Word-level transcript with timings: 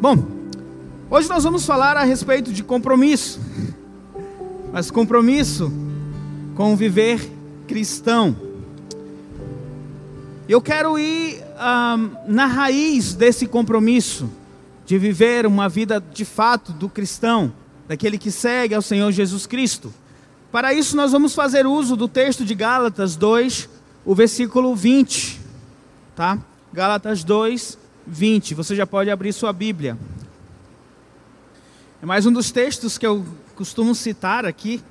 Bom, 0.00 0.24
hoje 1.10 1.28
nós 1.28 1.44
vamos 1.44 1.66
falar 1.66 1.96
a 1.96 2.04
respeito 2.04 2.52
de 2.52 2.62
compromisso, 2.62 3.40
mas 4.72 4.90
compromisso 4.90 5.72
com 6.54 6.74
viver 6.76 7.20
cristão. 7.66 8.34
Eu 10.48 10.62
quero 10.62 10.98
ir 10.98 11.42
um, 11.58 12.32
na 12.32 12.46
raiz 12.46 13.12
desse 13.12 13.46
compromisso 13.46 14.30
de 14.86 14.96
viver 14.96 15.44
uma 15.46 15.68
vida 15.68 16.00
de 16.00 16.24
fato 16.24 16.72
do 16.72 16.88
cristão, 16.88 17.52
daquele 17.88 18.18
que 18.18 18.30
segue 18.30 18.74
ao 18.74 18.82
Senhor 18.82 19.10
Jesus 19.10 19.46
Cristo. 19.46 19.92
Para 20.52 20.72
isso, 20.74 20.94
nós 20.94 21.10
vamos 21.10 21.34
fazer 21.34 21.66
uso 21.66 21.96
do 21.96 22.06
texto 22.06 22.44
de 22.44 22.54
Gálatas 22.54 23.16
2, 23.16 23.68
o 24.04 24.14
versículo 24.14 24.76
20, 24.76 25.40
tá? 26.14 26.38
Gálatas 26.72 27.24
2, 27.24 27.78
20. 28.06 28.54
Você 28.54 28.76
já 28.76 28.86
pode 28.86 29.10
abrir 29.10 29.32
sua 29.32 29.52
Bíblia. 29.52 29.98
É 32.02 32.06
mais 32.06 32.26
um 32.26 32.32
dos 32.32 32.50
textos 32.50 32.98
que 32.98 33.06
eu 33.06 33.26
costumo 33.56 33.94
citar 33.94 34.44
aqui 34.44 34.82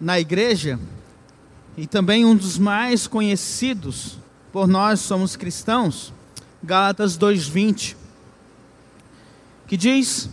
na 0.00 0.18
igreja 0.18 0.78
e 1.76 1.86
também 1.86 2.24
um 2.24 2.34
dos 2.34 2.58
mais 2.58 3.06
conhecidos 3.06 4.18
por 4.52 4.66
nós 4.66 5.00
somos 5.00 5.36
cristãos, 5.36 6.12
Gálatas 6.62 7.16
2:20, 7.16 7.94
que 9.66 9.76
diz: 9.76 10.30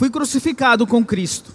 Fui 0.00 0.08
crucificado 0.08 0.86
com 0.86 1.04
Cristo. 1.04 1.52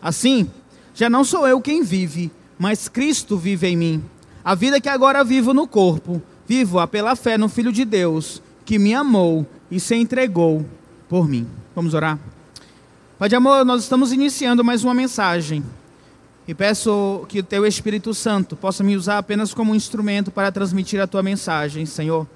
Assim, 0.00 0.50
já 0.94 1.10
não 1.10 1.22
sou 1.22 1.46
eu 1.46 1.60
quem 1.60 1.82
vive, 1.82 2.32
mas 2.58 2.88
Cristo 2.88 3.36
vive 3.36 3.66
em 3.66 3.76
mim. 3.76 4.04
A 4.42 4.54
vida 4.54 4.80
que 4.80 4.88
agora 4.88 5.22
vivo 5.22 5.52
no 5.52 5.68
corpo, 5.68 6.22
vivo-a 6.48 6.86
pela 6.86 7.14
fé 7.14 7.36
no 7.36 7.50
Filho 7.50 7.70
de 7.70 7.84
Deus, 7.84 8.40
que 8.64 8.78
me 8.78 8.94
amou 8.94 9.46
e 9.70 9.78
se 9.78 9.94
entregou 9.94 10.64
por 11.06 11.28
mim. 11.28 11.46
Vamos 11.74 11.92
orar? 11.92 12.18
Pai 13.18 13.28
de 13.28 13.36
amor, 13.36 13.62
nós 13.62 13.82
estamos 13.82 14.10
iniciando 14.10 14.64
mais 14.64 14.82
uma 14.82 14.94
mensagem. 14.94 15.62
E 16.48 16.54
peço 16.54 17.26
que 17.28 17.40
o 17.40 17.44
teu 17.44 17.66
Espírito 17.66 18.14
Santo 18.14 18.56
possa 18.56 18.82
me 18.82 18.96
usar 18.96 19.18
apenas 19.18 19.52
como 19.52 19.70
um 19.70 19.76
instrumento 19.76 20.30
para 20.30 20.50
transmitir 20.50 20.98
a 20.98 21.06
tua 21.06 21.22
mensagem, 21.22 21.84
Senhor. 21.84 22.26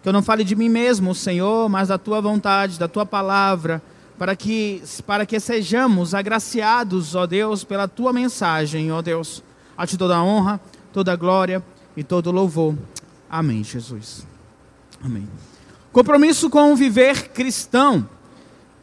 Que 0.00 0.08
eu 0.08 0.12
não 0.12 0.22
fale 0.22 0.44
de 0.44 0.54
mim 0.54 0.68
mesmo, 0.68 1.12
Senhor, 1.12 1.68
mas 1.68 1.88
da 1.88 1.98
tua 1.98 2.20
vontade, 2.20 2.78
da 2.78 2.86
tua 2.86 3.04
palavra, 3.04 3.82
para 4.22 4.36
que, 4.36 4.80
para 5.04 5.26
que 5.26 5.40
sejamos 5.40 6.14
agraciados, 6.14 7.16
ó 7.16 7.26
Deus, 7.26 7.64
pela 7.64 7.88
tua 7.88 8.12
mensagem, 8.12 8.92
ó 8.92 9.02
Deus. 9.02 9.42
A 9.76 9.84
ti 9.84 9.98
toda 9.98 10.14
a 10.14 10.22
honra, 10.22 10.60
toda 10.92 11.12
a 11.12 11.16
glória 11.16 11.60
e 11.96 12.04
todo 12.04 12.28
o 12.28 12.30
louvor. 12.30 12.76
Amém, 13.28 13.64
Jesus. 13.64 14.24
Amém. 15.04 15.28
Compromisso 15.90 16.48
com 16.48 16.72
o 16.72 16.76
viver 16.76 17.30
cristão 17.30 18.08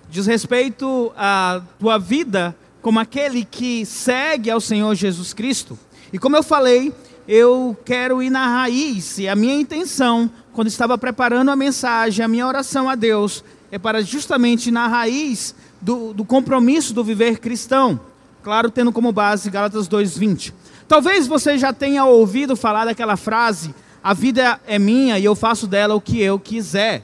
diz 0.09 0.25
respeito 0.25 1.09
à 1.15 1.61
tua 1.79 1.97
vida 1.97 2.53
como 2.81 2.99
aquele 2.99 3.45
que 3.45 3.85
segue 3.85 4.51
ao 4.51 4.59
Senhor 4.59 4.93
Jesus 4.93 5.33
Cristo. 5.33 5.79
E 6.11 6.19
como 6.19 6.35
eu 6.35 6.43
falei, 6.43 6.93
eu 7.25 7.77
quero 7.85 8.21
ir 8.21 8.29
na 8.29 8.45
raiz, 8.45 9.17
e 9.19 9.29
a 9.29 9.37
minha 9.37 9.55
intenção, 9.55 10.29
quando 10.51 10.67
estava 10.67 10.97
preparando 10.97 11.49
a 11.49 11.55
mensagem, 11.55 12.25
a 12.25 12.27
minha 12.27 12.45
oração 12.45 12.89
a 12.89 12.95
Deus, 12.95 13.41
é 13.71 13.77
para 13.77 14.01
justamente 14.01 14.71
na 14.71 14.87
raiz 14.87 15.55
do, 15.81 16.13
do 16.13 16.25
compromisso 16.25 16.93
do 16.93 17.03
viver 17.03 17.39
cristão. 17.39 17.99
Claro, 18.43 18.71
tendo 18.71 18.91
como 18.91 19.11
base 19.11 19.49
Gálatas 19.49 19.87
2,20. 19.87 20.53
Talvez 20.87 21.27
você 21.27 21.57
já 21.57 21.71
tenha 21.71 22.05
ouvido 22.05 22.55
falar 22.55 22.85
daquela 22.85 23.15
frase: 23.15 23.75
a 24.03 24.13
vida 24.13 24.59
é 24.65 24.79
minha 24.79 25.19
e 25.19 25.25
eu 25.25 25.35
faço 25.35 25.67
dela 25.67 25.93
o 25.95 26.01
que 26.01 26.21
eu 26.21 26.39
quiser. 26.39 27.03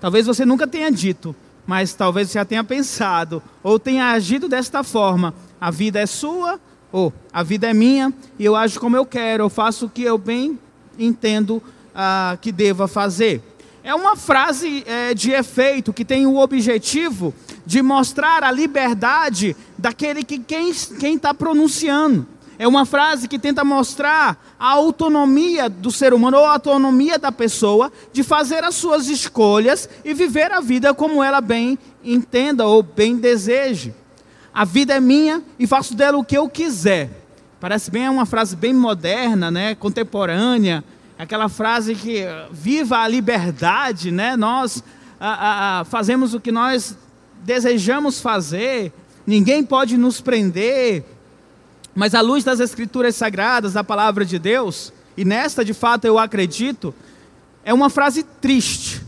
Talvez 0.00 0.26
você 0.26 0.44
nunca 0.46 0.66
tenha 0.66 0.90
dito, 0.90 1.34
mas 1.66 1.92
talvez 1.92 2.28
você 2.30 2.38
já 2.38 2.44
tenha 2.44 2.64
pensado 2.64 3.42
ou 3.62 3.78
tenha 3.78 4.12
agido 4.12 4.48
desta 4.48 4.82
forma: 4.82 5.34
a 5.60 5.70
vida 5.70 5.98
é 5.98 6.06
sua 6.06 6.60
ou 6.90 7.12
a 7.32 7.42
vida 7.42 7.68
é 7.68 7.74
minha 7.74 8.14
e 8.38 8.44
eu 8.44 8.56
ajo 8.56 8.80
como 8.80 8.96
eu 8.96 9.04
quero, 9.04 9.44
eu 9.44 9.50
faço 9.50 9.86
o 9.86 9.90
que 9.90 10.02
eu 10.02 10.16
bem 10.16 10.58
entendo 10.98 11.56
uh, 11.56 12.38
que 12.40 12.50
deva 12.50 12.88
fazer. 12.88 13.42
É 13.82 13.94
uma 13.94 14.16
frase 14.16 14.82
é, 14.86 15.14
de 15.14 15.30
efeito 15.30 15.92
que 15.92 16.04
tem 16.04 16.26
o 16.26 16.36
objetivo 16.36 17.34
de 17.64 17.80
mostrar 17.82 18.42
a 18.42 18.50
liberdade 18.50 19.56
daquele 19.76 20.24
que 20.24 20.38
quem 20.38 20.70
está 21.14 21.32
pronunciando. 21.32 22.26
É 22.58 22.66
uma 22.66 22.84
frase 22.84 23.28
que 23.28 23.38
tenta 23.38 23.62
mostrar 23.62 24.36
a 24.58 24.70
autonomia 24.70 25.68
do 25.68 25.92
ser 25.92 26.12
humano 26.12 26.38
ou 26.38 26.44
a 26.44 26.54
autonomia 26.54 27.16
da 27.16 27.30
pessoa 27.30 27.92
de 28.12 28.24
fazer 28.24 28.64
as 28.64 28.74
suas 28.74 29.06
escolhas 29.08 29.88
e 30.04 30.12
viver 30.12 30.50
a 30.50 30.60
vida 30.60 30.92
como 30.92 31.22
ela 31.22 31.40
bem 31.40 31.78
entenda 32.02 32.66
ou 32.66 32.82
bem 32.82 33.16
deseje. 33.16 33.94
A 34.52 34.64
vida 34.64 34.94
é 34.94 35.00
minha 35.00 35.40
e 35.56 35.68
faço 35.68 35.94
dela 35.94 36.18
o 36.18 36.24
que 36.24 36.36
eu 36.36 36.48
quiser. 36.48 37.10
Parece 37.60 37.92
bem 37.92 38.08
uma 38.08 38.26
frase 38.26 38.56
bem 38.56 38.72
moderna, 38.72 39.52
né, 39.52 39.76
contemporânea, 39.76 40.82
aquela 41.18 41.48
frase 41.48 41.96
que 41.96 42.24
viva 42.52 42.98
a 42.98 43.08
liberdade, 43.08 44.12
né? 44.12 44.36
Nós 44.36 44.84
a, 45.18 45.28
a, 45.28 45.80
a, 45.80 45.84
fazemos 45.84 46.32
o 46.32 46.40
que 46.40 46.52
nós 46.52 46.96
desejamos 47.44 48.20
fazer, 48.20 48.92
ninguém 49.26 49.64
pode 49.64 49.96
nos 49.96 50.20
prender, 50.20 51.04
mas 51.94 52.14
à 52.14 52.20
luz 52.20 52.44
das 52.44 52.60
Escrituras 52.60 53.16
Sagradas, 53.16 53.72
da 53.72 53.82
palavra 53.82 54.24
de 54.24 54.38
Deus, 54.38 54.92
e 55.16 55.24
nesta 55.24 55.64
de 55.64 55.74
fato 55.74 56.04
eu 56.04 56.18
acredito, 56.18 56.94
é 57.64 57.74
uma 57.74 57.90
frase 57.90 58.22
triste. 58.22 59.02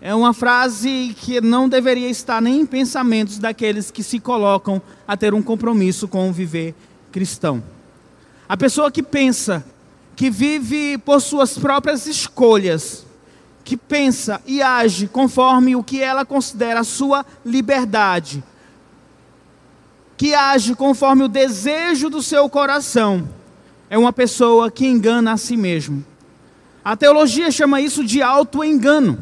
É 0.00 0.14
uma 0.14 0.34
frase 0.34 1.16
que 1.18 1.40
não 1.40 1.66
deveria 1.66 2.10
estar 2.10 2.40
nem 2.40 2.60
em 2.60 2.66
pensamentos 2.66 3.38
daqueles 3.38 3.90
que 3.90 4.02
se 4.02 4.20
colocam 4.20 4.80
a 5.08 5.16
ter 5.16 5.32
um 5.32 5.42
compromisso 5.42 6.06
com 6.06 6.28
o 6.28 6.32
viver 6.32 6.74
cristão. 7.10 7.64
A 8.46 8.54
pessoa 8.54 8.90
que 8.90 9.02
pensa, 9.02 9.64
que 10.16 10.30
vive 10.30 10.98
por 10.98 11.20
suas 11.20 11.58
próprias 11.58 12.06
escolhas, 12.06 13.04
que 13.64 13.76
pensa 13.76 14.40
e 14.46 14.62
age 14.62 15.08
conforme 15.08 15.74
o 15.74 15.82
que 15.82 16.00
ela 16.02 16.24
considera 16.24 16.84
sua 16.84 17.24
liberdade, 17.44 18.42
que 20.16 20.34
age 20.34 20.74
conforme 20.74 21.24
o 21.24 21.28
desejo 21.28 22.08
do 22.08 22.22
seu 22.22 22.48
coração 22.48 23.28
é 23.94 23.98
uma 23.98 24.12
pessoa 24.12 24.70
que 24.70 24.86
engana 24.86 25.32
a 25.32 25.36
si 25.36 25.56
mesmo. 25.56 26.04
A 26.84 26.96
teologia 26.96 27.50
chama 27.50 27.80
isso 27.80 28.04
de 28.04 28.22
auto-engano. 28.22 29.18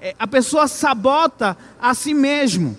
É, 0.00 0.14
a 0.18 0.26
pessoa 0.26 0.66
sabota 0.66 1.56
a 1.80 1.94
si 1.94 2.14
mesmo. 2.14 2.76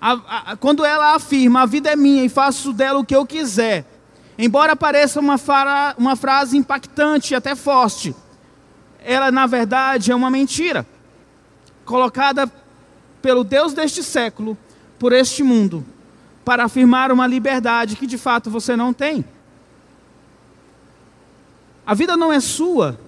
A, 0.00 0.52
a, 0.52 0.56
quando 0.56 0.84
ela 0.84 1.14
afirma, 1.14 1.62
a 1.62 1.66
vida 1.66 1.90
é 1.90 1.96
minha 1.96 2.24
e 2.24 2.28
faço 2.28 2.72
dela 2.72 2.98
o 2.98 3.04
que 3.04 3.16
eu 3.16 3.26
quiser, 3.26 3.84
embora 4.44 4.74
pareça 4.74 5.20
uma, 5.20 5.36
fara, 5.36 5.94
uma 5.98 6.16
frase 6.16 6.56
impactante 6.56 7.34
e 7.34 7.36
até 7.36 7.54
forte, 7.54 8.14
ela 8.98 9.30
na 9.30 9.46
verdade 9.46 10.10
é 10.10 10.14
uma 10.14 10.30
mentira, 10.30 10.86
colocada 11.84 12.50
pelo 13.20 13.44
Deus 13.44 13.74
deste 13.74 14.02
século, 14.02 14.56
por 14.98 15.12
este 15.12 15.42
mundo, 15.42 15.84
para 16.44 16.64
afirmar 16.64 17.12
uma 17.12 17.26
liberdade 17.26 17.96
que 17.96 18.06
de 18.06 18.16
fato 18.16 18.50
você 18.50 18.74
não 18.74 18.92
tem. 18.92 19.24
A 21.86 21.92
vida 21.92 22.16
não 22.16 22.32
é 22.32 22.40
sua, 22.40 22.98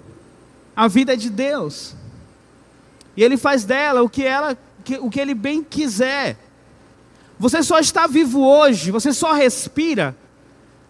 a 0.76 0.86
vida 0.88 1.14
é 1.14 1.16
de 1.16 1.30
Deus. 1.30 1.94
E 3.16 3.22
Ele 3.22 3.36
faz 3.36 3.64
dela 3.64 4.02
o 4.02 4.08
que, 4.08 4.24
ela, 4.24 4.56
o 5.00 5.10
que 5.10 5.20
Ele 5.20 5.34
bem 5.34 5.62
quiser. 5.62 6.36
Você 7.38 7.62
só 7.62 7.78
está 7.78 8.06
vivo 8.06 8.40
hoje, 8.40 8.90
você 8.90 9.12
só 9.12 9.32
respira, 9.32 10.16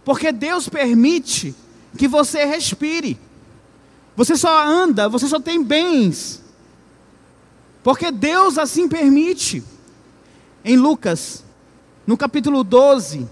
porque 0.05 0.33
Deus 0.33 0.69
permite 0.69 1.55
que 1.97 2.09
você 2.09 2.45
respire. 2.45 3.19
Você 4.17 4.37
só 4.37 4.67
anda, 4.67 5.09
você 5.09 5.27
só 5.27 5.41
tem 5.41 5.63
bens, 5.63 6.43
porque 7.83 8.11
Deus 8.11 8.59
assim 8.59 8.89
permite. 8.89 9.63
Em 10.65 10.77
Lucas 10.77 11.43
no 12.07 12.17
capítulo 12.17 12.65
12, 12.65 13.29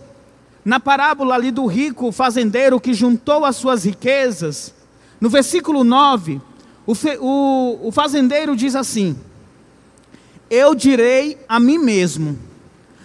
na 0.65 0.79
parábola 0.79 1.35
ali 1.35 1.51
do 1.51 1.67
rico 1.67 2.13
fazendeiro 2.13 2.81
que 2.81 2.95
juntou 2.95 3.45
as 3.45 3.57
suas 3.57 3.85
riquezas, 3.85 4.73
no 5.21 5.29
versículo 5.29 5.83
9, 5.83 6.41
o, 6.87 6.93
o, 7.21 7.89
o 7.89 7.93
fazendeiro 7.93 8.57
diz 8.57 8.75
assim: 8.75 9.17
Eu 10.49 10.75
direi 10.75 11.39
a 11.49 11.59
mim 11.59 11.79
mesmo, 11.79 12.39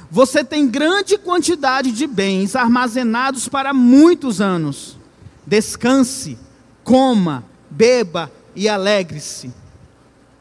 você 0.10 0.44
tem 0.44 0.68
grande 0.68 1.18
quantidade 1.18 1.92
de 1.92 2.08
bens 2.08 2.56
armazenados 2.56 3.48
para 3.48 3.74
muitos 3.74 4.40
anos. 4.40 4.98
Descanse, 5.46 6.38
coma, 6.84 7.44
beba 7.70 8.32
e 8.56 8.70
alegre-se. 8.70 9.52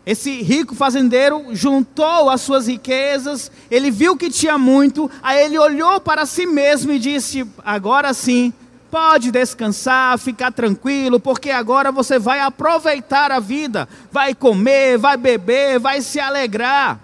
Esse 0.07 0.43
rico 0.43 0.75
fazendeiro 0.75 1.47
juntou 1.53 2.29
as 2.29 2.43
suas 2.43 2.67
riquezas, 2.67 3.51
ele 3.71 3.91
viu 3.91 4.17
que 4.17 4.29
tinha 4.29 4.59
muito, 4.59 5.11
aí 5.23 5.45
ele 5.45 5.59
olhou 5.59 5.99
para 5.99 6.27
si 6.27 6.45
mesmo 6.45 6.93
e 6.93 6.99
disse: 6.99 7.47
Agora 7.65 8.13
sim, 8.13 8.53
pode 8.91 9.31
descansar, 9.31 10.19
ficar 10.19 10.53
tranquilo, 10.53 11.19
porque 11.19 11.51
agora 11.51 11.91
você 11.91 12.19
vai 12.19 12.41
aproveitar 12.41 13.33
a 13.33 13.41
vida, 13.41 13.89
vai 14.13 14.35
comer, 14.35 14.99
vai 14.99 15.17
beber, 15.17 15.81
vai 15.81 16.03
se 16.03 16.21
alegrar. 16.21 17.01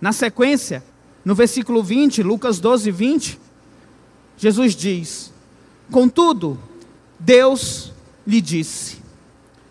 Na 0.00 0.12
sequência, 0.12 0.82
no 1.24 1.34
versículo 1.34 1.82
20, 1.82 2.22
Lucas 2.22 2.58
12, 2.60 2.90
20, 2.90 3.40
Jesus 4.36 4.74
diz: 4.74 5.32
Contudo, 5.90 6.58
Deus 7.18 7.92
lhe 8.26 8.40
disse: 8.40 8.98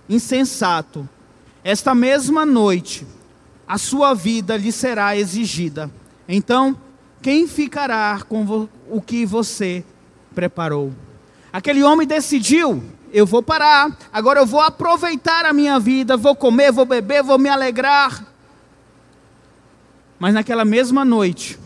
Insensato, 0.10 1.08
esta 1.64 1.96
mesma 1.96 2.46
noite 2.46 3.06
a 3.68 3.78
sua 3.78 4.14
vida 4.14 4.56
lhe 4.56 4.72
será 4.72 5.18
exigida. 5.18 5.92
Então, 6.28 6.76
quem 7.22 7.48
ficará 7.48 8.22
com 8.28 8.68
o 8.90 9.02
que 9.02 9.26
você 9.26 9.84
preparou? 10.34 10.94
Aquele 11.52 11.84
homem 11.84 12.08
decidiu: 12.08 12.84
eu 13.12 13.26
vou 13.26 13.42
parar, 13.42 13.98
agora 14.12 14.40
eu 14.40 14.46
vou 14.46 14.60
aproveitar 14.60 15.46
a 15.46 15.54
minha 15.54 15.80
vida, 15.80 16.18
vou 16.18 16.36
comer, 16.36 16.72
vou 16.72 16.86
beber, 16.86 17.24
vou 17.24 17.38
me 17.38 17.50
alegrar. 17.50 18.26
Mas 20.20 20.34
naquela 20.34 20.66
mesma 20.66 21.06
noite, 21.06 21.60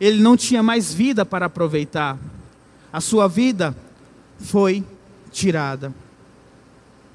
ele 0.00 0.20
não 0.20 0.36
tinha 0.36 0.62
mais 0.62 0.92
vida 0.92 1.24
para 1.24 1.46
aproveitar. 1.46 2.18
A 2.92 3.00
sua 3.00 3.28
vida 3.28 3.76
foi 4.38 4.84
tirada. 5.30 5.94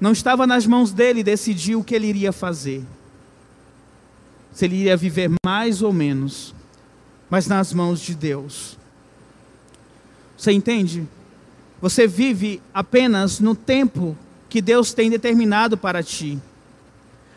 Não 0.00 0.12
estava 0.12 0.46
nas 0.46 0.66
mãos 0.66 0.92
dele 0.92 1.22
decidir 1.22 1.76
o 1.76 1.84
que 1.84 1.94
ele 1.94 2.06
iria 2.06 2.32
fazer. 2.32 2.84
Se 4.52 4.64
ele 4.64 4.76
iria 4.76 4.96
viver 4.96 5.30
mais 5.44 5.82
ou 5.82 5.92
menos, 5.92 6.54
mas 7.28 7.46
nas 7.46 7.72
mãos 7.72 8.00
de 8.00 8.14
Deus. 8.14 8.78
Você 10.36 10.52
entende? 10.52 11.06
Você 11.80 12.06
vive 12.06 12.62
apenas 12.72 13.40
no 13.40 13.54
tempo 13.54 14.16
que 14.48 14.60
Deus 14.62 14.94
tem 14.94 15.10
determinado 15.10 15.76
para 15.76 16.02
ti. 16.02 16.38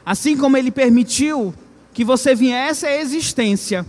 Assim 0.05 0.37
como 0.37 0.55
ele 0.55 0.71
permitiu 0.71 1.53
que 1.99 2.05
você 2.05 2.33
viesse 2.33 2.85
à 2.85 2.95
existência, 2.95 3.85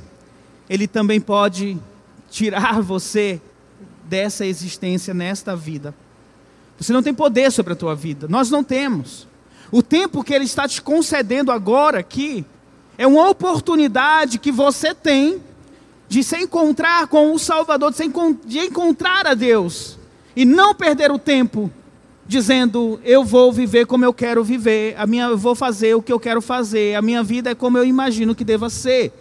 ele 0.68 0.88
também 0.88 1.20
pode 1.20 1.78
tirar 2.28 2.82
você 2.82 3.40
dessa 4.02 4.44
existência 4.44 5.14
nesta 5.14 5.54
vida. 5.54 5.94
Você 6.76 6.92
não 6.92 7.04
tem 7.04 7.14
poder 7.14 7.52
sobre 7.52 7.72
a 7.72 7.76
tua 7.76 7.94
vida. 7.94 8.26
Nós 8.26 8.50
não 8.50 8.64
temos. 8.64 9.28
O 9.70 9.80
tempo 9.80 10.24
que 10.24 10.34
Ele 10.34 10.44
está 10.44 10.66
te 10.66 10.82
concedendo 10.82 11.52
agora 11.52 12.00
aqui 12.00 12.44
é 12.98 13.06
uma 13.06 13.28
oportunidade 13.28 14.40
que 14.40 14.50
você 14.50 14.92
tem 14.92 15.40
de 16.08 16.24
se 16.24 16.36
encontrar 16.36 17.06
com 17.06 17.32
o 17.32 17.38
Salvador, 17.38 17.92
de, 17.92 17.98
se 17.98 18.10
de 18.44 18.58
encontrar 18.58 19.24
a 19.24 19.34
Deus 19.34 19.96
e 20.34 20.44
não 20.44 20.74
perder 20.74 21.12
o 21.12 21.18
tempo 21.18 21.70
dizendo 22.30 23.00
eu 23.02 23.24
vou 23.24 23.52
viver 23.52 23.86
como 23.86 24.04
eu 24.04 24.14
quero 24.14 24.44
viver, 24.44 24.94
a 24.96 25.04
minha 25.04 25.24
eu 25.24 25.36
vou 25.36 25.56
fazer 25.56 25.96
o 25.96 26.00
que 26.00 26.12
eu 26.12 26.20
quero 26.20 26.40
fazer, 26.40 26.94
a 26.94 27.02
minha 27.02 27.24
vida 27.24 27.50
é 27.50 27.56
como 27.56 27.76
eu 27.76 27.84
imagino 27.84 28.36
que 28.36 28.44
deva 28.44 28.70
ser. 28.70 29.12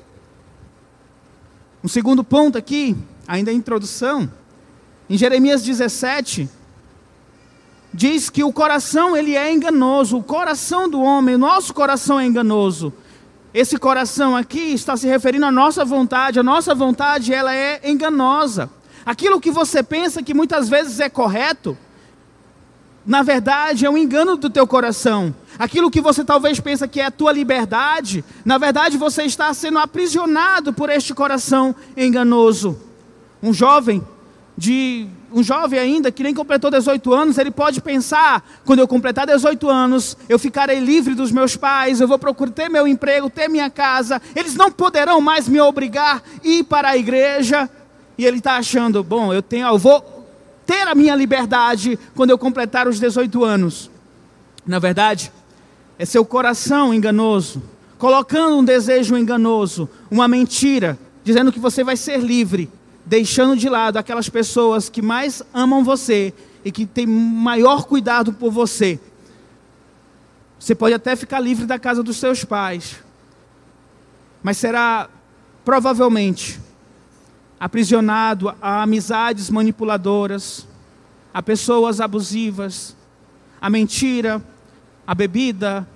Um 1.83 1.87
segundo 1.87 2.23
ponto 2.23 2.55
aqui, 2.55 2.95
ainda 3.27 3.49
a 3.49 3.53
introdução, 3.53 4.31
em 5.09 5.17
Jeremias 5.17 5.63
17, 5.63 6.47
diz 7.91 8.29
que 8.29 8.43
o 8.43 8.53
coração 8.53 9.17
ele 9.17 9.35
é 9.35 9.51
enganoso, 9.51 10.17
o 10.17 10.23
coração 10.23 10.87
do 10.87 11.01
homem, 11.01 11.35
nosso 11.35 11.73
coração 11.73 12.19
é 12.19 12.27
enganoso. 12.27 12.93
Esse 13.51 13.79
coração 13.79 14.37
aqui 14.37 14.71
está 14.71 14.95
se 14.95 15.07
referindo 15.07 15.47
à 15.47 15.51
nossa 15.51 15.83
vontade, 15.83 16.39
a 16.39 16.43
nossa 16.43 16.75
vontade 16.75 17.33
ela 17.33 17.55
é 17.55 17.81
enganosa. 17.89 18.69
Aquilo 19.03 19.41
que 19.41 19.49
você 19.49 19.81
pensa 19.81 20.21
que 20.21 20.35
muitas 20.35 20.69
vezes 20.69 20.99
é 20.99 21.09
correto, 21.09 21.75
na 23.09 23.23
verdade 23.23 23.87
é 23.87 23.89
um 23.89 23.97
engano 23.97 24.37
do 24.37 24.51
teu 24.51 24.67
coração. 24.67 25.33
Aquilo 25.57 25.89
que 25.89 25.99
você 25.99 26.23
talvez 26.23 26.59
pensa 26.59 26.87
que 26.87 27.01
é 27.01 27.05
a 27.05 27.11
tua 27.11 27.31
liberdade, 27.31 28.23
na 28.45 28.59
verdade 28.59 28.99
você 28.99 29.23
está 29.23 29.51
sendo 29.51 29.79
aprisionado 29.79 30.71
por 30.71 30.91
este 30.91 31.11
coração 31.11 31.75
enganoso. 31.97 32.79
Um 33.41 33.51
jovem 33.51 34.05
de 34.55 35.07
um 35.33 35.41
jovem 35.41 35.79
ainda 35.79 36.11
que 36.11 36.21
nem 36.21 36.35
completou 36.35 36.69
18 36.69 37.11
anos, 37.11 37.39
ele 37.39 37.49
pode 37.49 37.81
pensar: 37.81 38.47
quando 38.63 38.77
eu 38.77 38.87
completar 38.87 39.25
18 39.25 39.67
anos, 39.67 40.15
eu 40.29 40.37
ficarei 40.37 40.79
livre 40.79 41.15
dos 41.15 41.31
meus 41.31 41.55
pais, 41.55 41.99
eu 41.99 42.07
vou 42.07 42.19
procurar 42.19 42.51
ter 42.51 42.69
meu 42.69 42.87
emprego, 42.87 43.27
ter 43.27 43.49
minha 43.49 43.71
casa, 43.71 44.21
eles 44.35 44.53
não 44.53 44.71
poderão 44.71 45.19
mais 45.19 45.47
me 45.47 45.59
obrigar 45.59 46.17
a 46.17 46.47
ir 46.47 46.63
para 46.63 46.89
a 46.89 46.97
igreja. 46.97 47.67
E 48.19 48.25
ele 48.25 48.37
está 48.37 48.57
achando: 48.57 49.03
bom, 49.03 49.33
eu 49.33 49.41
tenho, 49.41 49.65
eu 49.65 49.79
vou 49.79 50.18
ter 50.69 50.87
a 50.87 50.93
minha 50.93 51.15
liberdade 51.15 51.97
quando 52.13 52.29
eu 52.29 52.37
completar 52.37 52.87
os 52.87 52.99
18 52.99 53.43
anos. 53.43 53.89
Na 54.63 54.77
verdade, 54.77 55.31
é 55.97 56.05
seu 56.05 56.23
coração 56.23 56.93
enganoso, 56.93 57.63
colocando 57.97 58.55
um 58.55 58.63
desejo 58.63 59.17
enganoso, 59.17 59.89
uma 60.11 60.27
mentira, 60.27 60.95
dizendo 61.23 61.51
que 61.51 61.57
você 61.57 61.83
vai 61.83 61.97
ser 61.97 62.19
livre 62.19 62.69
deixando 63.03 63.57
de 63.57 63.67
lado 63.67 63.97
aquelas 63.97 64.29
pessoas 64.29 64.87
que 64.87 65.01
mais 65.01 65.41
amam 65.51 65.83
você 65.83 66.31
e 66.63 66.71
que 66.71 66.85
têm 66.85 67.07
maior 67.07 67.85
cuidado 67.85 68.31
por 68.31 68.51
você. 68.51 68.99
Você 70.59 70.75
pode 70.75 70.93
até 70.93 71.15
ficar 71.15 71.39
livre 71.39 71.65
da 71.65 71.79
casa 71.79 72.03
dos 72.03 72.17
seus 72.17 72.45
pais, 72.45 72.97
mas 74.43 74.57
será 74.57 75.09
provavelmente 75.65 76.59
aprisionado 77.59 78.55
a 78.61 78.83
amizades 78.83 79.49
manipuladoras, 79.49 80.65
a 81.33 81.43
pessoas 81.43 81.99
abusivas, 81.99 82.95
a 83.59 83.69
mentira, 83.69 84.41
a 85.05 85.13
bebida, 85.13 85.87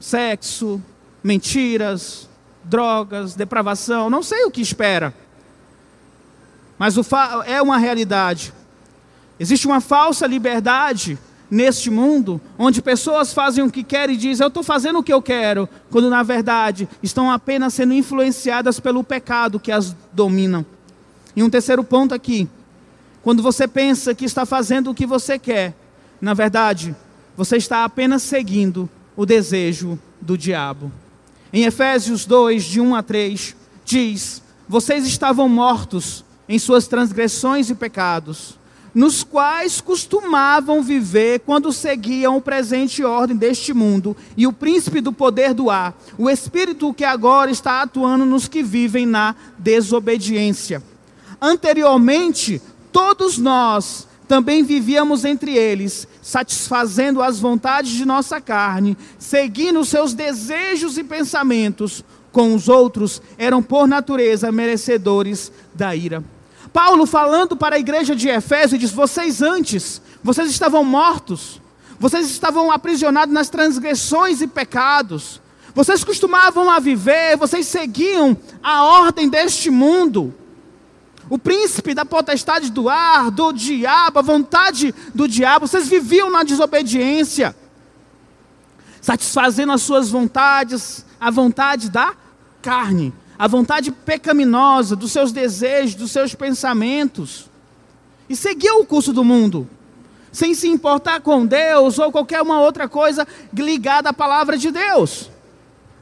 sexo, 0.00 0.80
mentiras, 1.22 2.28
drogas, 2.64 3.34
depravação, 3.34 4.08
não 4.08 4.22
sei 4.22 4.44
o 4.44 4.50
que 4.50 4.60
espera. 4.60 5.14
Mas 6.78 6.96
é 7.46 7.60
uma 7.60 7.78
realidade. 7.78 8.52
Existe 9.38 9.66
uma 9.66 9.80
falsa 9.80 10.26
liberdade 10.26 11.18
neste 11.50 11.90
mundo, 11.90 12.40
onde 12.58 12.80
pessoas 12.80 13.32
fazem 13.32 13.62
o 13.62 13.70
que 13.70 13.84
querem 13.84 14.14
e 14.14 14.18
dizem, 14.18 14.44
eu 14.44 14.48
estou 14.48 14.62
fazendo 14.62 14.98
o 14.98 15.02
que 15.02 15.12
eu 15.12 15.22
quero, 15.22 15.68
quando 15.90 16.08
na 16.08 16.22
verdade 16.22 16.88
estão 17.02 17.30
apenas 17.30 17.74
sendo 17.74 17.92
influenciadas 17.92 18.80
pelo 18.80 19.04
pecado 19.04 19.60
que 19.60 19.70
as 19.70 19.94
dominam. 20.12 20.64
E 21.36 21.42
um 21.42 21.50
terceiro 21.50 21.82
ponto 21.82 22.14
aqui, 22.14 22.48
quando 23.22 23.42
você 23.42 23.66
pensa 23.66 24.14
que 24.14 24.24
está 24.24 24.44
fazendo 24.44 24.90
o 24.90 24.94
que 24.94 25.06
você 25.06 25.38
quer, 25.38 25.74
na 26.20 26.34
verdade, 26.34 26.94
você 27.36 27.56
está 27.56 27.84
apenas 27.84 28.22
seguindo 28.22 28.88
o 29.16 29.26
desejo 29.26 29.98
do 30.20 30.38
diabo. 30.38 30.90
Em 31.52 31.64
Efésios 31.64 32.24
2, 32.26 32.64
de 32.64 32.80
1 32.80 32.94
a 32.94 33.02
3, 33.02 33.56
diz: 33.84 34.42
Vocês 34.68 35.06
estavam 35.06 35.48
mortos 35.48 36.24
em 36.48 36.58
suas 36.58 36.86
transgressões 36.86 37.70
e 37.70 37.74
pecados, 37.74 38.58
nos 38.94 39.24
quais 39.24 39.80
costumavam 39.80 40.82
viver 40.82 41.40
quando 41.40 41.72
seguiam 41.72 42.36
o 42.36 42.40
presente 42.40 43.02
ordem 43.02 43.36
deste 43.36 43.72
mundo 43.72 44.16
e 44.36 44.46
o 44.46 44.52
príncipe 44.52 45.00
do 45.00 45.12
poder 45.12 45.52
do 45.52 45.70
ar, 45.70 45.98
o 46.16 46.30
espírito 46.30 46.94
que 46.94 47.04
agora 47.04 47.50
está 47.50 47.82
atuando 47.82 48.24
nos 48.24 48.46
que 48.46 48.62
vivem 48.62 49.06
na 49.06 49.34
desobediência. 49.58 50.82
Anteriormente, 51.40 52.60
todos 52.92 53.38
nós 53.38 54.06
também 54.26 54.62
vivíamos 54.62 55.24
entre 55.24 55.56
eles, 55.56 56.08
satisfazendo 56.22 57.22
as 57.22 57.38
vontades 57.38 57.92
de 57.92 58.04
nossa 58.04 58.40
carne, 58.40 58.96
seguindo 59.18 59.84
seus 59.84 60.14
desejos 60.14 60.96
e 60.96 61.04
pensamentos, 61.04 62.04
com 62.32 62.54
os 62.54 62.68
outros 62.68 63.22
eram 63.38 63.62
por 63.62 63.86
natureza 63.86 64.50
merecedores 64.50 65.52
da 65.74 65.94
ira. 65.94 66.24
Paulo 66.72 67.06
falando 67.06 67.56
para 67.56 67.76
a 67.76 67.78
igreja 67.78 68.16
de 68.16 68.28
Efésio 68.28 68.76
diz: 68.76 68.90
"Vocês 68.90 69.40
antes, 69.40 70.02
vocês 70.22 70.50
estavam 70.50 70.82
mortos, 70.82 71.60
vocês 71.98 72.28
estavam 72.28 72.72
aprisionados 72.72 73.32
nas 73.32 73.48
transgressões 73.48 74.40
e 74.40 74.46
pecados. 74.46 75.40
Vocês 75.74 76.04
costumavam 76.04 76.70
a 76.70 76.78
viver, 76.78 77.36
vocês 77.36 77.66
seguiam 77.66 78.36
a 78.62 78.84
ordem 78.84 79.28
deste 79.28 79.70
mundo. 79.70 80.32
O 81.30 81.38
príncipe 81.38 81.94
da 81.94 82.04
potestade 82.04 82.70
do 82.70 82.88
ar, 82.88 83.30
do 83.30 83.52
diabo, 83.52 84.18
a 84.18 84.22
vontade 84.22 84.94
do 85.14 85.26
diabo, 85.26 85.66
vocês 85.66 85.88
viviam 85.88 86.30
na 86.30 86.42
desobediência, 86.42 87.56
satisfazendo 89.00 89.72
as 89.72 89.82
suas 89.82 90.10
vontades, 90.10 91.04
a 91.18 91.30
vontade 91.30 91.90
da 91.90 92.14
carne 92.60 93.12
a 93.38 93.48
vontade 93.48 93.90
pecaminosa 93.90 94.94
dos 94.94 95.12
seus 95.12 95.32
desejos, 95.32 95.94
dos 95.94 96.10
seus 96.10 96.34
pensamentos, 96.34 97.50
e 98.28 98.36
seguiu 98.36 98.80
o 98.80 98.86
curso 98.86 99.12
do 99.12 99.24
mundo, 99.24 99.68
sem 100.32 100.54
se 100.54 100.68
importar 100.68 101.20
com 101.20 101.44
Deus 101.44 101.98
ou 101.98 102.10
qualquer 102.10 102.42
uma 102.42 102.60
outra 102.60 102.88
coisa 102.88 103.26
ligada 103.52 104.10
à 104.10 104.12
palavra 104.12 104.56
de 104.56 104.70
Deus. 104.70 105.30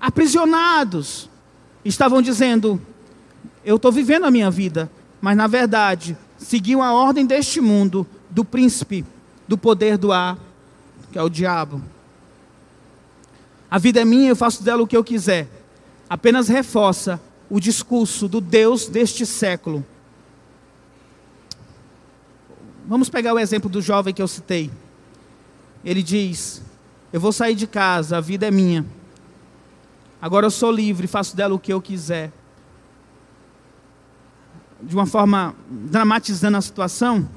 aprisionados, 0.00 1.30
estavam 1.84 2.20
dizendo: 2.20 2.80
Eu 3.64 3.76
estou 3.76 3.92
vivendo 3.92 4.24
a 4.24 4.30
minha 4.30 4.50
vida, 4.50 4.90
mas 5.22 5.36
na 5.36 5.46
verdade 5.46 6.18
seguiam 6.36 6.82
a 6.82 6.92
ordem 6.92 7.24
deste 7.24 7.60
mundo, 7.60 8.04
do 8.28 8.44
príncipe, 8.44 9.06
do 9.46 9.56
poder 9.56 9.96
do 9.96 10.10
ar, 10.10 10.36
que 11.12 11.18
é 11.18 11.22
o 11.22 11.28
diabo. 11.28 11.80
A 13.70 13.78
vida 13.78 14.00
é 14.00 14.04
minha, 14.04 14.30
eu 14.30 14.36
faço 14.36 14.64
dela 14.64 14.82
o 14.82 14.86
que 14.86 14.96
eu 14.96 15.04
quiser. 15.04 15.48
Apenas 16.10 16.48
reforça 16.48 17.20
o 17.48 17.60
discurso 17.60 18.26
do 18.26 18.40
Deus 18.40 18.88
deste 18.88 19.24
século. 19.24 19.86
Vamos 22.86 23.08
pegar 23.08 23.32
o 23.32 23.38
exemplo 23.38 23.70
do 23.70 23.80
jovem 23.80 24.12
que 24.12 24.20
eu 24.20 24.28
citei. 24.28 24.70
Ele 25.84 26.02
diz: 26.02 26.60
Eu 27.12 27.20
vou 27.20 27.32
sair 27.32 27.54
de 27.54 27.66
casa, 27.66 28.18
a 28.18 28.20
vida 28.20 28.46
é 28.46 28.50
minha. 28.50 28.84
Agora 30.20 30.46
eu 30.46 30.50
sou 30.50 30.72
livre, 30.72 31.06
faço 31.06 31.36
dela 31.36 31.54
o 31.54 31.58
que 31.58 31.72
eu 31.72 31.80
quiser. 31.80 32.32
De 34.82 34.94
uma 34.94 35.06
forma 35.06 35.54
dramatizando 35.68 36.56
a 36.56 36.60
situação, 36.60 37.28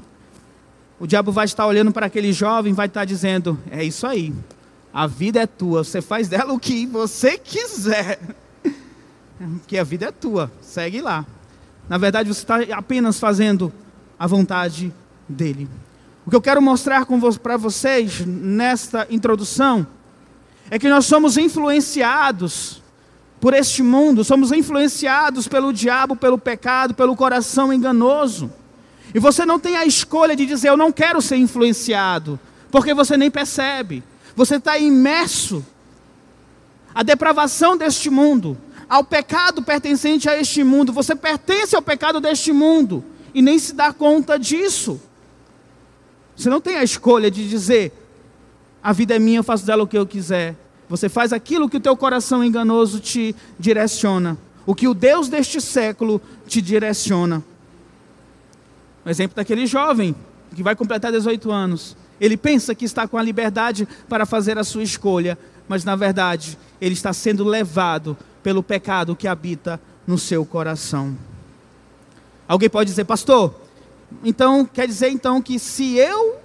o 1.00 1.06
diabo 1.06 1.32
vai 1.32 1.46
estar 1.46 1.66
olhando 1.68 1.92
para 1.92 2.06
aquele 2.06 2.34
jovem, 2.34 2.74
vai 2.74 2.88
estar 2.88 3.06
dizendo: 3.06 3.60
É 3.70 3.84
isso 3.84 4.08
aí, 4.08 4.34
a 4.94 5.06
vida 5.08 5.42
é 5.42 5.46
tua, 5.46 5.84
você 5.84 6.02
faz 6.02 6.28
dela 6.28 6.54
o 6.54 6.60
que 6.60 6.86
você 6.86 7.38
quiser. 7.38 8.20
Porque 9.60 9.78
a 9.78 9.84
vida 9.84 10.06
é 10.06 10.12
tua, 10.12 10.52
segue 10.62 11.02
lá. 11.02 11.26
Na 11.88 11.98
verdade, 11.98 12.34
você 12.34 12.42
está 12.42 12.58
apenas 12.76 13.20
fazendo 13.20 13.72
a 14.18 14.26
vontade 14.26 14.94
dele. 15.28 15.70
O 16.26 16.30
que 16.30 16.36
eu 16.36 16.42
quero 16.42 16.62
mostrar 16.62 17.06
para 17.44 17.58
vocês 17.58 18.26
nesta 18.26 19.06
introdução 19.12 19.86
é 20.72 20.80
que 20.80 20.90
nós 20.90 21.06
somos 21.06 21.38
influenciados 21.38 22.82
por 23.46 23.54
este 23.54 23.84
mundo, 23.84 24.24
somos 24.24 24.52
influenciados 24.52 25.48
pelo 25.48 25.72
diabo, 25.72 26.16
pelo 26.16 26.36
pecado, 26.36 26.96
pelo 26.96 27.16
coração 27.16 27.72
enganoso. 27.72 28.52
E 29.14 29.20
você 29.20 29.46
não 29.46 29.60
tem 29.60 29.78
a 29.78 29.86
escolha 29.86 30.36
de 30.36 30.48
dizer 30.48 30.70
eu 30.70 30.76
não 30.76 30.92
quero 30.92 31.22
ser 31.22 31.36
influenciado, 31.36 32.40
porque 32.72 32.92
você 32.92 33.16
nem 33.16 33.30
percebe. 33.30 34.04
Você 34.36 34.56
está 34.56 34.80
imerso 34.80 35.64
à 36.92 37.04
depravação 37.04 37.78
deste 37.78 38.10
mundo, 38.10 38.58
ao 38.90 39.04
pecado 39.04 39.62
pertencente 39.62 40.28
a 40.28 40.36
este 40.36 40.64
mundo. 40.64 40.92
Você 40.92 41.16
pertence 41.16 41.76
ao 41.76 41.84
pecado 41.84 42.20
deste 42.20 42.52
mundo 42.52 43.06
e 43.32 43.44
nem 43.44 43.60
se 43.60 43.76
dá 43.76 43.94
conta 43.94 44.40
disso. 44.40 45.00
Você 46.36 46.50
não 46.50 46.60
tem 46.60 46.78
a 46.78 46.84
escolha 46.84 47.30
de 47.30 47.48
dizer 47.48 47.94
a 48.82 48.92
vida 48.92 49.16
é 49.16 49.20
minha, 49.20 49.38
eu 49.38 49.44
faço 49.44 49.68
dela 49.68 49.84
o 49.84 49.88
que 49.88 50.00
eu 50.00 50.08
quiser. 50.08 50.65
Você 50.88 51.10
faz 51.10 51.34
aquilo 51.34 51.70
que 51.70 51.78
o 51.78 51.82
teu 51.82 51.96
coração 51.98 52.44
enganoso 52.44 53.00
te 53.00 53.36
direciona, 53.60 54.38
o 54.66 54.76
que 54.76 54.88
o 54.88 54.94
Deus 54.94 55.28
deste 55.28 55.60
século 55.60 56.22
te 56.48 56.62
direciona. 56.62 57.44
O 59.06 59.10
exemplo 59.10 59.36
daquele 59.36 59.66
jovem 59.66 60.16
que 60.56 60.64
vai 60.64 60.76
completar 60.76 61.12
18 61.12 61.52
anos. 61.52 61.96
Ele 62.20 62.38
pensa 62.38 62.74
que 62.74 62.86
está 62.86 63.08
com 63.08 63.18
a 63.18 63.22
liberdade 63.22 63.88
para 64.08 64.26
fazer 64.26 64.58
a 64.58 64.64
sua 64.64 64.84
escolha, 64.84 65.38
mas 65.68 65.84
na 65.84 65.96
verdade 65.96 66.58
ele 66.80 66.94
está 66.94 67.12
sendo 67.12 67.44
levado 67.44 68.18
pelo 68.42 68.64
pecado 68.64 69.16
que 69.16 69.28
habita 69.28 69.80
no 70.08 70.18
seu 70.18 70.46
coração. 70.46 71.18
Alguém 72.48 72.70
pode 72.70 72.90
dizer, 72.90 73.06
pastor, 73.06 73.54
então 74.24 74.66
quer 74.66 74.88
dizer 74.88 75.10
então 75.10 75.42
que 75.42 75.60
se 75.60 75.96
eu 75.98 76.38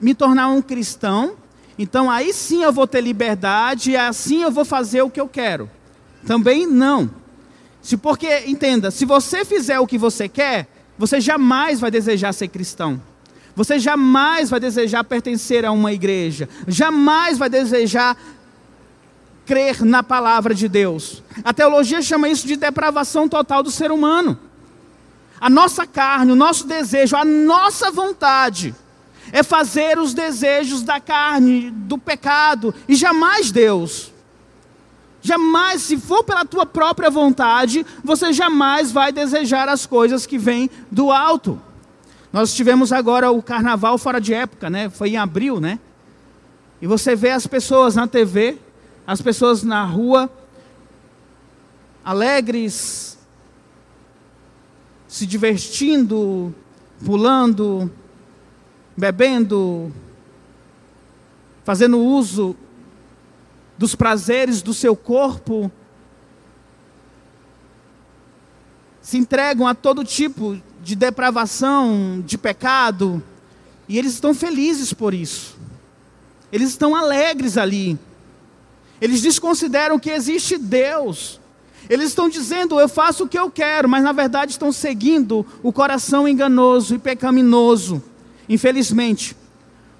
me 0.00 0.14
tornar 0.14 0.48
um 0.48 0.62
cristão, 0.62 1.34
então 1.78 2.10
aí 2.10 2.32
sim 2.32 2.62
eu 2.62 2.72
vou 2.72 2.86
ter 2.86 3.00
liberdade 3.00 3.92
e 3.92 3.96
assim 3.96 4.42
eu 4.42 4.50
vou 4.50 4.64
fazer 4.64 5.02
o 5.02 5.10
que 5.10 5.20
eu 5.20 5.28
quero. 5.28 5.68
Também 6.26 6.66
não. 6.66 7.10
Se 7.82 7.96
porque 7.96 8.44
entenda, 8.46 8.90
se 8.90 9.04
você 9.04 9.44
fizer 9.44 9.78
o 9.80 9.86
que 9.86 9.98
você 9.98 10.28
quer, 10.28 10.68
você 10.96 11.20
jamais 11.20 11.80
vai 11.80 11.90
desejar 11.90 12.32
ser 12.32 12.48
cristão. 12.48 13.00
Você 13.56 13.78
jamais 13.78 14.50
vai 14.50 14.58
desejar 14.58 15.04
pertencer 15.04 15.64
a 15.64 15.72
uma 15.72 15.92
igreja. 15.92 16.48
Jamais 16.66 17.36
vai 17.36 17.48
desejar 17.48 18.16
crer 19.44 19.84
na 19.84 20.02
palavra 20.02 20.54
de 20.54 20.68
Deus. 20.68 21.22
A 21.44 21.52
teologia 21.52 22.00
chama 22.00 22.28
isso 22.28 22.46
de 22.46 22.56
depravação 22.56 23.28
total 23.28 23.62
do 23.62 23.70
ser 23.70 23.90
humano. 23.90 24.38
A 25.40 25.50
nossa 25.50 25.86
carne, 25.86 26.32
o 26.32 26.36
nosso 26.36 26.66
desejo, 26.66 27.16
a 27.16 27.24
nossa 27.24 27.90
vontade 27.90 28.74
é 29.34 29.42
fazer 29.42 29.98
os 29.98 30.14
desejos 30.14 30.84
da 30.84 31.00
carne, 31.00 31.68
do 31.68 31.98
pecado, 31.98 32.72
e 32.88 32.94
jamais 32.94 33.50
Deus. 33.50 34.12
Jamais, 35.20 35.82
se 35.82 35.98
for 35.98 36.22
pela 36.22 36.44
tua 36.44 36.64
própria 36.64 37.10
vontade, 37.10 37.84
você 38.04 38.32
jamais 38.32 38.92
vai 38.92 39.10
desejar 39.10 39.68
as 39.68 39.86
coisas 39.86 40.24
que 40.24 40.38
vêm 40.38 40.70
do 40.88 41.10
alto. 41.10 41.60
Nós 42.32 42.54
tivemos 42.54 42.92
agora 42.92 43.32
o 43.32 43.42
carnaval 43.42 43.98
fora 43.98 44.20
de 44.20 44.32
época, 44.32 44.70
né? 44.70 44.88
Foi 44.88 45.08
em 45.08 45.16
abril, 45.16 45.58
né? 45.58 45.80
E 46.80 46.86
você 46.86 47.16
vê 47.16 47.30
as 47.30 47.44
pessoas 47.44 47.96
na 47.96 48.06
TV, 48.06 48.56
as 49.04 49.20
pessoas 49.20 49.64
na 49.64 49.84
rua, 49.84 50.30
alegres, 52.04 53.18
se 55.08 55.26
divertindo, 55.26 56.54
pulando, 57.04 57.90
bebendo, 58.96 59.92
fazendo 61.64 61.98
uso 61.98 62.56
dos 63.76 63.94
prazeres 63.94 64.62
do 64.62 64.72
seu 64.72 64.94
corpo, 64.94 65.70
se 69.02 69.18
entregam 69.18 69.66
a 69.66 69.74
todo 69.74 70.04
tipo 70.04 70.60
de 70.82 70.94
depravação, 70.94 72.22
de 72.24 72.38
pecado, 72.38 73.22
e 73.88 73.98
eles 73.98 74.14
estão 74.14 74.32
felizes 74.32 74.92
por 74.92 75.12
isso. 75.12 75.58
Eles 76.50 76.70
estão 76.70 76.94
alegres 76.94 77.58
ali. 77.58 77.98
Eles 79.00 79.20
desconsideram 79.20 79.98
que 79.98 80.10
existe 80.10 80.56
Deus. 80.56 81.40
Eles 81.90 82.08
estão 82.08 82.28
dizendo, 82.28 82.80
eu 82.80 82.88
faço 82.88 83.24
o 83.24 83.28
que 83.28 83.38
eu 83.38 83.50
quero, 83.50 83.88
mas 83.88 84.02
na 84.02 84.12
verdade 84.12 84.52
estão 84.52 84.72
seguindo 84.72 85.44
o 85.62 85.72
coração 85.72 86.26
enganoso 86.26 86.94
e 86.94 86.98
pecaminoso. 86.98 88.02
Infelizmente, 88.48 89.36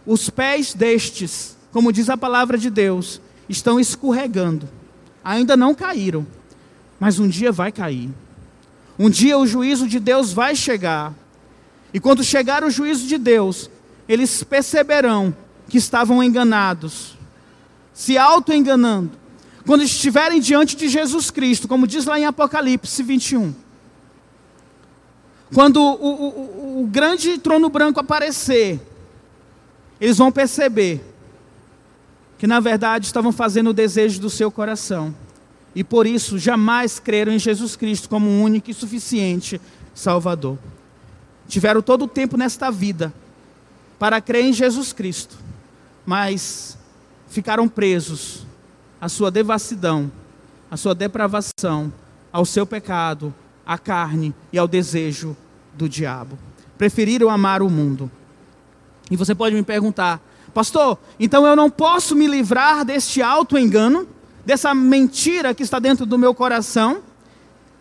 os 0.07 0.29
pés 0.29 0.75
destes, 0.75 1.57
como 1.73 1.93
diz 1.93 2.11
a 2.11 2.17
palavra 2.17 2.59
de 2.59 2.71
Deus, 2.71 3.21
estão 3.49 3.81
escorregando. 3.81 4.69
Ainda 5.25 5.57
não 5.57 5.75
caíram, 5.75 6.27
mas 7.01 7.19
um 7.19 7.29
dia 7.29 7.51
vai 7.51 7.73
cair. 7.73 8.11
Um 8.99 9.09
dia 9.09 9.39
o 9.39 9.47
juízo 9.47 9.89
de 9.89 9.99
Deus 9.99 10.33
vai 10.33 10.55
chegar. 10.55 11.15
E 11.93 11.99
quando 11.99 12.23
chegar 12.23 12.63
o 12.63 12.71
juízo 12.71 13.07
de 13.07 13.19
Deus, 13.19 13.71
eles 14.09 14.43
perceberão 14.43 15.35
que 15.69 15.79
estavam 15.79 16.23
enganados, 16.23 17.17
se 17.93 18.19
auto-enganando. 18.19 19.13
Quando 19.67 19.83
estiverem 19.83 20.41
diante 20.41 20.77
de 20.77 20.89
Jesus 20.89 21.31
Cristo, 21.31 21.67
como 21.67 21.87
diz 21.87 22.05
lá 22.05 22.19
em 22.19 22.27
Apocalipse 22.27 23.03
21. 23.03 23.55
Quando 25.55 25.81
o, 25.81 26.81
o, 26.81 26.83
o 26.83 26.87
grande 26.89 27.39
trono 27.39 27.69
branco 27.69 28.01
aparecer, 28.01 28.81
eles 30.01 30.19
vão 30.19 30.33
perceber 30.33 31.01
que 32.37 32.45
na 32.45 32.59
verdade 32.59 33.07
estavam 33.07 33.31
fazendo 33.31 33.71
o 33.71 33.73
desejo 33.73 34.21
do 34.21 34.29
seu 34.29 34.51
coração. 34.51 35.15
E 35.73 35.85
por 35.85 36.09
isso 36.09 36.41
jamais 36.41 36.99
creram 36.99 37.33
em 37.33 37.39
Jesus 37.39 37.77
Cristo 37.77 38.09
como 38.09 38.29
um 38.29 38.43
único 38.43 38.69
e 38.69 38.75
suficiente 38.75 39.61
Salvador. 39.95 40.59
Tiveram 41.47 41.81
todo 41.81 42.07
o 42.07 42.09
tempo 42.09 42.37
nesta 42.37 42.69
vida 42.73 43.15
para 43.97 44.21
crer 44.21 44.45
em 44.45 44.53
Jesus 44.53 44.93
Cristo, 44.93 45.37
mas 46.05 46.77
ficaram 47.29 47.69
presos 47.69 48.45
à 49.01 49.09
sua 49.09 49.31
devassidão, 49.31 50.11
à 50.69 50.77
sua 50.77 50.97
depravação, 50.97 51.93
ao 52.33 52.45
seu 52.45 52.67
pecado, 52.67 53.33
à 53.65 53.79
carne 53.79 54.35
e 54.53 54.59
ao 54.59 54.67
desejo 54.67 55.37
do 55.76 55.88
diabo. 55.88 56.38
Preferiram 56.78 57.31
amar 57.31 57.62
o 57.62 57.71
mundo. 57.71 58.11
E 59.11 59.16
você 59.16 59.35
pode 59.35 59.54
me 59.54 59.62
perguntar, 59.62 60.21
pastor, 60.52 60.99
então 61.19 61.47
eu 61.47 61.54
não 61.54 61.71
posso 61.71 62.14
me 62.14 62.26
livrar 62.26 62.85
deste 62.85 63.21
auto-engano, 63.21 64.09
dessa 64.45 64.75
mentira 64.75 65.54
que 65.54 65.62
está 65.62 65.78
dentro 65.78 66.07
do 66.07 66.19
meu 66.19 66.35
coração? 66.35 67.02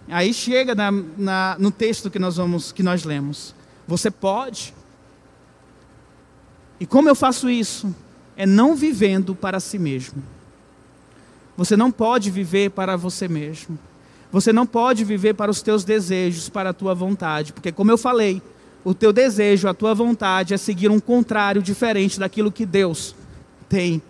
Aí 0.08 0.34
chega 0.34 0.76
na, 0.76 0.92
na, 1.18 1.56
no 1.58 1.72
texto 1.72 2.10
que 2.10 2.20
nós, 2.20 2.36
vamos, 2.36 2.72
que 2.72 2.84
nós 2.84 3.04
lemos. 3.04 3.56
Você 3.88 4.12
pode. 4.12 4.74
E 6.80 6.86
como 6.86 7.08
eu 7.08 7.16
faço 7.16 7.50
isso? 7.50 7.96
É 8.36 8.46
não 8.46 8.76
vivendo 8.76 9.34
para 9.34 9.60
si 9.60 9.80
mesmo. 9.80 10.22
Você 11.56 11.78
não 11.78 11.92
pode 11.92 12.32
viver 12.32 12.72
para 12.72 12.98
você 12.98 13.28
mesmo. 13.28 13.78
Você 14.34 14.52
não 14.52 14.66
pode 14.66 15.04
viver 15.04 15.36
para 15.36 15.52
os 15.52 15.62
teus 15.62 15.84
desejos, 15.84 16.50
para 16.50 16.72
a 16.72 16.74
tua 16.74 16.96
vontade, 16.96 17.54
porque 17.54 17.72
como 17.72 17.92
eu 17.92 18.00
falei, 18.00 18.42
o 18.84 18.92
teu 18.92 19.14
desejo, 19.14 19.68
a 19.68 19.76
tua 19.76 19.94
vontade 19.94 20.56
é 20.56 20.58
seguir 20.58 20.90
um 20.90 21.00
contrário 21.00 21.62
diferente 21.62 22.20
daquilo 22.20 22.52
que 22.52 22.66
Deus 22.66 23.16
tem 23.70 24.02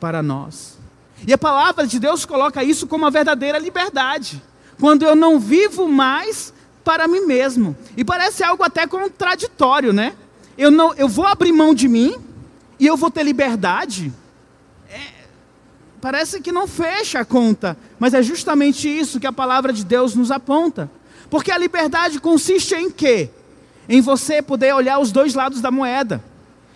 para 0.00 0.22
nós. 0.22 0.78
E 1.26 1.34
a 1.34 1.38
palavra 1.38 1.86
de 1.86 2.00
Deus 2.00 2.24
coloca 2.24 2.64
isso 2.64 2.86
como 2.86 3.04
a 3.04 3.10
verdadeira 3.10 3.58
liberdade. 3.58 4.42
Quando 4.80 5.02
eu 5.02 5.14
não 5.14 5.38
vivo 5.38 5.86
mais 5.86 6.54
para 6.82 7.06
mim 7.06 7.26
mesmo. 7.26 7.76
E 7.94 8.02
parece 8.02 8.42
algo 8.42 8.62
até 8.62 8.86
contraditório, 8.86 9.92
né? 9.92 10.14
Eu, 10.56 10.70
não, 10.70 10.94
eu 10.94 11.08
vou 11.08 11.26
abrir 11.26 11.52
mão 11.52 11.74
de 11.74 11.88
mim 11.88 12.16
e 12.80 12.86
eu 12.86 12.96
vou 12.96 13.10
ter 13.10 13.22
liberdade. 13.22 14.10
Parece 16.00 16.40
que 16.40 16.52
não 16.52 16.68
fecha 16.68 17.20
a 17.20 17.24
conta, 17.24 17.76
mas 17.98 18.14
é 18.14 18.22
justamente 18.22 18.88
isso 18.88 19.18
que 19.18 19.26
a 19.26 19.32
palavra 19.32 19.72
de 19.72 19.84
Deus 19.84 20.14
nos 20.14 20.30
aponta. 20.30 20.90
Porque 21.28 21.50
a 21.50 21.58
liberdade 21.58 22.20
consiste 22.20 22.74
em 22.74 22.90
quê? 22.90 23.30
Em 23.88 24.00
você 24.00 24.40
poder 24.40 24.74
olhar 24.74 24.98
os 24.98 25.10
dois 25.10 25.34
lados 25.34 25.60
da 25.60 25.70
moeda, 25.70 26.22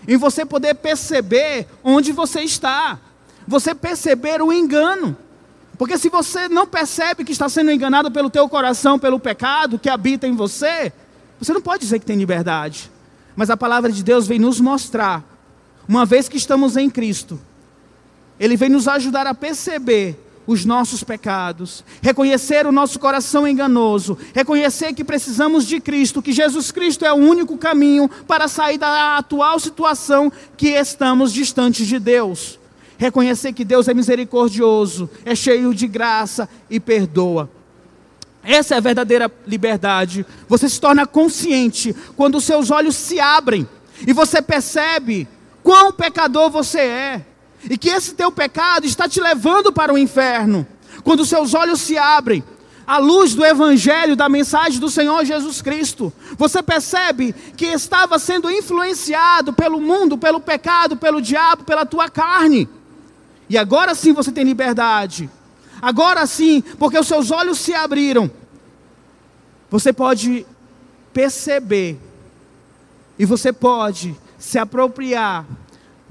em 0.08 0.16
você 0.16 0.44
poder 0.44 0.74
perceber 0.74 1.68
onde 1.84 2.10
você 2.10 2.40
está, 2.40 2.98
você 3.46 3.74
perceber 3.74 4.42
o 4.42 4.52
engano. 4.52 5.16
Porque 5.78 5.96
se 5.96 6.08
você 6.08 6.48
não 6.48 6.66
percebe 6.66 7.24
que 7.24 7.32
está 7.32 7.48
sendo 7.48 7.70
enganado 7.70 8.10
pelo 8.10 8.30
teu 8.30 8.48
coração, 8.48 8.98
pelo 8.98 9.20
pecado 9.20 9.78
que 9.78 9.88
habita 9.88 10.26
em 10.26 10.34
você, 10.34 10.92
você 11.38 11.52
não 11.52 11.60
pode 11.60 11.82
dizer 11.82 11.98
que 11.98 12.06
tem 12.06 12.16
liberdade. 12.16 12.90
Mas 13.36 13.50
a 13.50 13.56
palavra 13.56 13.90
de 13.90 14.02
Deus 14.02 14.26
vem 14.26 14.38
nos 14.38 14.60
mostrar, 14.60 15.24
uma 15.88 16.04
vez 16.04 16.28
que 16.28 16.36
estamos 16.36 16.76
em 16.76 16.90
Cristo, 16.90 17.40
Ele 18.42 18.56
vem 18.56 18.68
nos 18.68 18.88
ajudar 18.88 19.24
a 19.24 19.34
perceber 19.34 20.18
os 20.44 20.64
nossos 20.64 21.04
pecados, 21.04 21.84
reconhecer 22.02 22.66
o 22.66 22.72
nosso 22.72 22.98
coração 22.98 23.46
enganoso, 23.46 24.18
reconhecer 24.34 24.92
que 24.94 25.04
precisamos 25.04 25.64
de 25.64 25.78
Cristo, 25.78 26.20
que 26.20 26.32
Jesus 26.32 26.72
Cristo 26.72 27.04
é 27.04 27.12
o 27.12 27.18
único 27.18 27.56
caminho 27.56 28.10
para 28.26 28.48
sair 28.48 28.78
da 28.78 29.16
atual 29.16 29.60
situação 29.60 30.32
que 30.56 30.70
estamos 30.70 31.32
distantes 31.32 31.86
de 31.86 32.00
Deus. 32.00 32.58
Reconhecer 32.98 33.52
que 33.52 33.64
Deus 33.64 33.86
é 33.86 33.94
misericordioso, 33.94 35.08
é 35.24 35.36
cheio 35.36 35.72
de 35.72 35.86
graça 35.86 36.48
e 36.68 36.80
perdoa. 36.80 37.48
Essa 38.42 38.74
é 38.74 38.78
a 38.78 38.80
verdadeira 38.80 39.30
liberdade. 39.46 40.26
Você 40.48 40.68
se 40.68 40.80
torna 40.80 41.06
consciente 41.06 41.94
quando 42.16 42.38
os 42.38 42.44
seus 42.44 42.72
olhos 42.72 42.96
se 42.96 43.20
abrem 43.20 43.68
e 44.04 44.12
você 44.12 44.42
percebe 44.42 45.28
quão 45.62 45.92
pecador 45.92 46.50
você 46.50 46.80
é 46.80 47.26
e 47.68 47.76
que 47.76 47.88
esse 47.88 48.14
teu 48.14 48.30
pecado 48.30 48.86
está 48.86 49.08
te 49.08 49.20
levando 49.20 49.72
para 49.72 49.92
o 49.92 49.98
inferno. 49.98 50.66
Quando 51.02 51.24
seus 51.24 51.54
olhos 51.54 51.80
se 51.80 51.96
abrem, 51.96 52.42
à 52.86 52.98
luz 52.98 53.34
do 53.34 53.44
Evangelho, 53.44 54.16
da 54.16 54.28
mensagem 54.28 54.80
do 54.80 54.90
Senhor 54.90 55.24
Jesus 55.24 55.62
Cristo, 55.62 56.12
você 56.36 56.62
percebe 56.62 57.32
que 57.56 57.66
estava 57.66 58.18
sendo 58.18 58.50
influenciado 58.50 59.52
pelo 59.52 59.80
mundo, 59.80 60.18
pelo 60.18 60.40
pecado, 60.40 60.96
pelo 60.96 61.20
diabo, 61.20 61.64
pela 61.64 61.86
tua 61.86 62.08
carne. 62.10 62.68
E 63.48 63.56
agora 63.56 63.94
sim 63.94 64.12
você 64.12 64.32
tem 64.32 64.44
liberdade. 64.44 65.30
Agora 65.80 66.26
sim, 66.26 66.62
porque 66.78 66.98
os 66.98 67.06
seus 67.06 67.30
olhos 67.30 67.58
se 67.58 67.74
abriram, 67.74 68.30
você 69.70 69.92
pode 69.92 70.46
perceber 71.12 71.98
e 73.18 73.24
você 73.24 73.52
pode 73.52 74.16
se 74.38 74.58
apropriar 74.58 75.46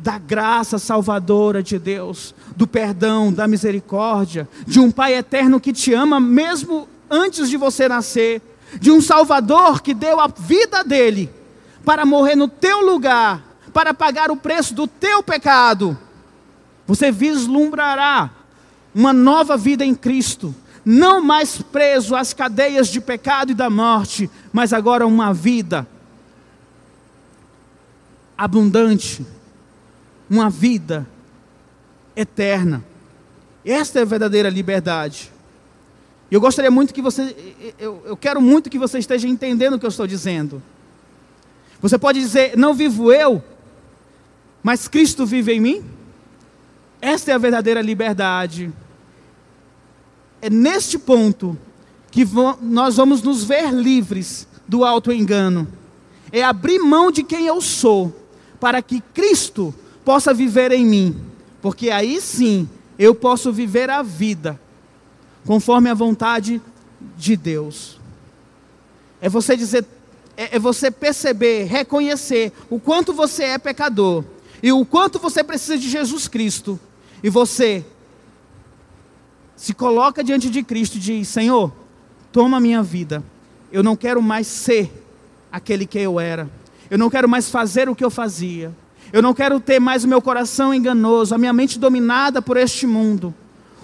da 0.02 0.18
graça 0.18 0.80
salvadora 0.80 1.62
de 1.62 1.78
Deus, 1.78 2.34
do 2.56 2.66
perdão, 2.66 3.32
da 3.32 3.48
misericórdia, 3.48 4.50
de 4.66 4.80
um 4.80 4.90
Pai 4.90 5.14
eterno 5.14 5.60
que 5.60 5.72
te 5.72 5.94
ama 5.94 6.20
mesmo 6.20 6.88
antes 7.10 7.50
de 7.50 7.56
você 7.56 7.88
nascer, 7.88 8.42
de 8.80 8.90
um 8.90 9.00
Salvador 9.00 9.82
que 9.82 9.94
deu 9.94 10.20
a 10.20 10.28
vida 10.28 10.84
dele 10.84 11.30
para 11.86 12.06
morrer 12.06 12.36
no 12.36 12.48
teu 12.48 12.84
lugar, 12.84 13.44
para 13.72 13.94
pagar 13.94 14.32
o 14.32 14.38
preço 14.38 14.74
do 14.74 14.88
teu 14.88 15.22
pecado. 15.22 15.98
Você 16.88 17.12
vislumbrará 17.12 18.32
uma 18.96 19.14
nova 19.14 19.56
vida 19.56 19.86
em 19.86 19.94
Cristo, 19.94 20.54
não 20.84 21.22
mais 21.22 21.62
preso 21.62 22.16
às 22.16 22.34
cadeias 22.34 22.88
de 22.88 23.00
pecado 23.00 23.52
e 23.52 23.56
da 23.56 23.70
morte, 23.70 24.30
mas 24.52 24.74
agora 24.74 25.06
uma 25.06 25.32
vida 25.32 25.88
abundante, 28.36 29.24
uma 30.32 30.50
vida 30.50 31.06
eterna. 32.16 32.82
Esta 33.66 34.00
é 34.00 34.04
a 34.04 34.06
verdadeira 34.06 34.50
liberdade. 34.50 35.30
Eu 36.32 36.40
gostaria 36.40 36.72
muito 36.72 36.94
que 36.94 37.02
você, 37.02 37.36
eu, 37.78 38.02
eu 38.06 38.16
quero 38.16 38.42
muito 38.42 38.70
que 38.70 38.80
você 38.80 38.98
esteja 38.98 39.28
entendendo 39.28 39.74
o 39.74 39.80
que 39.80 39.86
eu 39.86 39.90
estou 39.90 40.08
dizendo. 40.08 40.64
Você 41.82 41.98
pode 41.98 42.22
dizer, 42.22 42.56
não 42.56 42.74
vivo 42.74 43.12
eu, 43.12 43.44
mas 44.64 44.88
Cristo 44.88 45.26
vive 45.26 45.52
em 45.52 45.60
mim? 45.60 45.84
Esta 47.02 47.32
é 47.32 47.34
a 47.34 47.38
verdadeira 47.38 47.82
liberdade. 47.82 48.72
É 50.42 50.50
neste 50.50 50.98
ponto 50.98 51.58
que 52.10 52.26
nós 52.62 52.96
vamos 52.96 53.22
nos 53.22 53.44
ver 53.44 53.74
livres 53.74 54.48
do 54.66 54.86
auto-engano. 54.86 55.68
É 56.32 56.42
abrir 56.42 56.80
mão 56.80 57.12
de 57.12 57.22
quem 57.22 57.48
eu 57.48 57.60
sou, 57.60 58.16
para 58.62 58.82
que 58.82 59.02
Cristo 59.14 59.76
possa 60.04 60.34
viver 60.34 60.72
em 60.72 60.86
mim. 60.86 61.22
Porque 61.62 61.90
aí 61.90 62.20
sim 62.22 62.68
eu 62.98 63.14
posso 63.16 63.52
viver 63.52 63.90
a 63.90 64.02
vida 64.02 64.60
conforme 65.46 65.90
a 65.90 65.94
vontade 65.94 66.62
de 67.18 67.36
Deus. 67.36 68.00
É 69.20 69.30
você 69.30 69.56
dizer, 69.56 69.86
é, 70.36 70.56
é 70.56 70.60
você 70.60 70.90
perceber, 70.90 71.66
reconhecer 71.66 72.52
o 72.70 72.80
quanto 72.80 73.14
você 73.14 73.44
é 73.44 73.58
pecador 73.58 74.24
e 74.62 74.72
o 74.72 74.86
quanto 74.86 75.20
você 75.20 75.44
precisa 75.44 75.78
de 75.78 75.90
Jesus 75.90 76.28
Cristo 76.28 76.80
e 77.24 77.30
você 77.30 77.86
se 79.56 79.74
coloca 79.74 80.24
diante 80.24 80.50
de 80.50 80.64
Cristo 80.64 80.98
e 80.98 81.00
diz: 81.00 81.28
Senhor, 81.28 81.72
toma 82.32 82.58
a 82.58 82.60
minha 82.60 82.82
vida. 82.82 83.24
Eu 83.72 83.84
não 83.84 83.96
quero 83.96 84.22
mais 84.22 84.48
ser 84.48 84.92
aquele 85.52 85.86
que 85.86 86.00
eu 86.00 86.20
era. 86.20 86.50
Eu 86.90 86.98
não 86.98 87.10
quero 87.10 87.30
mais 87.30 87.50
fazer 87.50 87.88
o 87.88 87.96
que 87.96 88.04
eu 88.04 88.10
fazia. 88.10 88.76
Eu 89.14 89.22
não 89.22 89.34
quero 89.34 89.60
ter 89.60 89.80
mais 89.80 90.04
o 90.04 90.08
meu 90.08 90.22
coração 90.22 90.74
enganoso, 90.74 91.36
a 91.36 91.38
minha 91.38 91.54
mente 91.54 91.78
dominada 91.78 92.42
por 92.42 92.58
este 92.58 92.88
mundo. 92.88 93.34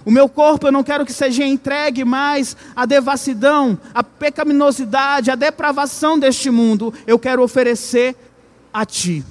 O 0.06 0.12
meu 0.12 0.30
corpo 0.30 0.68
eu 0.68 0.72
não 0.72 0.84
quero 0.84 1.06
que 1.06 1.12
seja 1.12 1.46
entregue 1.46 2.06
mais 2.06 2.56
à 2.74 2.86
devassidão, 2.86 3.78
à 3.94 4.02
pecaminosidade, 4.02 5.30
à 5.30 5.36
depravação 5.36 6.18
deste 6.18 6.50
mundo. 6.50 6.94
Eu 7.06 7.20
quero 7.20 7.44
oferecer 7.44 8.16
a 8.74 8.86
Ti. 8.86 9.26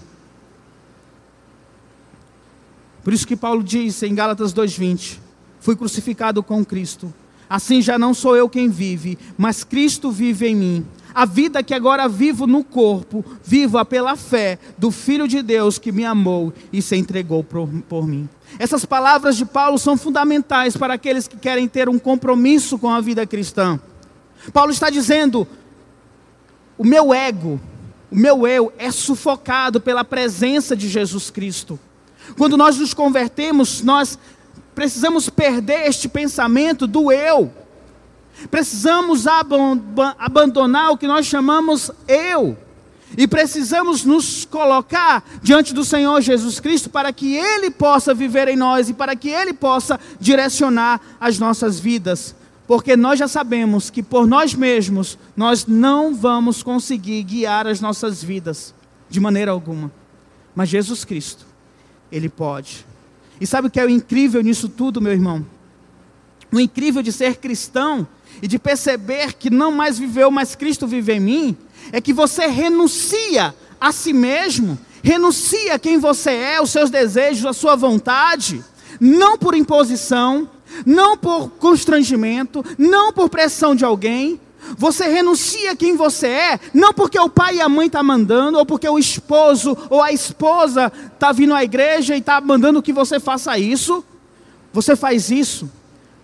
Por 3.03 3.15
isso 3.15 3.27
que 3.27 3.37
Paulo 3.37 3.63
diz 3.63 4.03
em 4.03 4.15
Gálatas 4.15 4.53
2:20: 4.53 5.19
Fui 5.61 5.75
crucificado 5.77 6.43
com 6.43 6.63
Cristo. 6.63 7.15
Assim 7.49 7.81
já 7.81 7.99
não 7.99 8.13
sou 8.13 8.37
eu 8.37 8.49
quem 8.49 8.69
vive, 8.69 9.17
mas 9.39 9.65
Cristo 9.65 10.11
vive 10.11 10.49
em 10.49 10.57
mim. 10.57 10.87
A 11.17 11.25
vida 11.25 11.63
que 11.63 11.73
agora 11.73 12.07
vivo 12.11 12.47
no 12.47 12.63
corpo, 12.63 13.25
vivo-a 13.43 13.87
pela 13.87 14.17
fé 14.17 14.59
do 14.77 14.91
Filho 14.91 15.27
de 15.27 15.41
Deus 15.41 15.79
que 15.79 15.91
me 15.91 16.05
amou 16.05 16.53
e 16.71 16.83
se 16.83 16.95
entregou 16.95 17.43
por, 17.43 17.67
por 17.89 18.07
mim. 18.07 18.29
Essas 18.59 18.85
palavras 18.85 19.35
de 19.35 19.47
Paulo 19.47 19.79
são 19.79 19.97
fundamentais 19.97 20.77
para 20.77 20.93
aqueles 20.93 21.27
que 21.27 21.39
querem 21.39 21.67
ter 21.67 21.89
um 21.89 21.99
compromisso 21.99 22.79
com 22.79 22.91
a 22.91 23.01
vida 23.01 23.27
cristã. 23.27 23.81
Paulo 24.53 24.71
está 24.71 24.91
dizendo: 24.91 25.49
o 26.77 26.85
meu 26.85 27.15
ego, 27.15 27.59
o 28.11 28.15
meu 28.15 28.47
eu 28.47 28.71
é 28.77 28.91
sufocado 28.91 29.81
pela 29.81 30.05
presença 30.05 30.77
de 30.77 30.87
Jesus 30.87 31.31
Cristo. 31.31 31.81
Quando 32.37 32.59
nós 32.59 32.77
nos 32.77 32.93
convertemos, 32.93 33.81
nós 33.81 34.19
precisamos 34.75 35.31
perder 35.31 35.89
este 35.89 36.11
pensamento 36.11 36.87
do 36.87 37.11
eu. 37.11 37.51
Precisamos 38.51 39.27
abandonar 40.19 40.91
o 40.91 40.99
que 40.99 41.07
nós 41.07 41.27
chamamos 41.27 41.91
eu. 42.07 42.57
E 43.17 43.27
precisamos 43.27 44.05
nos 44.05 44.45
colocar 44.45 45.25
diante 45.43 45.73
do 45.73 45.85
Senhor 45.85 46.21
Jesus 46.21 46.61
Cristo 46.61 46.91
para 46.91 47.13
que 47.13 47.35
Ele 47.35 47.71
possa 47.71 48.13
viver 48.13 48.49
em 48.49 48.57
nós 48.57 48.89
e 48.89 48.95
para 48.95 49.15
que 49.15 49.29
Ele 49.29 49.55
possa 49.55 49.99
direcionar 50.21 51.01
as 51.21 51.39
nossas 51.39 51.79
vidas. 51.79 52.35
Porque 52.67 52.97
nós 52.97 53.19
já 53.19 53.29
sabemos 53.29 53.91
que 53.91 54.03
por 54.03 54.27
nós 54.27 54.53
mesmos 54.53 55.17
nós 55.37 55.67
não 55.67 56.15
vamos 56.15 56.63
conseguir 56.63 57.23
guiar 57.23 57.67
as 57.67 57.81
nossas 57.81 58.23
vidas 58.23 58.75
de 59.09 59.21
maneira 59.21 59.53
alguma. 59.53 59.91
Mas 60.55 60.69
Jesus 60.69 61.05
Cristo, 61.05 61.47
ele 62.11 62.29
pode. 62.29 62.85
E 63.41 63.47
sabe 63.47 63.69
o 63.69 63.71
que 63.71 63.79
é 63.79 63.85
o 63.85 63.91
incrível 63.91 64.43
nisso 64.43 64.69
tudo, 64.69 65.01
meu 65.01 65.13
irmão? 65.13 65.47
O 66.53 66.59
incrível 66.59 67.03
de 67.03 67.13
ser 67.13 67.37
cristão 67.37 68.07
e 68.43 68.49
de 68.49 68.59
perceber 68.59 69.35
que 69.35 69.51
não 69.51 69.73
mais 69.73 69.99
viveu, 69.99 70.31
mas 70.31 70.55
Cristo 70.55 70.87
vive 70.87 71.13
em 71.15 71.21
mim, 71.21 71.57
é 71.93 72.01
que 72.01 72.13
você 72.13 72.47
renuncia 72.47 73.55
a 73.81 73.93
si 73.93 74.13
mesmo, 74.13 74.79
renuncia 75.03 75.75
a 75.75 75.79
quem 75.79 75.99
você 75.99 76.31
é, 76.31 76.61
os 76.61 76.71
seus 76.71 76.91
desejos, 76.91 77.47
a 77.47 77.53
sua 77.53 77.77
vontade, 77.77 78.65
não 79.01 79.39
por 79.39 79.55
imposição, 79.55 80.49
não 80.85 81.17
por 81.17 81.51
constrangimento, 81.51 82.65
não 82.77 83.13
por 83.13 83.29
pressão 83.29 83.75
de 83.75 83.85
alguém, 83.85 84.41
você 84.77 85.07
renuncia 85.07 85.73
a 85.73 85.77
quem 85.77 85.97
você 85.97 86.27
é, 86.27 86.61
não 86.75 86.93
porque 86.93 87.19
o 87.19 87.29
pai 87.29 87.57
e 87.57 87.61
a 87.61 87.69
mãe 87.69 87.87
estão 87.87 88.01
tá 88.01 88.03
mandando, 88.03 88.59
ou 88.59 88.67
porque 88.67 88.89
o 88.89 88.99
esposo 88.99 89.77
ou 89.89 90.03
a 90.03 90.13
esposa 90.13 90.93
está 91.15 91.31
vindo 91.31 91.55
à 91.55 91.63
igreja 91.63 92.17
e 92.17 92.19
está 92.19 92.41
mandando 92.41 92.83
que 92.83 92.93
você 92.93 93.21
faça 93.21 93.57
isso. 93.59 94.05
Você 94.73 94.97
faz 94.97 95.31
isso 95.31 95.71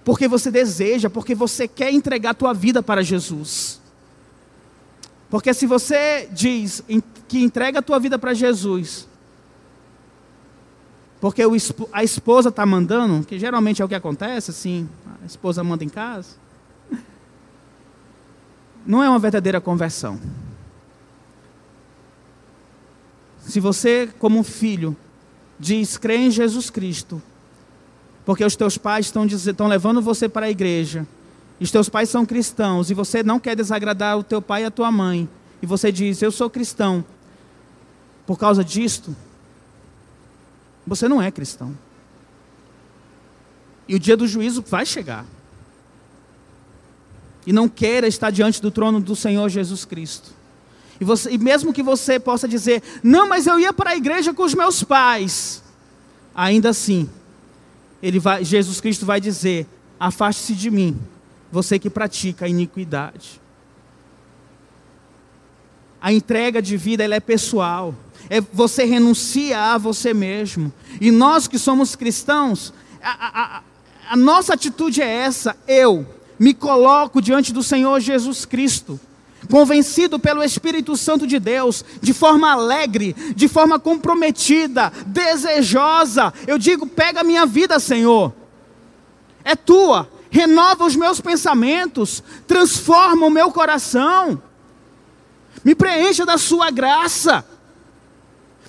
porque 0.04 0.26
você 0.26 0.50
deseja, 0.50 1.08
porque 1.08 1.34
você 1.34 1.68
quer 1.68 1.92
entregar 1.92 2.30
a 2.30 2.34
tua 2.34 2.52
vida 2.52 2.82
para 2.82 3.02
Jesus. 3.02 3.80
Porque 5.30 5.54
se 5.54 5.66
você 5.66 6.28
diz 6.30 6.82
que 7.28 7.42
entrega 7.42 7.78
a 7.78 7.82
tua 7.82 7.98
vida 7.98 8.18
para 8.18 8.34
Jesus, 8.34 9.08
porque 11.20 11.42
a 11.92 12.02
esposa 12.02 12.48
está 12.48 12.66
mandando, 12.66 13.24
que 13.24 13.38
geralmente 13.38 13.80
é 13.80 13.84
o 13.84 13.88
que 13.88 13.94
acontece, 13.94 14.50
assim, 14.50 14.88
a 15.22 15.24
esposa 15.24 15.62
manda 15.62 15.84
em 15.84 15.88
casa, 15.88 16.36
não 18.84 19.02
é 19.02 19.08
uma 19.08 19.20
verdadeira 19.20 19.60
conversão. 19.60 20.20
Se 23.38 23.60
você, 23.60 24.10
como 24.18 24.42
filho, 24.42 24.96
diz 25.58 25.96
crê 25.96 26.16
em 26.16 26.30
Jesus 26.30 26.68
Cristo, 26.70 27.22
porque 28.24 28.44
os 28.44 28.56
teus 28.56 28.78
pais 28.78 29.06
estão, 29.06 29.26
estão 29.26 29.66
levando 29.66 30.00
você 30.00 30.28
para 30.28 30.46
a 30.46 30.50
igreja, 30.50 31.06
e 31.60 31.64
os 31.64 31.70
teus 31.70 31.88
pais 31.88 32.08
são 32.08 32.24
cristãos, 32.24 32.90
e 32.90 32.94
você 32.94 33.22
não 33.22 33.38
quer 33.38 33.56
desagradar 33.56 34.18
o 34.18 34.22
teu 34.22 34.40
pai 34.40 34.62
e 34.62 34.66
a 34.66 34.70
tua 34.70 34.90
mãe, 34.90 35.28
e 35.60 35.66
você 35.66 35.92
diz, 35.92 36.20
eu 36.22 36.32
sou 36.32 36.50
cristão, 36.50 37.04
por 38.26 38.38
causa 38.38 38.64
disto, 38.64 39.14
você 40.86 41.08
não 41.08 41.20
é 41.22 41.30
cristão. 41.30 41.76
E 43.86 43.94
o 43.94 43.98
dia 43.98 44.16
do 44.16 44.26
juízo 44.26 44.64
vai 44.66 44.86
chegar. 44.86 45.24
E 47.46 47.52
não 47.52 47.68
queira 47.68 48.06
estar 48.06 48.30
diante 48.30 48.62
do 48.62 48.70
trono 48.70 49.00
do 49.00 49.16
Senhor 49.16 49.48
Jesus 49.48 49.84
Cristo. 49.84 50.30
E, 51.00 51.04
você, 51.04 51.32
e 51.32 51.38
mesmo 51.38 51.72
que 51.72 51.82
você 51.82 52.20
possa 52.20 52.46
dizer, 52.46 52.82
não, 53.02 53.28
mas 53.28 53.46
eu 53.46 53.58
ia 53.58 53.72
para 53.72 53.90
a 53.90 53.96
igreja 53.96 54.32
com 54.32 54.44
os 54.44 54.54
meus 54.54 54.84
pais. 54.84 55.62
Ainda 56.34 56.68
assim, 56.70 57.10
ele 58.02 58.18
vai, 58.18 58.44
Jesus 58.44 58.80
Cristo 58.80 59.06
vai 59.06 59.20
dizer: 59.20 59.66
afaste-se 59.98 60.54
de 60.54 60.70
mim, 60.70 60.98
você 61.50 61.78
que 61.78 61.88
pratica 61.88 62.46
a 62.46 62.48
iniquidade. 62.48 63.40
A 66.00 66.12
entrega 66.12 66.60
de 66.60 66.76
vida 66.76 67.04
ela 67.04 67.14
é 67.14 67.20
pessoal. 67.20 67.94
É 68.28 68.40
você 68.40 68.84
renuncia 68.84 69.58
a 69.58 69.78
você 69.78 70.12
mesmo. 70.12 70.72
E 71.00 71.10
nós 71.10 71.46
que 71.46 71.58
somos 71.58 71.94
cristãos, 71.94 72.74
a, 73.00 73.58
a, 73.58 73.62
a 74.10 74.16
nossa 74.16 74.54
atitude 74.54 75.00
é 75.00 75.06
essa: 75.06 75.56
eu 75.68 76.06
me 76.38 76.52
coloco 76.52 77.22
diante 77.22 77.52
do 77.52 77.62
Senhor 77.62 78.00
Jesus 78.00 78.44
Cristo 78.44 78.98
convencido 79.50 80.18
pelo 80.18 80.42
Espírito 80.42 80.96
Santo 80.96 81.26
de 81.26 81.38
Deus, 81.38 81.84
de 82.00 82.12
forma 82.12 82.50
alegre, 82.50 83.14
de 83.34 83.48
forma 83.48 83.78
comprometida, 83.78 84.92
desejosa. 85.06 86.32
Eu 86.46 86.58
digo: 86.58 86.86
pega 86.86 87.20
a 87.20 87.24
minha 87.24 87.46
vida, 87.46 87.78
Senhor, 87.78 88.32
é 89.44 89.56
tua, 89.56 90.08
renova 90.30 90.84
os 90.84 90.96
meus 90.96 91.20
pensamentos, 91.20 92.22
transforma 92.46 93.26
o 93.26 93.30
meu 93.30 93.50
coração, 93.50 94.40
me 95.64 95.74
preencha 95.74 96.24
da 96.24 96.38
Sua 96.38 96.70
graça, 96.70 97.44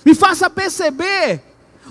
me 0.04 0.14
faça 0.14 0.50
perceber 0.50 1.42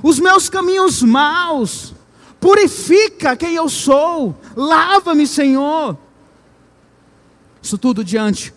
os 0.02 0.19
meus 0.19 0.50
caminhos 0.50 1.02
maus, 1.02 1.93
purifica 2.39 3.36
quem 3.36 3.56
eu 3.56 3.69
sou, 3.69 4.36
lava-me, 4.56 5.26
Senhor. 5.26 5.98
Isso 7.62 7.78
tudo 7.78 8.04
diante 8.04 8.54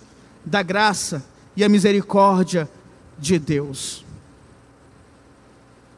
da 0.47 0.63
graça 0.63 1.25
e 1.57 1.65
a 1.65 1.69
misericórdia 1.69 2.71
de 3.19 3.39
Deus. 3.39 4.05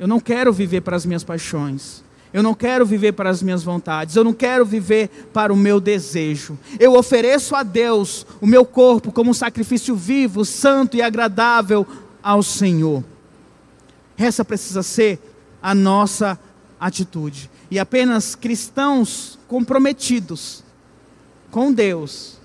Eu 0.01 0.09
não 0.09 0.19
quero 0.19 0.53
viver 0.53 0.81
para 0.81 0.97
as 0.97 1.05
minhas 1.05 1.23
paixões. 1.23 2.03
Eu 2.33 2.43
não 2.43 2.55
quero 2.55 2.85
viver 2.85 3.13
para 3.13 3.31
as 3.31 3.43
minhas 3.43 3.63
vontades, 3.63 4.15
eu 4.15 4.23
não 4.23 4.35
quero 4.35 4.65
viver 4.65 5.09
para 5.33 5.51
o 5.53 5.57
meu 5.57 5.81
desejo. 5.81 6.59
Eu 6.79 6.95
ofereço 6.95 7.57
a 7.57 7.63
Deus 7.63 8.27
o 8.39 8.47
meu 8.47 8.67
corpo 8.67 9.11
como 9.11 9.31
um 9.31 9.35
sacrifício 9.35 9.97
vivo, 9.97 10.45
santo 10.45 10.97
e 10.97 11.03
agradável 11.03 11.87
ao 12.23 12.43
Senhor. 12.43 13.03
Essa 14.17 14.45
precisa 14.45 14.83
ser 14.83 15.19
a 15.63 15.75
nossa 15.75 16.39
atitude. 16.79 17.51
E 17.71 17.79
apenas 17.79 18.35
cristãos 18.35 19.39
comprometidos 19.49 20.63
com 21.51 21.73
Deus 21.73 22.38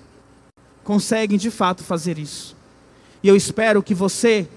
conseguem 0.83 1.37
de 1.37 1.49
fato 1.49 1.83
fazer 1.83 2.17
isso. 2.17 2.55
E 3.21 3.27
eu 3.27 3.35
espero 3.35 3.81
que 3.81 3.93
você 3.93 4.47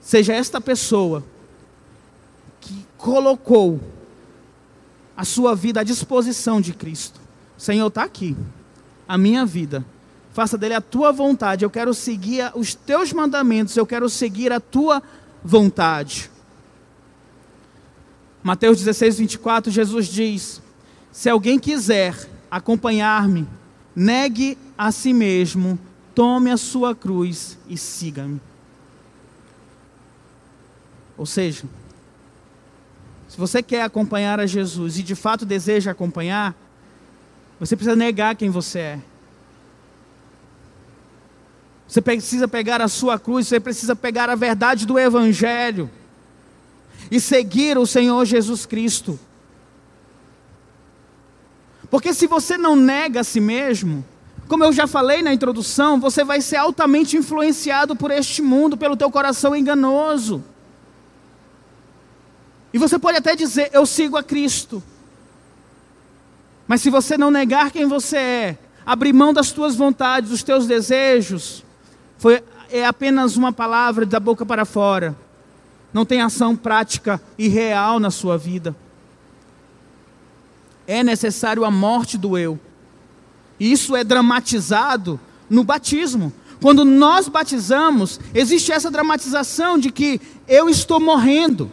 seja 0.00 0.32
esta 0.32 0.60
pessoa 0.60 1.22
que 2.60 2.86
colocou 2.96 3.80
a 5.16 5.24
sua 5.24 5.54
vida 5.54 5.80
à 5.80 5.84
disposição 5.84 6.60
de 6.60 6.72
Cristo. 6.72 7.20
Senhor, 7.58 7.86
está 7.86 8.04
aqui, 8.04 8.36
a 9.08 9.16
minha 9.16 9.44
vida. 9.44 9.84
Faça 10.32 10.58
dele 10.58 10.74
a 10.74 10.80
tua 10.80 11.12
vontade. 11.12 11.64
Eu 11.64 11.70
quero 11.70 11.94
seguir 11.94 12.50
os 12.54 12.74
teus 12.74 13.12
mandamentos. 13.12 13.76
Eu 13.76 13.86
quero 13.86 14.08
seguir 14.08 14.52
a 14.52 14.60
tua 14.60 15.02
vontade. 15.42 16.30
Mateus 18.42 18.78
16, 18.78 19.18
24, 19.18 19.72
Jesus 19.72 20.06
diz: 20.06 20.60
Se 21.10 21.30
alguém 21.30 21.58
quiser 21.58 22.14
acompanhar-me, 22.50 23.48
negue 23.96 24.58
a 24.76 24.92
si 24.92 25.14
mesmo, 25.14 25.78
tome 26.14 26.50
a 26.50 26.58
sua 26.58 26.94
cruz 26.94 27.56
e 27.66 27.78
siga-me. 27.78 28.38
Ou 31.16 31.24
seja, 31.24 31.64
se 33.26 33.38
você 33.38 33.62
quer 33.62 33.82
acompanhar 33.82 34.38
a 34.38 34.46
Jesus 34.46 34.98
e 34.98 35.02
de 35.02 35.14
fato 35.14 35.46
deseja 35.46 35.90
acompanhar, 35.90 36.54
você 37.58 37.74
precisa 37.74 37.96
negar 37.96 38.36
quem 38.36 38.50
você 38.50 38.78
é. 38.78 39.00
Você 41.88 42.02
precisa 42.02 42.46
pegar 42.46 42.82
a 42.82 42.88
sua 42.88 43.18
cruz, 43.18 43.46
você 43.46 43.58
precisa 43.58 43.96
pegar 43.96 44.28
a 44.28 44.34
verdade 44.34 44.84
do 44.86 44.98
Evangelho 44.98 45.88
e 47.10 47.20
seguir 47.20 47.78
o 47.78 47.86
Senhor 47.86 48.24
Jesus 48.24 48.66
Cristo. 48.66 49.18
Porque 51.90 52.12
se 52.12 52.26
você 52.26 52.58
não 52.58 52.74
nega 52.74 53.20
a 53.20 53.24
si 53.24 53.40
mesmo, 53.40 54.04
como 54.48 54.64
eu 54.64 54.72
já 54.72 54.86
falei 54.86 55.22
na 55.22 55.32
introdução, 55.32 55.98
você 55.98 56.24
vai 56.24 56.40
ser 56.40 56.56
altamente 56.56 57.16
influenciado 57.16 57.96
por 57.96 58.10
este 58.10 58.42
mundo, 58.42 58.76
pelo 58.76 58.96
teu 58.96 59.10
coração 59.10 59.54
enganoso. 59.54 60.42
E 62.72 62.78
você 62.78 62.98
pode 62.98 63.18
até 63.18 63.34
dizer, 63.34 63.70
eu 63.72 63.86
sigo 63.86 64.16
a 64.16 64.22
Cristo. 64.22 64.82
Mas 66.68 66.80
se 66.80 66.90
você 66.90 67.16
não 67.16 67.30
negar 67.30 67.70
quem 67.70 67.86
você 67.86 68.16
é, 68.16 68.58
abrir 68.84 69.12
mão 69.12 69.32
das 69.32 69.50
tuas 69.50 69.74
vontades, 69.74 70.30
dos 70.30 70.42
teus 70.42 70.66
desejos, 70.66 71.64
foi, 72.18 72.42
é 72.70 72.84
apenas 72.84 73.36
uma 73.36 73.52
palavra 73.52 74.04
da 74.04 74.20
boca 74.20 74.44
para 74.44 74.64
fora. 74.64 75.16
Não 75.92 76.04
tem 76.04 76.20
ação 76.20 76.54
prática 76.54 77.20
e 77.38 77.48
real 77.48 77.98
na 77.98 78.10
sua 78.10 78.36
vida. 78.36 78.76
É 80.86 81.02
necessário 81.02 81.64
a 81.64 81.70
morte 81.70 82.16
do 82.16 82.38
eu. 82.38 82.58
E 83.58 83.72
isso 83.72 83.96
é 83.96 84.04
dramatizado 84.04 85.18
no 85.48 85.64
batismo. 85.64 86.32
Quando 86.60 86.84
nós 86.84 87.28
batizamos, 87.28 88.20
existe 88.34 88.72
essa 88.72 88.90
dramatização 88.90 89.78
de 89.78 89.90
que 89.90 90.20
eu 90.48 90.68
estou 90.68 91.00
morrendo. 91.00 91.70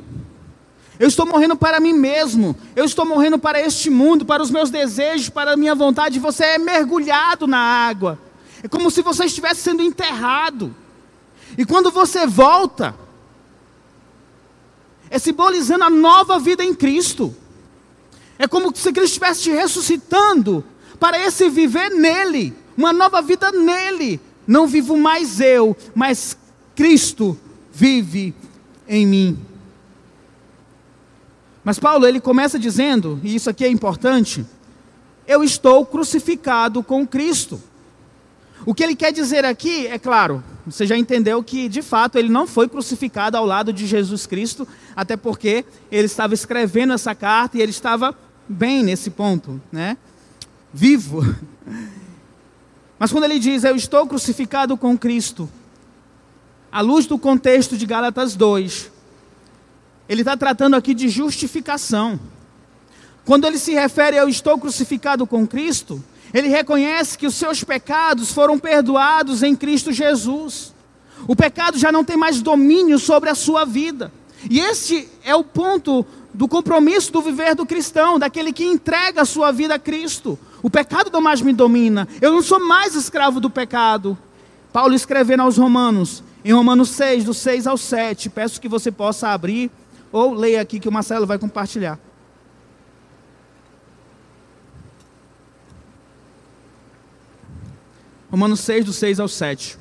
Eu 1.00 1.08
estou 1.08 1.26
morrendo 1.26 1.56
para 1.56 1.80
mim 1.80 1.94
mesmo. 1.94 2.56
Eu 2.76 2.86
estou 2.86 3.06
morrendo 3.06 3.40
para 3.40 3.60
este 3.60 3.90
mundo, 3.90 4.26
para 4.26 4.44
os 4.44 4.52
meus 4.52 4.70
desejos, 4.70 5.30
para 5.30 5.54
a 5.54 5.58
minha 5.58 5.76
vontade. 5.76 6.20
Você 6.20 6.44
é 6.44 6.58
mergulhado 6.58 7.48
na 7.48 7.58
água. 7.58 8.20
É 8.62 8.68
como 8.68 8.90
se 8.90 9.02
você 9.02 9.26
estivesse 9.26 9.62
sendo 9.62 9.82
enterrado. 9.82 10.74
E 11.58 11.66
quando 11.66 11.92
você 11.92 12.26
volta, 12.26 12.96
é 15.10 15.20
simbolizando 15.20 15.84
a 15.84 15.90
nova 15.90 16.40
vida 16.40 16.64
em 16.64 16.74
Cristo. 16.74 17.36
É 18.44 18.48
como 18.48 18.76
se 18.76 18.92
Cristo 18.92 19.14
estivesse 19.14 19.44
te 19.44 19.52
ressuscitando 19.52 20.66
para 21.00 21.18
esse 21.18 21.50
viver 21.50 21.92
nele, 21.92 22.54
uma 22.76 22.92
nova 22.92 23.22
vida 23.22 23.50
nele. 23.54 24.20
Não 24.46 24.68
vivo 24.68 24.98
mais 24.98 25.40
eu, 25.40 25.78
mas 25.96 26.38
Cristo 26.76 27.40
vive 27.72 28.36
em 28.86 29.08
mim. 29.08 29.40
Mas 31.64 31.80
Paulo, 31.80 32.06
ele 32.06 32.20
começa 32.20 32.60
dizendo, 32.60 33.18
e 33.24 33.34
isso 33.34 33.50
aqui 33.50 33.64
é 33.64 33.70
importante, 33.70 34.46
eu 35.26 35.42
estou 35.42 35.86
crucificado 35.86 36.84
com 36.84 37.08
Cristo. 37.08 37.62
O 38.66 38.74
que 38.74 38.84
ele 38.84 38.98
quer 38.98 39.14
dizer 39.14 39.46
aqui, 39.46 39.88
é 39.88 39.98
claro, 39.98 40.44
você 40.66 40.86
já 40.86 40.98
entendeu 40.98 41.42
que 41.42 41.70
de 41.70 41.82
fato 41.82 42.18
ele 42.18 42.28
não 42.28 42.46
foi 42.46 42.68
crucificado 42.68 43.38
ao 43.38 43.46
lado 43.46 43.72
de 43.72 43.88
Jesus 43.88 44.26
Cristo, 44.26 44.68
até 44.94 45.16
porque 45.16 45.64
ele 45.90 46.08
estava 46.08 46.34
escrevendo 46.34 46.92
essa 46.92 47.16
carta 47.16 47.58
e 47.58 47.62
ele 47.62 47.72
estava 47.72 48.14
bem 48.48 48.84
nesse 48.84 49.10
ponto, 49.10 49.62
né? 49.72 49.98
vivo. 50.74 51.24
Mas 52.98 53.12
quando 53.12 53.26
ele 53.26 53.38
diz, 53.38 53.64
Eu 53.64 53.76
estou 53.76 54.08
crucificado 54.08 54.76
com 54.76 54.98
Cristo, 54.98 55.50
à 56.72 56.82
luz 56.82 57.06
do 57.06 57.20
contexto 57.20 57.78
de 57.78 57.86
Gálatas 57.86 58.36
2, 58.36 58.92
ele 60.10 60.22
está 60.22 60.36
tratando 60.36 60.76
aqui 60.76 60.94
de 60.94 61.08
justificação. 61.08 62.20
quando 63.24 63.46
ele 63.46 63.58
se 63.58 63.74
refere 63.74 64.18
eu 64.18 64.28
estou 64.28 64.58
crucificado 64.58 65.26
com 65.28 65.48
Cristo, 65.48 66.04
ele 66.34 66.48
reconhece 66.48 67.18
que 67.18 67.28
os 67.28 67.36
seus 67.36 67.64
pecados 67.64 68.32
foram 68.32 68.58
perdoados 68.58 69.44
em 69.44 69.56
Cristo 69.56 69.92
Jesus. 69.94 70.74
O 71.28 71.36
pecado 71.36 71.78
já 71.78 71.92
não 71.92 72.04
tem 72.04 72.18
mais 72.18 72.42
domínio 72.42 72.98
sobre 72.98 73.30
a 73.30 73.36
sua 73.36 73.64
vida. 73.64 74.12
E 74.50 74.60
este 74.60 75.08
é 75.24 75.34
o 75.34 75.44
ponto 75.44 76.06
do 76.34 76.48
compromisso 76.48 77.12
do 77.12 77.22
viver 77.22 77.54
do 77.54 77.66
cristão, 77.66 78.18
daquele 78.18 78.52
que 78.52 78.66
entrega 78.66 79.22
a 79.22 79.26
sua 79.26 79.52
vida 79.52 79.76
a 79.76 79.80
Cristo. 79.80 80.38
O 80.62 80.70
pecado 80.70 81.12
não 81.12 81.22
mais 81.22 81.42
me 81.42 81.54
domina. 81.54 82.08
Eu 82.22 82.32
não 82.32 82.42
sou 82.42 82.60
mais 82.60 82.96
escravo 82.96 83.40
do 83.40 83.50
pecado. 83.50 84.18
Paulo 84.72 84.96
escrevendo 84.96 85.42
aos 85.42 85.58
Romanos, 85.58 86.24
em 86.44 86.52
Romanos 86.52 86.90
6, 86.90 87.26
do 87.26 87.34
6 87.34 87.68
ao 87.68 87.78
7. 87.78 88.30
Peço 88.30 88.60
que 88.60 88.68
você 88.68 88.92
possa 88.92 89.30
abrir 89.30 89.70
ou 90.12 90.34
leia 90.34 90.62
aqui 90.62 90.80
que 90.80 90.90
o 90.90 90.92
Marcelo 90.92 91.28
vai 91.28 91.38
compartilhar. 91.38 92.00
Romanos 98.32 98.62
6, 98.62 98.86
do 98.86 98.94
6 98.94 99.20
ao 99.20 99.28
7. 99.28 99.78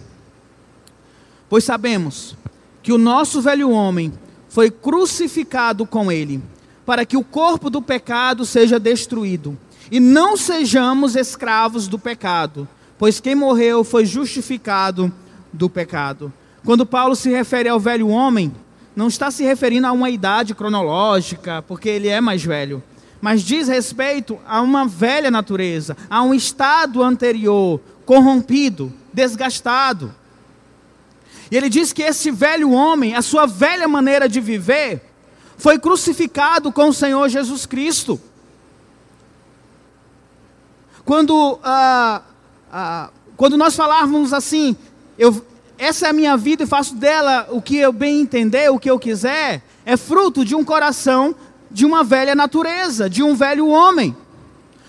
Pois 1.49 1.65
sabemos 1.65 2.37
que 2.83 2.93
o 2.93 2.99
nosso 2.99 3.41
velho 3.41 3.71
homem 3.71 4.13
foi 4.53 4.71
crucificado 4.71 5.87
com 5.87 6.13
ele, 6.13 6.43
para 6.85 7.07
que 7.07 7.17
o 7.17 7.25
corpo 7.25 7.71
do 7.71 7.81
pecado 7.81 8.45
seja 8.45 8.79
destruído, 8.79 9.57
e 9.91 9.99
não 9.99 10.37
sejamos 10.37 11.17
escravos 11.17 11.89
do 11.89 11.99
pecado, 11.99 12.69
pois 12.99 13.19
quem 13.19 13.35
morreu 13.35 13.83
foi 13.83 14.05
justificado 14.05 15.11
do 15.51 15.71
pecado. 15.71 16.31
Quando 16.67 16.85
Paulo 16.85 17.17
se 17.17 17.31
refere 17.31 17.67
ao 17.67 17.81
velho 17.81 18.09
homem, 18.09 18.53
não 18.95 19.09
está 19.09 19.31
se 19.31 19.43
referindo 19.43 19.87
a 19.87 19.93
uma 19.93 20.11
idade 20.11 20.55
cronológica, 20.55 21.63
porque 21.63 21.89
ele 21.89 22.09
é 22.09 22.21
mais 22.21 22.45
velho, 22.45 22.83
mas 23.23 23.41
diz 23.41 23.69
respeito 23.69 24.39
a 24.47 24.61
uma 24.61 24.87
velha 24.87 25.31
natureza, 25.31 25.97
a 26.11 26.23
um 26.23 26.35
estado 26.35 27.03
anterior, 27.03 27.81
corrompido, 28.05 28.93
desgastado. 29.15 30.15
E 31.53 31.57
ele 31.57 31.69
diz 31.69 31.93
que 31.93 32.03
esse 32.03 32.31
velho 32.31 32.71
homem, 32.71 33.15
a 33.15 33.21
sua 33.21 33.45
velha 33.45 33.87
maneira 33.87 34.27
de 34.27 34.41
viver, 34.41 35.03
foi 35.59 35.79
crucificado 35.79 36.73
com 36.73 36.89
o 36.89 36.95
Senhor 36.95 37.29
Jesus 37.29 37.67
Cristo. 37.67 38.19
Quando, 41.05 41.59
ah, 41.63 42.23
ah, 42.73 43.11
quando 43.37 43.59
nós 43.59 43.77
falarmos 43.77 44.33
assim, 44.33 44.75
eu, 45.19 45.45
essa 45.77 46.07
é 46.07 46.09
a 46.09 46.15
minha 46.15 46.39
vida 46.39 46.63
e 46.63 46.67
faço 46.67 46.95
dela 46.95 47.47
o 47.51 47.61
que 47.61 47.77
eu 47.77 47.93
bem 47.93 48.23
entender, 48.23 48.71
o 48.71 48.79
que 48.79 48.91
eu 48.91 48.99
quiser, 48.99 49.63
é 49.85 49.95
fruto 49.95 50.47
de 50.47 50.55
um 50.55 50.65
coração 50.65 51.35
de 51.71 51.85
uma 51.85 52.03
velha 52.03 52.35
natureza, 52.35 53.11
de 53.11 53.23
um 53.23 53.35
velho 53.35 53.69
homem, 53.69 54.17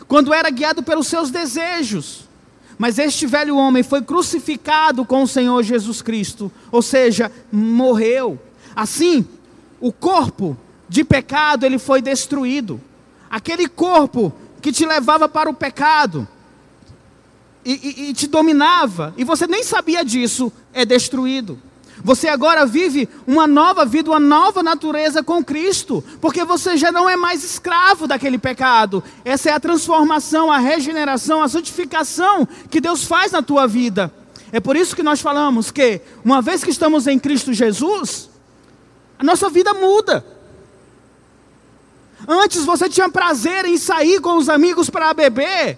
quando 0.07 0.33
era 0.33 0.49
guiado 0.49 0.81
pelos 0.81 1.07
seus 1.07 1.29
desejos. 1.29 2.22
Mas 2.83 2.99
este 2.99 3.25
velho 3.25 3.55
homem 3.55 3.81
foi 3.81 4.01
crucificado 4.01 5.05
com 5.05 5.23
o 5.23 5.27
Senhor 5.27 5.63
Jesus 5.63 6.01
Cristo, 6.01 6.51
ou 6.69 6.81
seja, 6.81 7.31
morreu. 7.49 8.37
Assim, 8.75 9.25
o 9.79 9.89
corpo 9.89 10.57
de 10.89 11.05
pecado 11.05 11.65
ele 11.65 11.79
foi 11.79 12.01
destruído. 12.01 12.81
Aquele 13.29 13.69
corpo 13.69 14.33
que 14.61 14.69
te 14.69 14.85
levava 14.85 15.29
para 15.29 15.49
o 15.49 15.53
pecado 15.53 16.27
e, 17.63 17.71
e, 17.71 18.09
e 18.09 18.13
te 18.13 18.27
dominava, 18.27 19.13
e 19.15 19.23
você 19.23 19.47
nem 19.47 19.63
sabia 19.63 20.03
disso, 20.03 20.51
é 20.73 20.83
destruído. 20.83 21.57
Você 22.03 22.27
agora 22.27 22.65
vive 22.65 23.07
uma 23.25 23.47
nova 23.47 23.85
vida, 23.85 24.11
uma 24.11 24.19
nova 24.19 24.61
natureza 24.61 25.23
com 25.23 25.41
Cristo, 25.41 26.03
porque 26.19 26.43
você 26.43 26.75
já 26.75 26.91
não 26.91 27.09
é 27.09 27.15
mais 27.15 27.45
escravo 27.45 28.07
daquele 28.07 28.37
pecado. 28.37 29.01
Essa 29.23 29.51
é 29.51 29.53
a 29.53 29.59
transformação, 29.59 30.51
a 30.51 30.57
regeneração, 30.57 31.41
a 31.41 31.47
santificação 31.47 32.45
que 32.69 32.81
Deus 32.81 33.05
faz 33.05 33.31
na 33.31 33.41
tua 33.41 33.65
vida. 33.67 34.13
É 34.51 34.59
por 34.59 34.75
isso 34.75 34.95
que 34.97 35.01
nós 35.01 35.21
falamos 35.21 35.71
que, 35.71 36.01
uma 36.25 36.41
vez 36.41 36.61
que 36.61 36.69
estamos 36.69 37.07
em 37.07 37.17
Cristo 37.17 37.53
Jesus, 37.53 38.29
a 39.17 39.23
nossa 39.23 39.49
vida 39.49 39.73
muda. 39.73 40.25
Antes 42.27 42.65
você 42.65 42.89
tinha 42.89 43.07
prazer 43.07 43.63
em 43.63 43.77
sair 43.77 44.19
com 44.19 44.37
os 44.37 44.49
amigos 44.49 44.89
para 44.89 45.13
beber. 45.13 45.77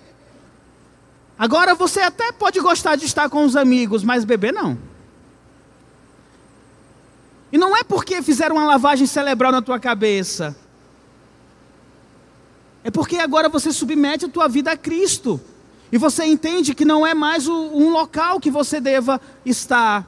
Agora 1.37 1.75
você 1.75 2.01
até 2.01 2.31
pode 2.31 2.59
gostar 2.61 2.95
de 2.95 3.05
estar 3.05 3.29
com 3.29 3.45
os 3.45 3.55
amigos, 3.55 4.03
mas 4.03 4.25
beber 4.25 4.51
não. 4.51 4.94
E 7.51 7.57
não 7.57 7.75
é 7.75 7.83
porque 7.83 8.21
fizeram 8.21 8.55
uma 8.55 8.65
lavagem 8.65 9.07
cerebral 9.07 9.51
na 9.51 9.61
tua 9.61 9.79
cabeça. 9.79 10.55
É 12.83 12.91
porque 12.91 13.17
agora 13.17 13.49
você 13.49 13.71
submete 13.71 14.25
a 14.25 14.29
tua 14.29 14.47
vida 14.47 14.71
a 14.71 14.77
Cristo. 14.77 15.39
E 15.91 15.97
você 15.97 16.25
entende 16.25 16.75
que 16.75 16.85
não 16.85 17.05
é 17.05 17.13
mais 17.13 17.47
um 17.47 17.89
local 17.89 18.39
que 18.39 18.51
você 18.51 18.79
deva 18.79 19.21
estar. 19.45 20.05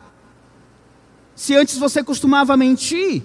Se 1.36 1.56
antes 1.56 1.78
você 1.78 2.04
costumava 2.04 2.58
mentir, 2.58 3.24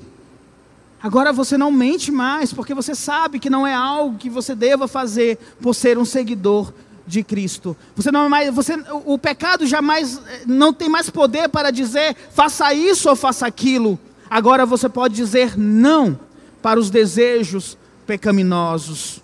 agora 1.02 1.32
você 1.32 1.56
não 1.56 1.72
mente 1.72 2.12
mais, 2.12 2.52
porque 2.52 2.74
você 2.74 2.94
sabe 2.94 3.38
que 3.38 3.50
não 3.50 3.66
é 3.66 3.74
algo 3.74 4.18
que 4.18 4.30
você 4.30 4.54
deva 4.54 4.86
fazer 4.86 5.38
por 5.60 5.74
ser 5.74 5.98
um 5.98 6.04
seguidor 6.04 6.72
de 7.06 7.22
Cristo. 7.22 7.76
Você 7.96 8.10
não 8.10 8.26
é 8.26 8.28
mais, 8.28 8.54
você, 8.54 8.74
o 9.04 9.18
pecado 9.18 9.66
jamais 9.66 10.20
eh, 10.26 10.42
não 10.46 10.72
tem 10.72 10.88
mais 10.88 11.10
poder 11.10 11.48
para 11.48 11.70
dizer 11.70 12.16
faça 12.32 12.72
isso 12.72 13.08
ou 13.08 13.16
faça 13.16 13.46
aquilo. 13.46 13.98
Agora 14.30 14.64
você 14.64 14.88
pode 14.88 15.14
dizer 15.14 15.58
não 15.58 16.18
para 16.62 16.78
os 16.78 16.90
desejos 16.90 17.76
pecaminosos. 18.06 19.20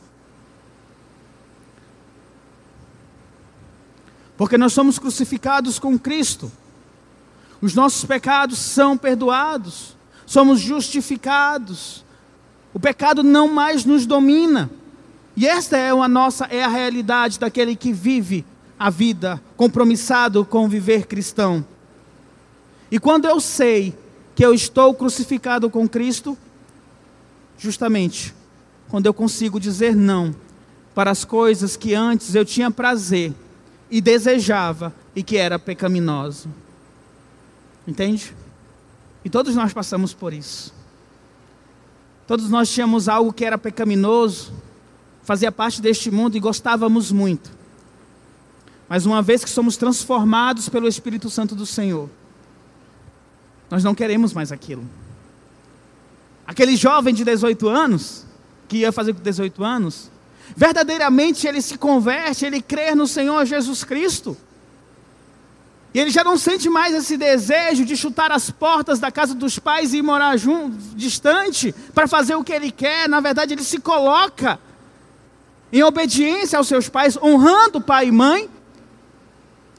Porque 4.36 4.56
nós 4.56 4.72
somos 4.72 4.98
crucificados 4.98 5.78
com 5.78 5.98
Cristo. 5.98 6.50
Os 7.60 7.74
nossos 7.74 8.04
pecados 8.04 8.58
são 8.58 8.96
perdoados. 8.96 9.96
Somos 10.24 10.60
justificados. 10.60 12.04
O 12.72 12.78
pecado 12.78 13.22
não 13.24 13.48
mais 13.48 13.84
nos 13.84 14.06
domina. 14.06 14.70
E 15.38 15.46
esta 15.46 15.76
é 15.76 15.90
a 15.90 16.08
nossa 16.08 16.46
é 16.46 16.64
a 16.64 16.68
realidade 16.68 17.38
daquele 17.38 17.76
que 17.76 17.92
vive 17.92 18.44
a 18.76 18.90
vida 18.90 19.40
compromissado 19.56 20.44
com 20.44 20.68
viver 20.68 21.06
cristão. 21.06 21.64
E 22.90 22.98
quando 22.98 23.26
eu 23.26 23.38
sei 23.38 23.96
que 24.34 24.44
eu 24.44 24.52
estou 24.52 24.92
crucificado 24.92 25.70
com 25.70 25.88
Cristo, 25.88 26.36
justamente 27.56 28.34
quando 28.88 29.06
eu 29.06 29.14
consigo 29.14 29.60
dizer 29.60 29.94
não 29.94 30.34
para 30.92 31.12
as 31.12 31.24
coisas 31.24 31.76
que 31.76 31.94
antes 31.94 32.34
eu 32.34 32.44
tinha 32.44 32.68
prazer 32.68 33.32
e 33.88 34.00
desejava 34.00 34.92
e 35.14 35.22
que 35.22 35.36
era 35.36 35.56
pecaminoso. 35.56 36.48
Entende? 37.86 38.34
E 39.24 39.30
todos 39.30 39.54
nós 39.54 39.72
passamos 39.72 40.12
por 40.12 40.32
isso. 40.32 40.74
Todos 42.26 42.50
nós 42.50 42.68
tínhamos 42.68 43.08
algo 43.08 43.32
que 43.32 43.44
era 43.44 43.56
pecaminoso, 43.56 44.52
fazia 45.28 45.52
parte 45.52 45.82
deste 45.82 46.10
mundo 46.10 46.38
e 46.38 46.40
gostávamos 46.40 47.12
muito. 47.12 47.50
Mas 48.88 49.04
uma 49.04 49.20
vez 49.20 49.44
que 49.44 49.50
somos 49.50 49.76
transformados 49.76 50.70
pelo 50.70 50.88
Espírito 50.88 51.28
Santo 51.28 51.54
do 51.54 51.66
Senhor, 51.66 52.08
nós 53.70 53.84
não 53.84 53.94
queremos 53.94 54.32
mais 54.32 54.50
aquilo. 54.50 54.88
Aquele 56.46 56.76
jovem 56.76 57.12
de 57.12 57.26
18 57.26 57.68
anos, 57.68 58.24
que 58.68 58.78
ia 58.78 58.90
fazer 58.90 59.12
com 59.12 59.20
18 59.20 59.62
anos, 59.62 60.10
verdadeiramente 60.56 61.46
ele 61.46 61.60
se 61.60 61.76
converte, 61.76 62.46
ele 62.46 62.62
crê 62.62 62.94
no 62.94 63.06
Senhor 63.06 63.44
Jesus 63.44 63.84
Cristo. 63.84 64.34
E 65.92 66.00
ele 66.00 66.10
já 66.10 66.24
não 66.24 66.38
sente 66.38 66.70
mais 66.70 66.94
esse 66.94 67.18
desejo 67.18 67.84
de 67.84 67.98
chutar 67.98 68.32
as 68.32 68.50
portas 68.50 68.98
da 68.98 69.12
casa 69.12 69.34
dos 69.34 69.58
pais 69.58 69.92
e 69.92 70.00
morar 70.00 70.38
junto, 70.38 70.74
distante, 70.96 71.74
para 71.92 72.08
fazer 72.08 72.34
o 72.34 72.42
que 72.42 72.52
ele 72.54 72.70
quer. 72.70 73.06
Na 73.10 73.20
verdade, 73.20 73.52
ele 73.52 73.62
se 73.62 73.78
coloca 73.78 74.58
em 75.72 75.82
obediência 75.82 76.58
aos 76.58 76.68
seus 76.68 76.88
pais, 76.88 77.16
honrando 77.16 77.80
pai 77.80 78.08
e 78.08 78.12
mãe. 78.12 78.48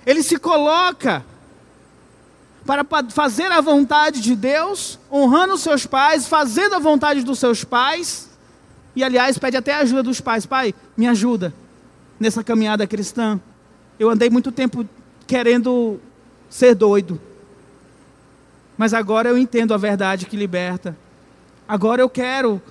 Ele 0.05 0.23
se 0.23 0.37
coloca 0.37 1.25
para 2.65 2.85
fazer 3.09 3.51
a 3.51 3.61
vontade 3.61 4.21
de 4.21 4.35
Deus, 4.35 4.99
honrando 5.11 5.55
os 5.55 5.61
seus 5.61 5.85
pais, 5.85 6.27
fazendo 6.27 6.75
a 6.75 6.79
vontade 6.79 7.23
dos 7.23 7.39
seus 7.39 7.63
pais. 7.63 8.29
E 8.95 9.03
aliás, 9.03 9.37
pede 9.37 9.57
até 9.57 9.73
a 9.73 9.79
ajuda 9.79 10.03
dos 10.03 10.21
pais. 10.21 10.45
Pai, 10.45 10.73
me 10.95 11.07
ajuda 11.07 11.53
nessa 12.19 12.43
caminhada 12.43 12.85
cristã. 12.85 13.39
Eu 13.97 14.09
andei 14.09 14.29
muito 14.29 14.51
tempo 14.51 14.87
querendo 15.25 15.99
ser 16.49 16.75
doido. 16.75 17.19
Mas 18.77 18.93
agora 18.93 19.29
eu 19.29 19.37
entendo 19.37 19.73
a 19.73 19.77
verdade 19.77 20.25
que 20.25 20.37
liberta. 20.37 20.95
Agora 21.67 22.01
eu 22.01 22.09
quero 22.09 22.61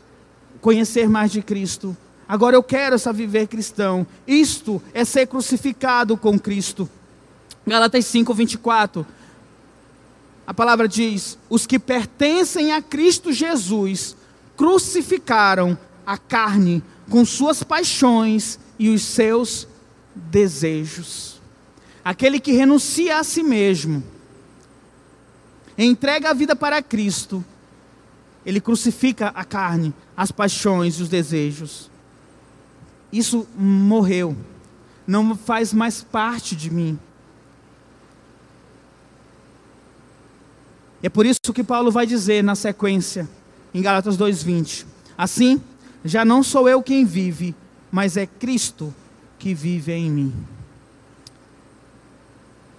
conhecer 0.61 1.09
mais 1.09 1.31
de 1.31 1.43
Cristo. 1.43 1.97
Agora 2.29 2.55
eu 2.55 2.63
quero 2.63 2.95
essa 2.95 3.13
viver 3.13 3.47
cristão. 3.49 4.07
Isto 4.27 4.83
é 4.93 5.05
ser 5.05 5.27
crucificado 5.27 6.17
com 6.17 6.39
Cristo. 6.39 6.89
Galatas 7.67 8.05
5, 8.07 8.35
24 8.35 9.07
a 10.49 10.55
palavra 10.55 10.89
diz: 10.89 11.39
os 11.51 11.67
que 11.67 11.79
pertencem 11.79 12.73
a 12.73 12.81
Cristo 12.81 13.31
Jesus 13.31 14.17
crucificaram 14.57 15.77
a 16.07 16.17
carne 16.17 16.83
com 17.11 17.23
suas 17.23 17.63
paixões 17.63 18.59
e 18.79 18.89
os 18.89 19.03
seus 19.03 19.69
desejos. 20.15 21.39
Aquele 22.03 22.41
que 22.41 22.53
renuncia 22.53 23.19
a 23.19 23.25
si 23.25 23.43
mesmo, 23.43 24.03
entrega 25.77 26.31
a 26.31 26.33
vida 26.33 26.57
para 26.57 26.81
Cristo, 26.81 27.45
ele 28.47 28.59
crucifica 28.59 29.29
a 29.35 29.45
carne, 29.45 29.93
as 30.17 30.33
paixões 30.33 30.95
e 30.95 31.03
os 31.03 31.11
desejos. 31.11 31.91
Isso 33.13 33.47
morreu, 33.57 34.37
não 35.07 35.37
faz 35.37 35.73
mais 35.73 36.03
parte 36.03 36.55
de 36.55 36.71
mim. 36.71 36.99
E 41.03 41.07
é 41.07 41.11
por 41.11 41.25
isso 41.25 41.41
que 41.55 41.65
Paulo 41.65 41.91
vai 41.91 42.07
dizer 42.07 42.43
na 42.43 42.55
sequência, 42.55 43.29
em 43.73 43.81
Gálatas 43.81 44.17
2:20, 44.17 44.87
assim, 45.17 45.63
já 46.05 46.25
não 46.25 46.43
sou 46.43 46.69
eu 46.69 46.83
quem 46.83 47.05
vive, 47.05 47.55
mas 47.91 48.17
é 48.17 48.27
Cristo 48.27 48.95
que 49.39 49.55
vive 49.55 49.93
em 49.93 50.11
mim. 50.11 50.35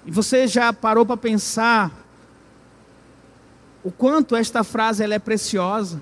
E 0.05 0.11
você 0.11 0.47
já 0.47 0.71
parou 0.73 1.05
para 1.05 1.17
pensar 1.17 1.91
o 3.83 3.91
quanto 3.91 4.35
esta 4.35 4.63
frase 4.63 5.03
ela 5.03 5.13
é 5.13 5.19
preciosa? 5.19 6.01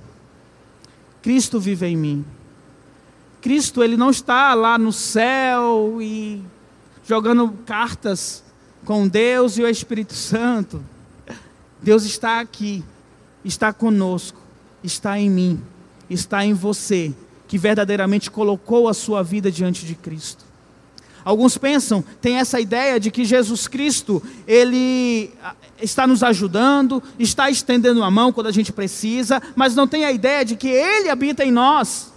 Cristo 1.21 1.59
vive 1.59 1.85
em 1.85 1.97
mim. 1.97 2.25
Cristo 3.47 3.81
ele 3.81 3.95
não 3.95 4.09
está 4.09 4.53
lá 4.53 4.77
no 4.77 4.91
céu 4.91 5.99
e 6.01 6.41
jogando 7.07 7.49
cartas 7.65 8.43
com 8.83 9.07
Deus 9.07 9.57
e 9.57 9.63
o 9.63 9.69
Espírito 9.69 10.13
Santo. 10.13 10.83
Deus 11.81 12.03
está 12.03 12.41
aqui, 12.41 12.83
está 13.45 13.71
conosco, 13.71 14.37
está 14.83 15.17
em 15.17 15.29
mim, 15.29 15.61
está 16.09 16.43
em 16.43 16.53
você, 16.53 17.13
que 17.47 17.57
verdadeiramente 17.57 18.29
colocou 18.29 18.89
a 18.89 18.93
sua 18.93 19.23
vida 19.23 19.49
diante 19.49 19.85
de 19.85 19.95
Cristo. 19.95 20.43
Alguns 21.23 21.57
pensam, 21.57 22.03
tem 22.19 22.39
essa 22.39 22.59
ideia 22.59 22.99
de 22.99 23.09
que 23.09 23.23
Jesus 23.23 23.65
Cristo, 23.65 24.21
ele 24.45 25.31
ah, 25.41 25.55
está 25.81 26.05
nos 26.05 26.21
ajudando, 26.21 27.01
está 27.17 27.49
estendendo 27.49 28.03
a 28.03 28.11
mão 28.11 28.33
quando 28.33 28.47
a 28.47 28.51
gente 28.51 28.73
precisa, 28.73 29.41
mas 29.55 29.73
não 29.73 29.87
tem 29.87 30.03
a 30.03 30.11
ideia 30.11 30.43
de 30.43 30.57
que 30.57 30.67
ele 30.67 31.09
habita 31.09 31.45
em 31.45 31.51
nós. 31.51 32.16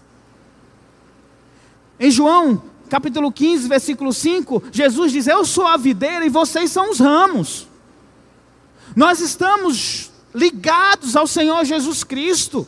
Em 2.01 2.11
João, 2.11 2.63
capítulo 2.89 3.31
15, 3.31 3.69
versículo 3.69 4.13
5, 4.13 4.63
Jesus 4.73 5.13
diz: 5.13 5.27
Eu 5.27 5.45
sou 5.45 5.67
a 5.67 5.77
videira 5.77 6.25
e 6.25 6.31
vocês 6.31 6.73
são 6.73 6.91
os 6.91 6.99
ramos. 6.99 7.69
Nós 8.97 9.21
estamos 9.21 10.11
ligados 10.35 11.15
ao 11.15 11.27
Senhor 11.27 11.63
Jesus 11.65 12.03
Cristo 12.03 12.67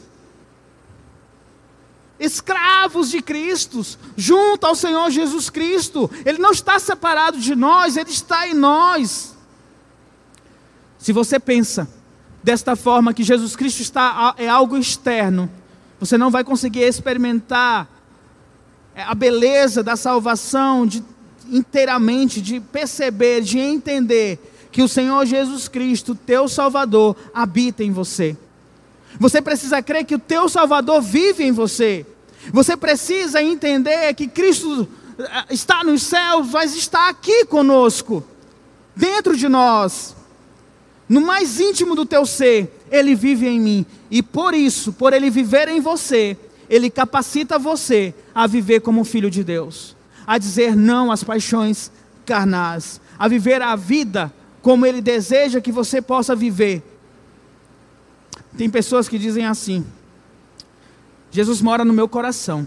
escravos 2.22 3.10
de 3.10 3.20
Cristo, 3.20 3.84
junto 4.16 4.64
ao 4.64 4.74
Senhor 4.74 5.10
Jesus 5.10 5.50
Cristo. 5.50 6.08
Ele 6.24 6.38
não 6.38 6.52
está 6.52 6.78
separado 6.78 7.38
de 7.38 7.54
nós, 7.54 7.96
ele 7.96 8.10
está 8.10 8.46
em 8.46 8.54
nós. 8.54 9.34
Se 10.98 11.12
você 11.12 11.40
pensa 11.40 11.88
desta 12.42 12.76
forma 12.76 13.12
que 13.12 13.24
Jesus 13.24 13.56
Cristo 13.56 13.80
está 13.80 14.34
é 14.38 14.48
algo 14.48 14.76
externo, 14.76 15.50
você 15.98 16.16
não 16.16 16.30
vai 16.30 16.44
conseguir 16.44 16.82
experimentar 16.82 17.88
a 18.96 19.14
beleza 19.14 19.82
da 19.82 19.96
salvação 19.96 20.86
de, 20.86 21.02
inteiramente, 21.50 22.40
de 22.40 22.60
perceber, 22.60 23.40
de 23.40 23.58
entender 23.58 24.38
que 24.70 24.82
o 24.82 24.88
Senhor 24.88 25.24
Jesus 25.26 25.68
Cristo, 25.68 26.14
teu 26.14 26.48
Salvador, 26.48 27.16
habita 27.34 27.84
em 27.84 27.92
você. 27.92 28.36
Você 29.18 29.42
precisa 29.42 29.82
crer 29.82 30.04
que 30.04 30.14
o 30.14 30.18
teu 30.18 30.48
Salvador 30.48 31.02
vive 31.02 31.44
em 31.44 31.52
você. 31.52 32.06
Você 32.52 32.76
precisa 32.76 33.42
entender 33.42 34.14
que 34.14 34.26
Cristo 34.26 34.88
eh, 35.18 35.44
está 35.50 35.84
nos 35.84 36.02
céus, 36.02 36.48
mas 36.50 36.74
está 36.74 37.08
aqui 37.08 37.44
conosco, 37.44 38.24
dentro 38.96 39.36
de 39.36 39.48
nós, 39.48 40.16
no 41.08 41.20
mais 41.20 41.60
íntimo 41.60 41.94
do 41.94 42.06
teu 42.06 42.24
ser, 42.24 42.82
Ele 42.90 43.14
vive 43.14 43.46
em 43.46 43.60
mim. 43.60 43.86
E 44.10 44.22
por 44.22 44.54
isso, 44.54 44.92
por 44.92 45.12
Ele 45.12 45.30
viver 45.30 45.68
em 45.68 45.80
você, 45.80 46.36
Ele 46.72 46.88
capacita 46.88 47.58
você 47.58 48.14
a 48.34 48.46
viver 48.46 48.80
como 48.80 49.04
filho 49.04 49.30
de 49.30 49.44
Deus, 49.44 49.94
a 50.26 50.38
dizer 50.38 50.74
não 50.74 51.12
às 51.12 51.22
paixões 51.22 51.92
carnais, 52.24 52.98
a 53.18 53.28
viver 53.28 53.60
a 53.60 53.76
vida 53.76 54.32
como 54.62 54.86
Ele 54.86 55.02
deseja 55.02 55.60
que 55.60 55.70
você 55.70 56.00
possa 56.00 56.34
viver. 56.34 56.82
Tem 58.56 58.70
pessoas 58.70 59.06
que 59.06 59.18
dizem 59.18 59.44
assim: 59.44 59.84
Jesus 61.30 61.60
mora 61.60 61.84
no 61.84 61.92
meu 61.92 62.08
coração. 62.08 62.66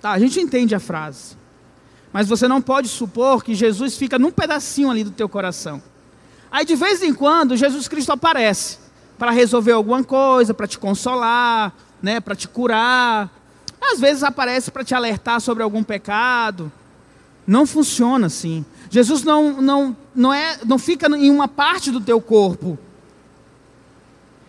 Tá, 0.00 0.12
a 0.12 0.18
gente 0.18 0.40
entende 0.40 0.74
a 0.74 0.80
frase. 0.80 1.36
Mas 2.10 2.26
você 2.26 2.48
não 2.48 2.62
pode 2.62 2.88
supor 2.88 3.44
que 3.44 3.54
Jesus 3.54 3.98
fica 3.98 4.18
num 4.18 4.30
pedacinho 4.30 4.90
ali 4.90 5.04
do 5.04 5.10
teu 5.10 5.28
coração. 5.28 5.82
Aí 6.50 6.64
de 6.64 6.74
vez 6.74 7.02
em 7.02 7.12
quando 7.12 7.58
Jesus 7.58 7.88
Cristo 7.88 8.12
aparece 8.12 8.78
para 9.18 9.30
resolver 9.32 9.72
alguma 9.72 10.02
coisa, 10.02 10.54
para 10.54 10.66
te 10.66 10.78
consolar, 10.78 11.74
né, 12.02 12.20
para 12.20 12.34
te 12.34 12.48
curar. 12.48 13.30
Às 13.80 14.00
vezes 14.00 14.22
aparece 14.22 14.70
para 14.70 14.84
te 14.84 14.94
alertar 14.94 15.40
sobre 15.40 15.62
algum 15.62 15.82
pecado. 15.82 16.72
Não 17.46 17.66
funciona 17.66 18.26
assim. 18.26 18.64
Jesus 18.90 19.22
não, 19.22 19.60
não, 19.60 19.96
não, 20.14 20.32
é, 20.32 20.58
não 20.64 20.78
fica 20.78 21.06
em 21.16 21.30
uma 21.30 21.46
parte 21.46 21.90
do 21.90 22.00
teu 22.00 22.20
corpo. 22.20 22.78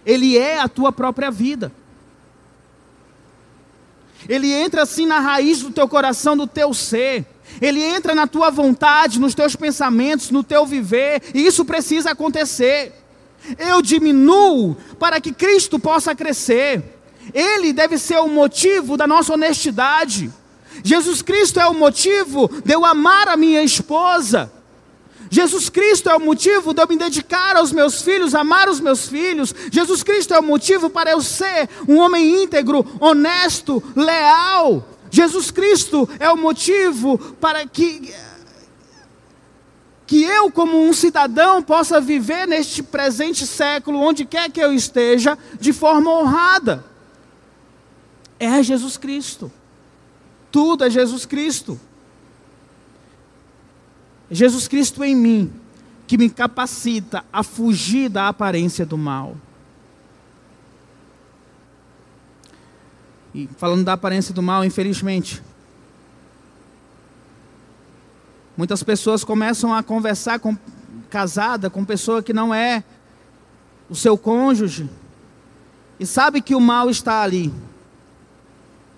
Ele 0.06 0.38
é 0.38 0.60
a 0.60 0.68
tua 0.68 0.92
própria 0.92 1.30
vida. 1.30 1.72
Ele 4.28 4.52
entra 4.52 4.84
assim 4.84 5.06
na 5.06 5.20
raiz 5.20 5.62
do 5.62 5.72
teu 5.72 5.88
coração, 5.88 6.36
do 6.36 6.48
teu 6.48 6.74
ser. 6.74 7.26
Ele 7.62 7.82
entra 7.82 8.16
na 8.16 8.28
tua 8.28 8.50
vontade, 8.50 9.20
nos 9.20 9.36
teus 9.36 9.56
pensamentos, 9.56 10.32
no 10.32 10.44
teu 10.44 10.66
viver, 10.66 11.22
e 11.34 11.46
isso 11.46 11.64
precisa 11.64 12.12
acontecer. 12.12 12.94
Eu 13.58 13.82
diminuo 13.82 14.76
para 15.00 15.22
que 15.22 15.32
Cristo 15.32 15.80
possa 15.80 16.16
crescer. 16.16 16.97
Ele 17.34 17.74
deve 17.74 17.98
ser 17.98 18.18
o 18.20 18.28
motivo 18.28 18.98
da 18.98 19.08
nossa 19.08 19.34
honestidade. 19.34 20.32
Jesus 20.84 21.22
Cristo 21.22 21.60
é 21.60 21.68
o 21.68 21.74
motivo 21.74 22.50
de 22.64 22.74
eu 22.74 22.86
amar 22.86 23.28
a 23.28 23.38
minha 23.38 23.64
esposa. 23.64 24.52
Jesus 25.30 25.70
Cristo 25.70 26.10
é 26.10 26.16
o 26.16 26.22
motivo 26.22 26.74
de 26.74 26.82
eu 26.82 26.88
me 26.88 26.98
dedicar 26.98 27.58
aos 27.58 27.72
meus 27.72 28.02
filhos, 28.02 28.34
amar 28.34 28.70
os 28.70 28.80
meus 28.80 29.08
filhos. 29.08 29.54
Jesus 29.72 30.04
Cristo 30.04 30.34
é 30.34 30.40
o 30.40 30.44
motivo 30.44 30.90
para 30.90 31.12
eu 31.12 31.22
ser 31.22 31.70
um 31.88 31.98
homem 31.98 32.44
íntegro, 32.44 32.86
honesto, 33.00 33.84
leal. 33.96 34.88
Jesus 35.10 35.52
Cristo 35.52 36.08
é 36.20 36.30
o 36.30 36.38
motivo 36.38 37.18
para 37.40 37.66
que 37.66 38.14
que 40.06 40.24
eu, 40.24 40.50
como 40.50 40.82
um 40.88 40.94
cidadão, 40.94 41.62
possa 41.62 42.00
viver 42.00 42.48
neste 42.48 42.82
presente 42.82 43.46
século, 43.46 44.00
onde 44.00 44.24
quer 44.24 44.50
que 44.50 44.62
eu 44.62 44.72
esteja, 44.74 45.38
de 45.60 45.74
forma 45.74 46.10
honrada. 46.10 46.86
É 48.40 48.62
Jesus 48.62 48.98
Cristo. 48.98 49.52
Tudo 50.52 50.84
é 50.84 50.90
Jesus 50.90 51.26
Cristo. 51.26 51.80
Jesus 54.30 54.68
Cristo 54.68 55.04
em 55.04 55.16
mim, 55.16 55.54
que 56.06 56.18
me 56.18 56.30
capacita 56.30 57.24
a 57.32 57.44
fugir 57.44 58.10
da 58.10 58.28
aparência 58.28 58.86
do 58.86 58.98
mal. 58.98 59.38
E 63.34 63.48
falando 63.58 63.84
da 63.84 63.94
aparência 63.94 64.34
do 64.34 64.42
mal, 64.42 64.66
infelizmente, 64.66 65.42
muitas 68.56 68.84
pessoas 68.84 69.24
começam 69.24 69.74
a 69.74 69.84
conversar 69.84 70.40
com 70.40 70.58
casada 71.10 71.70
com 71.70 71.86
pessoa 71.86 72.22
que 72.22 72.34
não 72.34 72.54
é 72.54 72.84
o 73.90 73.96
seu 73.96 74.18
cônjuge 74.18 74.90
e 76.00 76.06
sabe 76.06 76.42
que 76.42 76.54
o 76.54 76.60
mal 76.60 76.90
está 76.90 77.22
ali, 77.22 77.54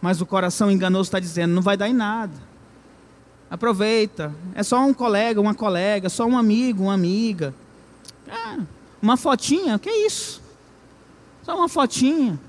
mas 0.02 0.22
o 0.22 0.26
coração 0.26 0.72
enganoso 0.72 1.08
está 1.08 1.20
dizendo: 1.20 1.54
não 1.54 1.62
vai 1.62 1.76
dar 1.76 1.90
em 1.90 1.94
nada. 1.94 2.34
Aproveita. 3.50 4.34
É 4.54 4.62
só 4.64 4.80
um 4.86 4.94
colega, 4.94 5.42
uma 5.42 5.56
colega, 5.56 6.10
só 6.10 6.26
um 6.26 6.38
amigo, 6.38 6.84
uma 6.84 6.94
amiga. 6.94 7.54
Ah, 8.30 8.60
uma 9.02 9.18
fotinha, 9.18 9.80
que 9.80 9.90
isso? 9.90 10.42
Só 11.44 11.56
uma 11.58 11.68
fotinha. 11.68 12.40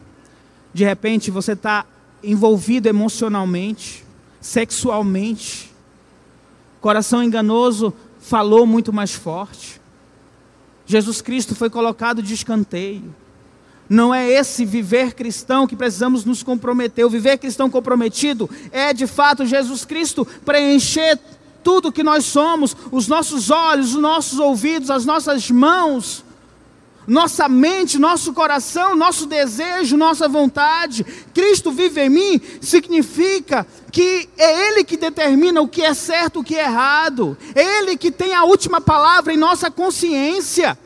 De 0.74 0.84
repente 0.84 1.30
você 1.30 1.52
está 1.52 1.86
envolvido 2.22 2.88
emocionalmente, 2.88 4.04
sexualmente. 4.40 5.72
Coração 6.80 7.22
enganoso 7.22 7.94
falou 8.20 8.66
muito 8.66 8.92
mais 8.92 9.12
forte. 9.12 9.80
Jesus 10.84 11.22
Cristo 11.22 11.54
foi 11.54 11.70
colocado 11.70 12.22
de 12.22 12.34
escanteio. 12.34 13.14
Não 13.90 14.14
é 14.14 14.30
esse 14.30 14.64
viver 14.64 15.14
cristão 15.14 15.66
que 15.66 15.74
precisamos 15.74 16.24
nos 16.24 16.44
comprometer. 16.44 17.04
O 17.04 17.10
viver 17.10 17.36
cristão 17.38 17.68
comprometido 17.68 18.48
é 18.70 18.92
de 18.92 19.04
fato 19.04 19.44
Jesus 19.44 19.84
Cristo 19.84 20.24
preencher 20.44 21.18
tudo 21.64 21.90
que 21.90 22.04
nós 22.04 22.24
somos, 22.24 22.76
os 22.92 23.08
nossos 23.08 23.50
olhos, 23.50 23.96
os 23.96 24.00
nossos 24.00 24.38
ouvidos, 24.38 24.90
as 24.90 25.04
nossas 25.04 25.50
mãos, 25.50 26.24
nossa 27.04 27.48
mente, 27.48 27.98
nosso 27.98 28.32
coração, 28.32 28.94
nosso 28.94 29.26
desejo, 29.26 29.96
nossa 29.96 30.28
vontade. 30.28 31.04
Cristo 31.34 31.72
vive 31.72 32.02
em 32.02 32.08
mim 32.08 32.40
significa 32.60 33.66
que 33.90 34.28
é 34.38 34.68
Ele 34.68 34.84
que 34.84 34.96
determina 34.96 35.60
o 35.60 35.66
que 35.66 35.82
é 35.82 35.94
certo, 35.94 36.38
o 36.38 36.44
que 36.44 36.54
é 36.54 36.62
errado. 36.62 37.36
É 37.56 37.78
Ele 37.78 37.96
que 37.96 38.12
tem 38.12 38.34
a 38.34 38.44
última 38.44 38.80
palavra 38.80 39.32
em 39.32 39.36
nossa 39.36 39.68
consciência. 39.68 40.78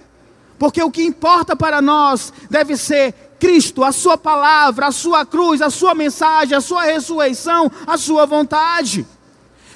Porque 0.65 0.83
o 0.83 0.91
que 0.91 1.05
importa 1.05 1.55
para 1.55 1.83
nós 1.83 2.33
deve 2.49 2.75
ser 2.75 3.13
Cristo, 3.39 3.85
a 3.85 3.93
Sua 3.93 4.17
palavra, 4.17 4.87
a 4.87 4.93
Sua 4.93 5.27
cruz, 5.27 5.61
a 5.61 5.69
Sua 5.69 5.95
mensagem, 5.95 6.57
a 6.57 6.61
Sua 6.63 6.85
ressurreição, 6.85 7.71
a 7.87 7.99
Sua 7.99 8.25
vontade. 8.25 9.07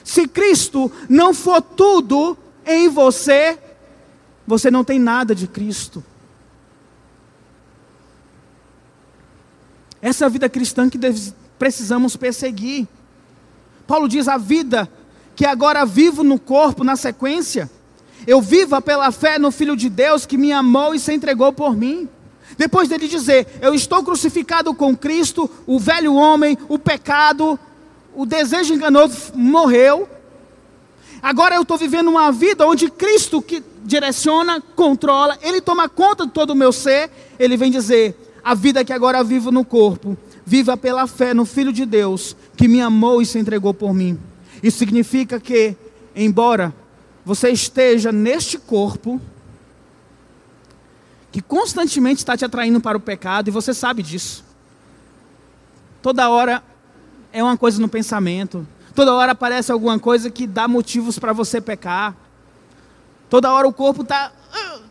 Se 0.03 0.27
Cristo 0.27 0.91
não 1.07 1.35
for 1.35 1.61
tudo 1.61 2.39
em 2.65 2.89
você, 2.89 3.59
você 4.47 4.71
não 4.71 4.83
tem 4.83 4.99
nada 4.99 5.35
de 5.35 5.47
Cristo. 5.47 6.03
Essa 10.01 10.25
é 10.25 10.27
a 10.27 10.31
vida 10.31 10.49
cristã 10.49 10.89
que 10.89 10.99
precisamos 11.59 12.17
perseguir. 12.17 12.89
Paulo 13.87 14.09
diz: 14.09 14.27
a 14.27 14.39
vida 14.39 14.91
que 15.37 15.45
agora 15.45 15.85
vivo 15.85 16.25
no 16.25 16.39
corpo, 16.39 16.83
na 16.83 16.97
sequência, 16.97 17.71
eu 18.29 18.43
viva 18.43 18.83
pela 18.83 19.11
fé 19.11 19.39
no 19.39 19.51
Filho 19.51 19.75
de 19.75 19.89
Deus 19.89 20.27
que 20.27 20.37
me 20.37 20.53
amou 20.53 20.95
e 20.95 21.01
se 21.01 21.15
entregou 21.15 21.51
por 21.51 21.75
mim. 21.75 22.07
Depois 22.59 22.87
dele 22.87 23.09
dizer: 23.09 23.47
Eu 23.63 23.73
estou 23.73 24.05
crucificado 24.05 24.75
com 24.75 24.95
Cristo, 24.95 25.51
o 25.67 25.79
velho 25.79 26.15
homem, 26.15 26.59
o 26.69 26.79
pecado, 26.79 27.59
o 28.15 28.27
desejo 28.27 28.75
enganoso 28.75 29.33
morreu. 29.35 30.07
Agora 31.23 31.55
eu 31.55 31.63
estou 31.63 31.79
vivendo 31.79 32.09
uma 32.09 32.31
vida 32.31 32.67
onde 32.67 32.91
Cristo 32.91 33.41
que 33.41 33.65
direciona, 33.83 34.63
controla, 34.77 35.39
Ele 35.41 35.63
toma 35.63 35.89
conta 35.89 36.27
de 36.27 36.33
todo 36.33 36.51
o 36.51 36.55
meu 36.55 36.71
ser. 36.71 37.11
Ele 37.39 37.57
vem 37.57 37.71
dizer: 37.71 38.15
a 38.45 38.55
vida 38.55 38.85
que 38.85 38.93
agora 38.93 39.25
vivo 39.25 39.51
no 39.51 39.65
corpo, 39.65 40.19
viva 40.45 40.77
pela 40.77 41.07
fé 41.07 41.33
no 41.33 41.47
Filho 41.47 41.73
de 41.73 41.87
Deus, 41.87 42.37
que 42.59 42.69
me 42.69 42.83
amou 42.83 43.23
e 43.23 43.27
se 43.27 43.39
entregou 43.39 43.73
por 43.73 43.95
mim. 43.95 44.19
Isso 44.63 44.77
significa 44.77 45.41
que, 45.41 45.75
embora 46.15 46.75
você 47.29 47.51
esteja 47.51 48.11
neste 48.11 48.57
corpo, 48.57 49.21
que 51.31 51.43
constantemente 51.43 52.21
está 52.21 52.35
te 52.35 52.43
atraindo 52.43 52.81
para 52.81 52.97
o 52.97 53.01
pecado, 53.01 53.49
e 53.49 53.51
você 53.51 53.75
sabe 53.75 54.03
disso. 54.03 54.43
Toda 56.01 56.31
hora 56.31 56.63
é 57.31 57.45
uma 57.45 57.55
coisa 57.55 57.83
no 57.83 57.87
pensamento, 57.87 58.67
toda 58.95 59.13
hora 59.13 59.33
aparece 59.33 59.71
alguma 59.71 59.99
coisa 59.99 60.31
que 60.31 60.47
dá 60.47 60.67
motivos 60.67 61.19
para 61.19 61.35
você 61.35 61.61
pecar. 61.61 62.17
Toda 63.29 63.53
hora 63.53 63.69
o 63.69 63.75
corpo 63.75 64.01
está 64.01 64.33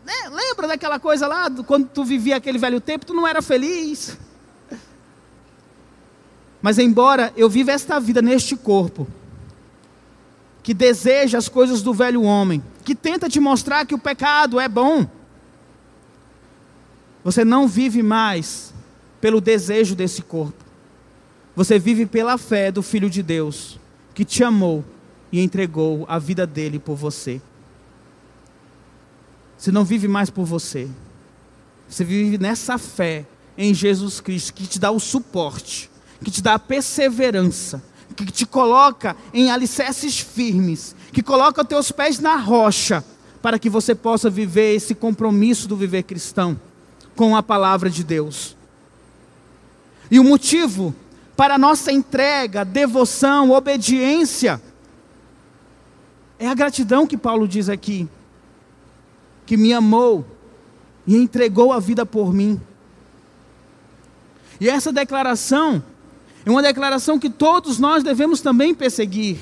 né? 0.06 0.30
Lembra 0.32 0.68
daquela 0.68 1.00
coisa 1.00 1.26
lá, 1.26 1.50
quando 1.66 1.88
tu 1.88 2.06
vivia 2.06 2.36
aquele 2.36 2.60
velho 2.60 2.80
tempo, 2.80 3.04
tu 3.04 3.16
não 3.16 3.28
era 3.28 3.42
feliz. 3.42 4.16
Mas 6.62 6.78
embora 6.78 7.34
eu 7.36 7.50
viva 7.50 7.72
esta 7.72 8.00
vida 8.00 8.22
neste 8.22 8.56
corpo, 8.56 9.08
que 10.68 10.74
deseja 10.74 11.38
as 11.38 11.48
coisas 11.48 11.82
do 11.82 11.94
velho 11.94 12.24
homem, 12.24 12.62
que 12.84 12.94
tenta 12.94 13.30
te 13.30 13.40
mostrar 13.40 13.86
que 13.86 13.96
o 13.96 13.98
pecado 13.98 14.60
é 14.60 14.68
bom, 14.68 15.08
você 17.24 17.46
não 17.46 17.70
vive 17.70 18.04
mais 18.04 18.74
pelo 19.22 19.40
desejo 19.40 19.96
desse 19.96 20.22
corpo. 20.22 20.66
Você 21.56 21.80
vive 21.80 22.06
pela 22.06 22.38
fé 22.38 22.70
do 22.70 22.84
Filho 22.84 23.10
de 23.10 23.24
Deus, 23.24 23.80
que 24.14 24.26
te 24.26 24.44
amou 24.44 24.84
e 25.32 25.40
entregou 25.40 26.06
a 26.10 26.20
vida 26.20 26.46
dele 26.46 26.80
por 26.80 26.98
você. 26.98 27.42
Você 29.58 29.72
não 29.72 29.86
vive 29.86 30.10
mais 30.10 30.30
por 30.30 30.44
você. 30.44 30.90
Você 31.88 32.04
vive 32.04 32.38
nessa 32.38 32.78
fé 32.78 33.26
em 33.58 33.74
Jesus 33.74 34.20
Cristo 34.20 34.54
que 34.54 34.68
te 34.68 34.80
dá 34.80 34.92
o 34.92 35.00
suporte, 35.00 35.90
que 36.22 36.30
te 36.30 36.42
dá 36.42 36.56
a 36.56 36.60
perseverança, 36.60 37.82
que 38.16 38.26
te 38.26 38.46
coloca 38.46 39.16
em 39.34 39.52
alicerces 39.52 40.20
firmes, 40.20 40.96
que 41.12 41.22
coloca 41.22 41.66
teus 41.66 41.92
pés 41.92 42.20
na 42.20 42.36
rocha, 42.36 43.04
para 43.42 43.60
que 43.60 43.70
você 43.70 43.94
possa 43.94 44.30
viver 44.30 44.76
esse 44.76 44.96
compromisso 44.96 45.68
do 45.68 45.76
viver 45.76 46.04
cristão 46.04 46.60
com 47.16 47.36
a 47.36 47.44
palavra 47.44 47.90
de 47.90 48.04
Deus. 48.04 48.56
E 50.10 50.20
o 50.20 50.24
motivo 50.24 50.96
para 51.36 51.56
a 51.56 51.60
nossa 51.60 51.92
entrega, 51.92 52.66
devoção, 52.66 53.52
obediência, 53.52 54.62
é 56.40 56.48
a 56.48 56.54
gratidão 56.54 57.06
que 57.06 57.18
Paulo 57.18 57.48
diz 57.48 57.70
aqui 57.70 58.08
que 59.46 59.56
me 59.56 59.72
amou 59.74 60.26
e 61.06 61.16
entregou 61.16 61.72
a 61.72 61.80
vida 61.80 62.06
por 62.06 62.34
mim. 62.34 62.60
E 64.60 64.68
essa 64.70 64.92
declaração 64.92 65.82
é 66.48 66.50
uma 66.50 66.62
declaração 66.62 67.20
que 67.20 67.30
todos 67.30 67.78
nós 67.78 68.04
devemos 68.04 68.40
também 68.40 68.74
perseguir. 68.74 69.38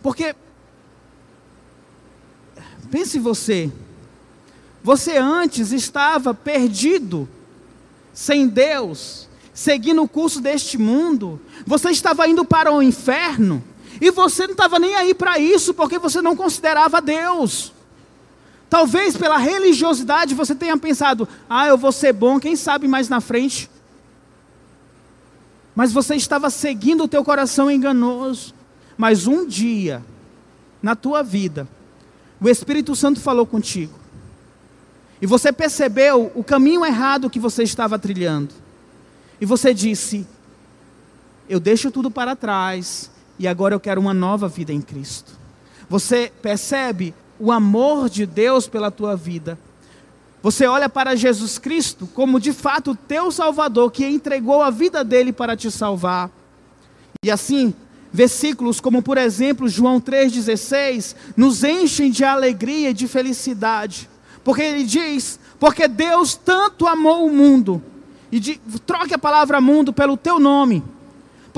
Porque, 0.00 0.36
pense 2.88 3.18
você, 3.18 3.72
você 4.80 5.16
antes 5.16 5.72
estava 5.72 6.32
perdido, 6.32 7.28
sem 8.12 8.46
Deus, 8.46 9.28
seguindo 9.52 10.00
o 10.00 10.08
curso 10.08 10.40
deste 10.40 10.78
mundo, 10.78 11.40
você 11.66 11.90
estava 11.90 12.28
indo 12.28 12.44
para 12.44 12.72
o 12.72 12.80
inferno, 12.80 13.64
e 14.00 14.12
você 14.12 14.44
não 14.44 14.52
estava 14.52 14.78
nem 14.78 14.94
aí 14.94 15.12
para 15.12 15.40
isso, 15.40 15.74
porque 15.74 15.98
você 15.98 16.22
não 16.22 16.36
considerava 16.36 17.00
Deus. 17.00 17.72
Talvez 18.70 19.16
pela 19.16 19.38
religiosidade 19.38 20.36
você 20.36 20.54
tenha 20.54 20.76
pensado, 20.76 21.28
ah, 21.50 21.66
eu 21.66 21.76
vou 21.76 21.90
ser 21.90 22.12
bom, 22.12 22.38
quem 22.38 22.54
sabe 22.54 22.86
mais 22.86 23.08
na 23.08 23.20
frente. 23.20 23.68
Mas 25.78 25.92
você 25.92 26.16
estava 26.16 26.50
seguindo 26.50 27.04
o 27.04 27.08
teu 27.08 27.22
coração 27.22 27.70
enganoso. 27.70 28.52
Mas 28.96 29.28
um 29.28 29.46
dia, 29.46 30.04
na 30.82 30.96
tua 30.96 31.22
vida, 31.22 31.68
o 32.40 32.48
Espírito 32.48 32.96
Santo 32.96 33.20
falou 33.20 33.46
contigo. 33.46 33.94
E 35.22 35.26
você 35.26 35.52
percebeu 35.52 36.32
o 36.34 36.42
caminho 36.42 36.84
errado 36.84 37.30
que 37.30 37.38
você 37.38 37.62
estava 37.62 37.96
trilhando. 37.96 38.52
E 39.40 39.46
você 39.46 39.72
disse: 39.72 40.26
Eu 41.48 41.60
deixo 41.60 41.92
tudo 41.92 42.10
para 42.10 42.34
trás 42.34 43.08
e 43.38 43.46
agora 43.46 43.72
eu 43.72 43.78
quero 43.78 44.00
uma 44.00 44.12
nova 44.12 44.48
vida 44.48 44.72
em 44.72 44.80
Cristo. 44.80 45.38
Você 45.88 46.32
percebe 46.42 47.14
o 47.38 47.52
amor 47.52 48.08
de 48.08 48.26
Deus 48.26 48.66
pela 48.66 48.90
tua 48.90 49.14
vida. 49.14 49.56
Você 50.42 50.66
olha 50.66 50.88
para 50.88 51.16
Jesus 51.16 51.58
Cristo 51.58 52.08
como 52.14 52.38
de 52.38 52.52
fato 52.52 52.92
o 52.92 52.96
teu 52.96 53.30
Salvador, 53.30 53.90
que 53.90 54.06
entregou 54.06 54.62
a 54.62 54.70
vida 54.70 55.02
dele 55.02 55.32
para 55.32 55.56
te 55.56 55.70
salvar. 55.70 56.30
E 57.24 57.30
assim, 57.30 57.74
versículos 58.12 58.80
como, 58.80 59.02
por 59.02 59.18
exemplo, 59.18 59.68
João 59.68 60.00
3,16, 60.00 61.16
nos 61.36 61.64
enchem 61.64 62.10
de 62.10 62.24
alegria 62.24 62.90
e 62.90 62.94
de 62.94 63.08
felicidade. 63.08 64.08
Porque 64.44 64.62
ele 64.62 64.84
diz: 64.84 65.40
Porque 65.58 65.88
Deus 65.88 66.34
tanto 66.34 66.86
amou 66.86 67.26
o 67.26 67.32
mundo, 67.32 67.82
e 68.30 68.38
de, 68.38 68.60
troque 68.86 69.14
a 69.14 69.18
palavra 69.18 69.60
mundo 69.60 69.92
pelo 69.92 70.16
teu 70.16 70.38
nome 70.38 70.82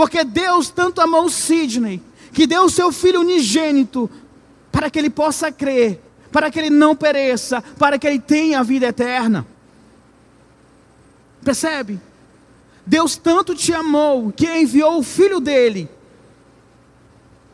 porque 0.00 0.24
Deus 0.24 0.70
tanto 0.70 1.00
amou 1.00 1.28
Sidney, 1.28 2.00
que 2.32 2.46
deu 2.46 2.64
o 2.64 2.70
seu 2.70 2.90
filho 2.90 3.20
unigênito, 3.20 4.08
para 4.72 4.88
que 4.88 4.98
ele 4.98 5.10
possa 5.10 5.52
crer, 5.52 6.00
para 6.30 6.50
que 6.50 6.58
ele 6.58 6.70
não 6.70 6.94
pereça, 6.94 7.62
para 7.78 7.98
que 7.98 8.06
ele 8.06 8.18
tenha 8.18 8.60
a 8.60 8.62
vida 8.62 8.86
eterna. 8.86 9.46
Percebe? 11.44 12.00
Deus 12.86 13.16
tanto 13.16 13.54
te 13.54 13.72
amou 13.72 14.32
que 14.32 14.46
enviou 14.46 14.98
o 14.98 15.02
filho 15.02 15.40
dele 15.40 15.88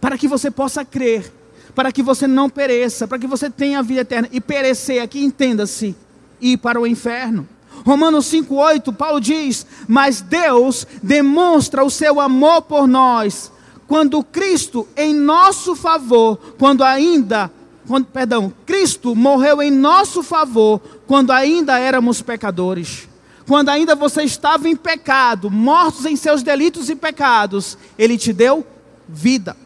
para 0.01 0.17
que 0.17 0.29
você 0.29 0.51
possa 0.51 0.85
crer, 0.85 1.33
para 1.75 1.91
que 1.91 2.03
você 2.03 2.27
não 2.27 2.49
pereça, 2.49 3.09
para 3.09 3.19
que 3.19 3.27
você 3.27 3.51
tenha 3.51 3.79
a 3.79 3.83
vida 3.83 4.03
eterna 4.03 4.29
e 4.33 4.41
perecer 4.41 5.03
aqui, 5.03 5.25
entenda-se, 5.25 5.97
ir 6.41 6.57
para 6.59 6.81
o 6.81 6.87
inferno. 6.87 7.47
Romanos 7.85 8.27
5,8, 8.33 8.95
Paulo 8.95 9.21
diz: 9.21 9.67
Mas 9.87 10.21
Deus 10.21 10.87
demonstra 11.03 11.85
o 11.85 11.91
seu 11.91 12.21
amor 12.21 12.63
por 12.63 12.87
nós, 12.87 13.53
quando 13.87 14.23
Cristo, 14.23 14.89
em 14.97 15.15
nosso 15.15 15.77
favor, 15.77 16.37
quando 16.59 16.83
ainda, 16.83 17.51
quando, 17.87 18.07
perdão, 18.07 18.53
Cristo 18.65 19.15
morreu 19.15 19.63
em 19.63 19.71
nosso 19.71 20.23
favor, 20.23 20.81
quando 21.07 21.31
ainda 21.31 21.79
éramos 21.79 22.21
pecadores. 22.21 23.09
Quando 23.47 23.69
ainda 23.69 23.95
você 23.95 24.25
estava 24.25 24.69
em 24.69 24.75
pecado, 24.75 25.51
mortos 25.51 26.05
em 26.05 26.17
seus 26.17 26.43
delitos 26.43 26.91
e 26.91 26.97
pecados, 26.97 27.79
Ele 27.97 28.19
te 28.19 28.33
deu 28.33 28.67
vida. 29.09 29.57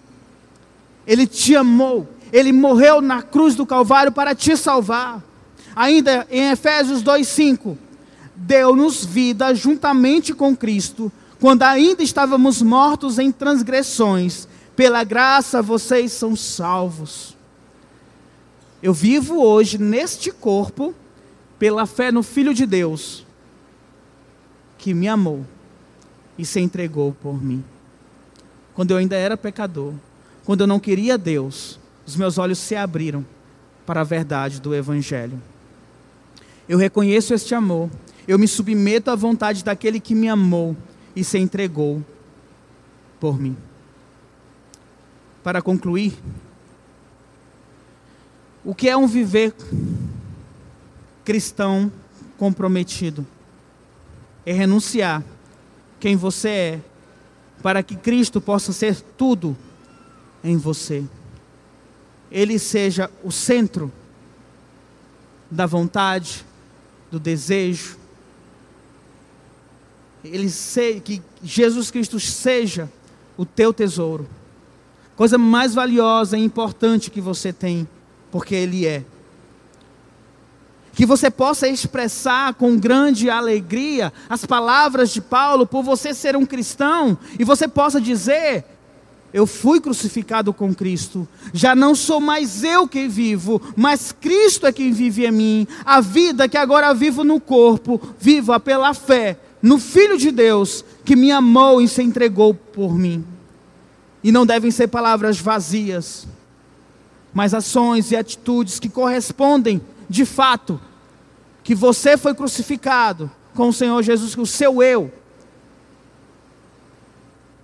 Ele 1.07 1.27
te 1.27 1.57
amou. 1.57 2.07
Ele 2.31 2.53
morreu 2.53 3.01
na 3.01 3.23
cruz 3.23 3.55
do 3.55 3.65
Calvário 3.65 4.13
para 4.13 4.35
te 4.35 4.57
salvar. 4.57 5.23
Ainda 5.75 6.27
em 6.31 6.51
Efésios 6.51 7.03
2,5 7.03 7.77
deu-nos 8.37 9.05
vida 9.05 9.55
juntamente 9.55 10.33
com 10.33 10.57
Cristo, 10.57 11.11
quando 11.41 11.63
ainda 11.63 12.03
estávamos 12.03 12.61
mortos 12.61 13.19
em 13.19 13.33
transgressões. 13.33 14.47
Pela 14.77 15.05
graça 15.05 15.63
vocês 15.63 16.13
são 16.13 16.37
salvos. 16.37 17.40
Eu 18.83 18.95
vivo 18.95 19.43
hoje 19.43 19.77
neste 19.77 20.31
corpo 20.31 20.95
pela 21.59 21.85
fé 21.85 22.11
no 22.11 22.23
Filho 22.23 22.55
de 22.55 22.65
Deus, 22.65 23.27
que 24.79 24.95
me 24.95 25.07
amou 25.07 25.45
e 26.39 26.47
se 26.47 26.61
entregou 26.61 27.13
por 27.13 27.43
mim. 27.43 27.63
Quando 28.75 28.93
eu 28.93 28.97
ainda 28.97 29.17
era 29.17 29.37
pecador, 29.37 29.93
quando 30.45 30.63
eu 30.63 30.67
não 30.67 30.81
queria 30.81 31.19
Deus, 31.19 31.79
os 32.07 32.17
meus 32.17 32.39
olhos 32.39 32.59
se 32.59 32.75
abriram 32.75 33.25
para 33.85 34.01
a 34.01 34.05
verdade 34.05 34.61
do 34.61 34.75
Evangelho. 34.75 35.41
Eu 36.67 36.79
reconheço 36.79 37.35
este 37.35 37.55
amor, 37.55 37.91
eu 38.27 38.39
me 38.39 38.49
submeto 38.49 39.11
à 39.11 39.15
vontade 39.15 39.63
daquele 39.63 40.01
que 40.01 40.15
me 40.15 40.29
amou 40.29 40.75
e 41.15 41.23
se 41.23 41.39
entregou 41.39 42.03
por 43.19 43.39
mim. 43.39 43.57
Para 45.43 45.61
concluir, 45.61 46.15
o 48.65 48.75
que 48.75 48.89
é 48.89 48.97
um 48.97 49.07
viver 49.07 49.55
cristão 51.25 51.91
comprometido? 52.37 53.27
É 54.45 54.53
renunciar 54.53 55.23
quem 55.99 56.17
você 56.17 56.49
é, 56.49 56.81
para 57.63 57.83
que 57.83 57.95
Cristo 57.97 58.41
possa 58.41 58.73
ser 58.73 59.01
tudo 59.17 59.57
em 60.43 60.57
você. 60.57 61.05
Ele 62.31 62.59
seja 62.59 63.11
o 63.23 63.31
centro 63.31 63.93
da 65.51 65.67
vontade, 65.67 66.45
do 67.11 67.19
desejo. 67.19 67.99
Ele 70.23 70.51
que 71.01 71.23
Jesus 71.43 71.91
Cristo 71.91 72.21
seja 72.21 72.91
o 73.37 73.45
teu 73.45 73.73
tesouro. 73.73 74.29
Coisa 75.17 75.37
mais 75.37 75.75
valiosa 75.75 76.39
e 76.39 76.45
importante 76.45 77.11
que 77.11 77.21
você 77.21 77.53
tem 77.53 77.89
porque 78.31 78.55
Ele 78.55 78.87
é. 78.87 79.05
Que 80.93 81.07
você 81.07 81.31
possa 81.31 81.69
expressar 81.69 82.55
com 82.55 82.77
grande 82.77 83.31
alegria 83.31 84.13
as 84.29 84.45
palavras 84.45 85.11
de 85.11 85.21
Paulo 85.21 85.67
por 85.67 85.83
você 85.83 86.13
ser 86.13 86.37
um 86.37 86.45
cristão 86.45 87.17
e 87.39 87.45
você 87.45 87.69
possa 87.69 88.01
dizer: 88.01 88.65
Eu 89.33 89.47
fui 89.47 89.81
crucificado 89.81 90.53
com 90.53 90.75
Cristo, 90.75 91.29
já 91.55 91.75
não 91.75 91.95
sou 91.95 92.21
mais 92.21 92.65
eu 92.65 92.89
que 92.89 93.07
vivo, 93.07 93.63
mas 93.77 94.13
Cristo 94.13 94.67
é 94.67 94.73
quem 94.73 94.93
vive 94.93 95.25
em 95.27 95.33
mim. 95.33 95.67
A 95.85 96.01
vida 96.01 96.49
que 96.49 96.57
agora 96.57 96.93
vivo 96.93 97.23
no 97.25 97.41
corpo, 97.41 98.01
viva 98.19 98.59
pela 98.59 98.93
fé 98.93 99.39
no 99.63 99.79
Filho 99.79 100.19
de 100.19 100.31
Deus 100.31 100.85
que 101.05 101.15
me 101.15 101.31
amou 101.31 101.81
e 101.81 101.89
se 101.89 102.03
entregou 102.03 102.53
por 102.53 102.95
mim. 102.95 103.25
E 104.23 104.33
não 104.33 104.45
devem 104.45 104.71
ser 104.71 104.89
palavras 104.89 105.39
vazias 105.39 106.27
mas 107.33 107.55
ações 107.55 108.11
e 108.11 108.17
atitudes 108.17 108.79
que 108.79 108.89
correspondem 108.89 109.81
de 110.09 110.25
fato 110.25 110.81
que 111.63 111.75
você 111.75 112.17
foi 112.17 112.35
crucificado 112.35 113.31
com 113.55 113.69
o 113.69 113.73
Senhor 113.73 114.03
Jesus, 114.03 114.37
o 114.37 114.47
seu 114.47 114.83
eu. 114.83 115.13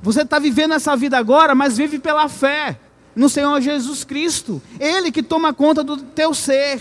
Você 0.02 0.22
está 0.22 0.38
vivendo 0.38 0.74
essa 0.74 0.96
vida 0.96 1.18
agora, 1.18 1.54
mas 1.54 1.76
vive 1.76 1.98
pela 1.98 2.28
fé 2.28 2.78
no 3.14 3.28
Senhor 3.28 3.60
Jesus 3.60 4.04
Cristo, 4.04 4.62
Ele 4.78 5.10
que 5.10 5.22
toma 5.22 5.54
conta 5.54 5.82
do 5.82 5.96
teu 5.96 6.34
ser. 6.34 6.80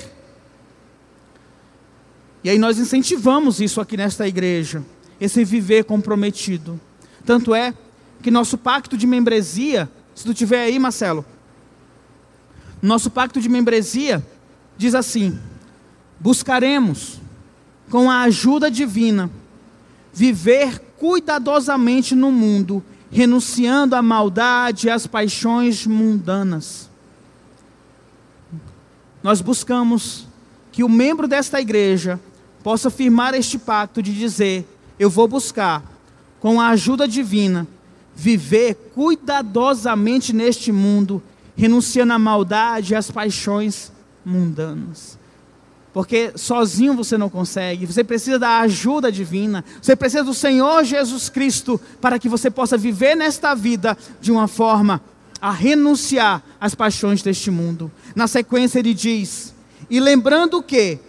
E 2.43 2.49
aí 2.49 2.59
nós 2.59 2.77
incentivamos 2.77 3.59
isso 3.59 3.81
aqui 3.81 3.97
nesta 3.97 4.27
igreja, 4.27 4.83
esse 5.19 5.43
viver 5.43 5.85
comprometido. 5.85 6.79
Tanto 7.25 7.55
é 7.55 7.73
que 8.21 8.29
nosso 8.29 8.57
pacto 8.57 8.95
de 8.95 9.07
membresia, 9.07 9.89
se 10.13 10.23
tu 10.23 10.33
tiver 10.33 10.65
aí, 10.65 10.77
Marcelo, 10.77 11.25
nosso 12.85 13.09
pacto 13.09 13.41
de 13.41 13.49
membresia 13.49 14.25
diz 14.77 14.93
assim: 14.95 15.39
buscaremos, 16.19 17.19
com 17.89 18.09
a 18.09 18.21
ajuda 18.21 18.69
divina, 18.69 19.29
viver 20.13 20.79
cuidadosamente 20.97 22.15
no 22.15 22.31
mundo, 22.31 22.83
renunciando 23.11 23.95
à 23.95 24.01
maldade 24.01 24.87
e 24.87 24.89
às 24.89 25.07
paixões 25.07 25.85
mundanas. 25.85 26.89
Nós 29.21 29.41
buscamos 29.41 30.27
que 30.71 30.83
o 30.83 30.89
membro 30.89 31.27
desta 31.27 31.59
igreja 31.59 32.19
possa 32.63 32.89
firmar 32.89 33.33
este 33.33 33.57
pacto 33.57 34.01
de 34.01 34.13
dizer: 34.13 34.67
eu 34.99 35.09
vou 35.09 35.27
buscar, 35.27 35.83
com 36.39 36.61
a 36.61 36.69
ajuda 36.69 37.07
divina, 37.07 37.67
viver 38.15 38.75
cuidadosamente 38.93 40.33
neste 40.33 40.71
mundo, 40.71 41.21
renunciando 41.55 42.13
à 42.13 42.19
maldade 42.19 42.93
e 42.93 42.95
às 42.95 43.09
paixões 43.09 43.91
mundanas. 44.23 45.17
Porque 45.93 46.33
sozinho 46.35 46.93
você 46.93 47.17
não 47.17 47.29
consegue, 47.29 47.85
você 47.85 48.03
precisa 48.03 48.37
da 48.37 48.59
ajuda 48.59 49.09
divina, 49.09 49.63
você 49.81 49.95
precisa 49.95 50.25
do 50.25 50.33
Senhor 50.33 50.83
Jesus 50.83 51.29
Cristo 51.29 51.79
para 52.01 52.19
que 52.19 52.27
você 52.27 52.51
possa 52.51 52.77
viver 52.77 53.15
nesta 53.15 53.55
vida 53.55 53.97
de 54.19 54.29
uma 54.29 54.47
forma 54.47 55.01
a 55.39 55.51
renunciar 55.51 56.43
às 56.59 56.75
paixões 56.75 57.21
deste 57.21 57.49
mundo. 57.49 57.89
Na 58.13 58.27
sequência 58.27 58.79
ele 58.79 58.93
diz: 58.93 59.53
"E 59.89 59.99
lembrando 60.01 60.61
que 60.61 60.99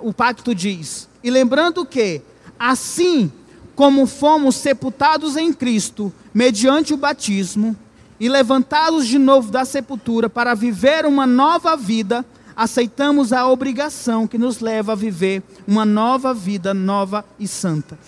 o 0.00 0.14
pacto 0.14 0.54
diz: 0.54 1.08
"E 1.22 1.30
lembrando 1.30 1.84
que 1.84 2.22
assim 2.58 3.30
como 3.74 4.06
fomos 4.06 4.56
sepultados 4.56 5.36
em 5.36 5.52
Cristo 5.52 6.10
mediante 6.32 6.94
o 6.94 6.96
batismo, 6.96 7.76
e 8.22 8.28
levantados 8.28 9.08
de 9.08 9.18
novo 9.18 9.50
da 9.50 9.64
sepultura 9.64 10.30
para 10.30 10.54
viver 10.54 11.04
uma 11.04 11.26
nova 11.26 11.76
vida, 11.76 12.24
aceitamos 12.54 13.32
a 13.32 13.48
obrigação 13.48 14.28
que 14.28 14.38
nos 14.38 14.60
leva 14.60 14.92
a 14.92 14.94
viver 14.94 15.42
uma 15.66 15.84
nova 15.84 16.32
vida, 16.32 16.72
nova 16.72 17.24
e 17.36 17.48
santa. 17.48 17.98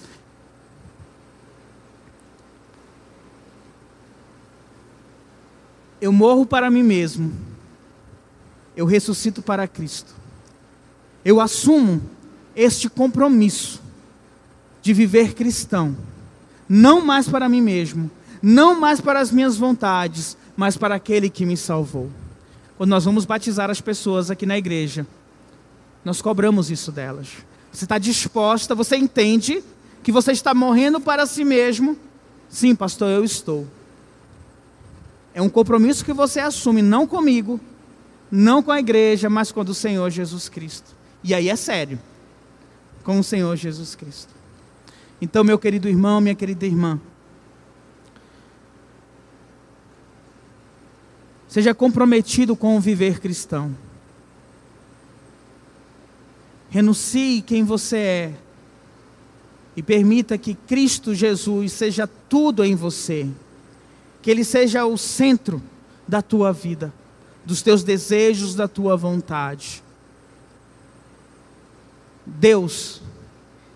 Eu 6.01 6.13
morro 6.13 6.47
para 6.47 6.71
mim 6.71 6.85
mesmo, 6.85 7.33
eu 8.77 8.87
ressuscito 8.87 9.43
para 9.43 9.67
Cristo. 9.67 10.15
Eu 11.25 11.41
assumo 11.41 12.01
este 12.55 12.89
compromisso 12.89 13.83
de 14.81 14.93
viver 14.93 15.35
cristão, 15.35 15.97
não 16.69 17.05
mais 17.05 17.29
para 17.29 17.49
mim 17.49 17.61
mesmo, 17.61 18.09
não 18.45 18.79
mais 18.79 19.01
para 19.01 19.21
as 19.21 19.31
minhas 19.31 19.57
vontades, 19.57 20.37
mas 20.55 20.77
para 20.77 20.95
aquele 20.95 21.31
que 21.31 21.47
me 21.47 21.57
salvou. 21.57 22.11
Quando 22.77 22.91
nós 22.91 23.05
vamos 23.07 23.25
batizar 23.25 23.71
as 23.71 23.81
pessoas 23.81 24.31
aqui 24.31 24.45
na 24.45 24.59
igreja, 24.59 25.07
nós 26.05 26.21
cobramos 26.21 26.71
isso 26.71 26.93
delas. 26.93 27.29
Você 27.73 27.87
está 27.87 27.97
disposta, 27.97 28.75
você 28.75 28.97
entende 28.97 29.65
que 30.03 30.13
você 30.13 30.33
está 30.33 30.53
morrendo 30.53 31.01
para 31.01 31.25
si 31.25 31.43
mesmo? 31.43 31.97
Sim, 32.47 32.75
pastor, 32.75 33.09
eu 33.09 33.25
estou. 33.25 33.67
É 35.33 35.41
um 35.41 35.49
compromisso 35.49 36.05
que 36.05 36.13
você 36.13 36.39
assume, 36.39 36.83
não 36.83 37.07
comigo, 37.07 37.59
não 38.31 38.63
com 38.63 38.71
a 38.71 38.79
igreja, 38.79 39.31
mas 39.31 39.51
com 39.51 39.63
o 39.63 39.75
Senhor 39.75 40.11
Jesus 40.11 40.51
Cristo. 40.51 40.95
E 41.23 41.33
aí 41.33 41.49
é 41.49 41.57
sério, 41.57 41.99
com 43.03 43.19
o 43.19 43.25
Senhor 43.25 43.57
Jesus 43.57 43.95
Cristo. 43.95 44.35
Então, 45.19 45.43
meu 45.43 45.59
querido 45.59 45.89
irmão, 45.89 46.21
minha 46.21 46.35
querida 46.35 46.67
irmã, 46.67 47.01
Seja 51.55 51.73
comprometido 51.73 52.57
com 52.57 52.77
o 52.77 52.81
viver 52.81 53.21
cristão. 53.21 53.77
Renuncie 56.69 57.43
quem 57.43 57.63
você 57.63 57.97
é. 57.97 58.35
E 59.77 59.81
permita 59.81 60.37
que 60.37 60.57
Cristo 60.57 61.15
Jesus 61.15 61.71
seja 61.71 62.09
tudo 62.09 62.65
em 62.65 62.75
você. 62.75 63.29
Que 64.21 64.33
Ele 64.33 64.43
seja 64.43 64.85
o 64.85 64.99
centro 64.99 65.63
da 66.09 66.21
tua 66.21 66.53
vida, 66.53 66.93
dos 67.45 67.63
teus 67.63 67.85
desejos, 67.85 68.57
da 68.57 68.67
tua 68.67 68.97
vontade. 68.97 69.81
Deus, 72.27 73.01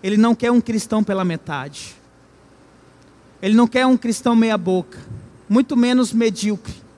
Ele 0.03 0.17
não 0.17 0.35
quer 0.35 0.51
um 0.51 0.59
cristão 0.59 1.01
pela 1.01 1.23
metade. 1.23 1.95
Ele 3.41 3.55
não 3.55 3.69
quer 3.69 3.85
um 3.85 3.95
cristão 3.95 4.35
meia-boca, 4.35 4.99
muito 5.47 5.77
menos 5.77 6.11
medíocre 6.11 6.88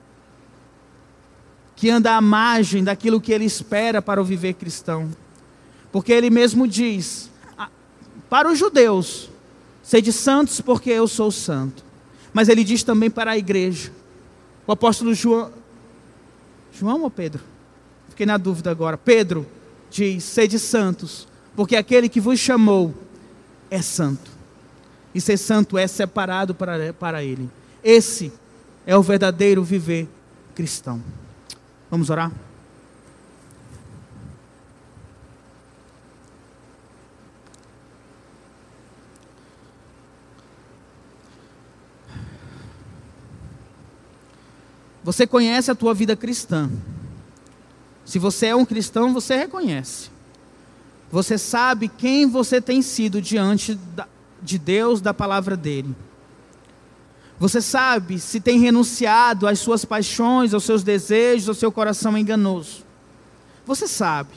que 1.82 1.90
anda 1.90 2.16
à 2.16 2.20
margem 2.20 2.84
daquilo 2.84 3.20
que 3.20 3.32
ele 3.32 3.44
espera 3.44 4.00
para 4.00 4.22
o 4.22 4.24
viver 4.24 4.52
cristão. 4.52 5.10
Porque 5.90 6.12
ele 6.12 6.30
mesmo 6.30 6.68
diz: 6.68 7.28
ah, 7.58 7.68
para 8.30 8.48
os 8.48 8.56
judeus, 8.56 9.28
sede 9.82 10.12
santos 10.12 10.60
porque 10.60 10.90
eu 10.90 11.08
sou 11.08 11.32
santo. 11.32 11.84
Mas 12.32 12.48
ele 12.48 12.62
diz 12.62 12.84
também 12.84 13.10
para 13.10 13.32
a 13.32 13.36
igreja. 13.36 13.90
O 14.64 14.70
apóstolo 14.70 15.12
João, 15.12 15.50
João 16.72 17.02
ou 17.02 17.10
Pedro? 17.10 17.42
Fiquei 18.10 18.26
na 18.26 18.36
dúvida 18.36 18.70
agora. 18.70 18.96
Pedro 18.96 19.44
diz: 19.90 20.22
sede 20.22 20.60
santos, 20.60 21.26
porque 21.56 21.74
aquele 21.74 22.08
que 22.08 22.20
vos 22.20 22.38
chamou 22.38 22.94
é 23.68 23.82
santo. 23.82 24.30
E 25.12 25.20
ser 25.20 25.36
santo 25.36 25.76
é 25.76 25.88
separado 25.88 26.54
para, 26.54 26.92
para 26.92 27.24
ele. 27.24 27.50
Esse 27.82 28.32
é 28.86 28.96
o 28.96 29.02
verdadeiro 29.02 29.64
viver 29.64 30.06
cristão. 30.54 31.02
Vamos 31.92 32.08
orar? 32.08 32.32
Você 45.04 45.26
conhece 45.26 45.70
a 45.70 45.74
tua 45.74 45.92
vida 45.92 46.16
cristã. 46.16 46.70
Se 48.06 48.18
você 48.18 48.46
é 48.46 48.56
um 48.56 48.64
cristão, 48.64 49.12
você 49.12 49.36
reconhece. 49.36 50.08
Você 51.10 51.36
sabe 51.36 51.88
quem 51.88 52.26
você 52.26 52.58
tem 52.58 52.80
sido 52.80 53.20
diante 53.20 53.78
de 54.40 54.58
Deus, 54.58 55.02
da 55.02 55.12
palavra 55.12 55.58
dele. 55.58 55.94
Você 57.42 57.60
sabe 57.60 58.20
se 58.20 58.38
tem 58.40 58.60
renunciado 58.60 59.48
às 59.48 59.58
suas 59.58 59.84
paixões, 59.84 60.54
aos 60.54 60.62
seus 60.62 60.84
desejos, 60.84 61.48
ao 61.48 61.54
seu 61.56 61.72
coração 61.72 62.16
enganoso. 62.16 62.84
Você 63.66 63.88
sabe. 63.88 64.30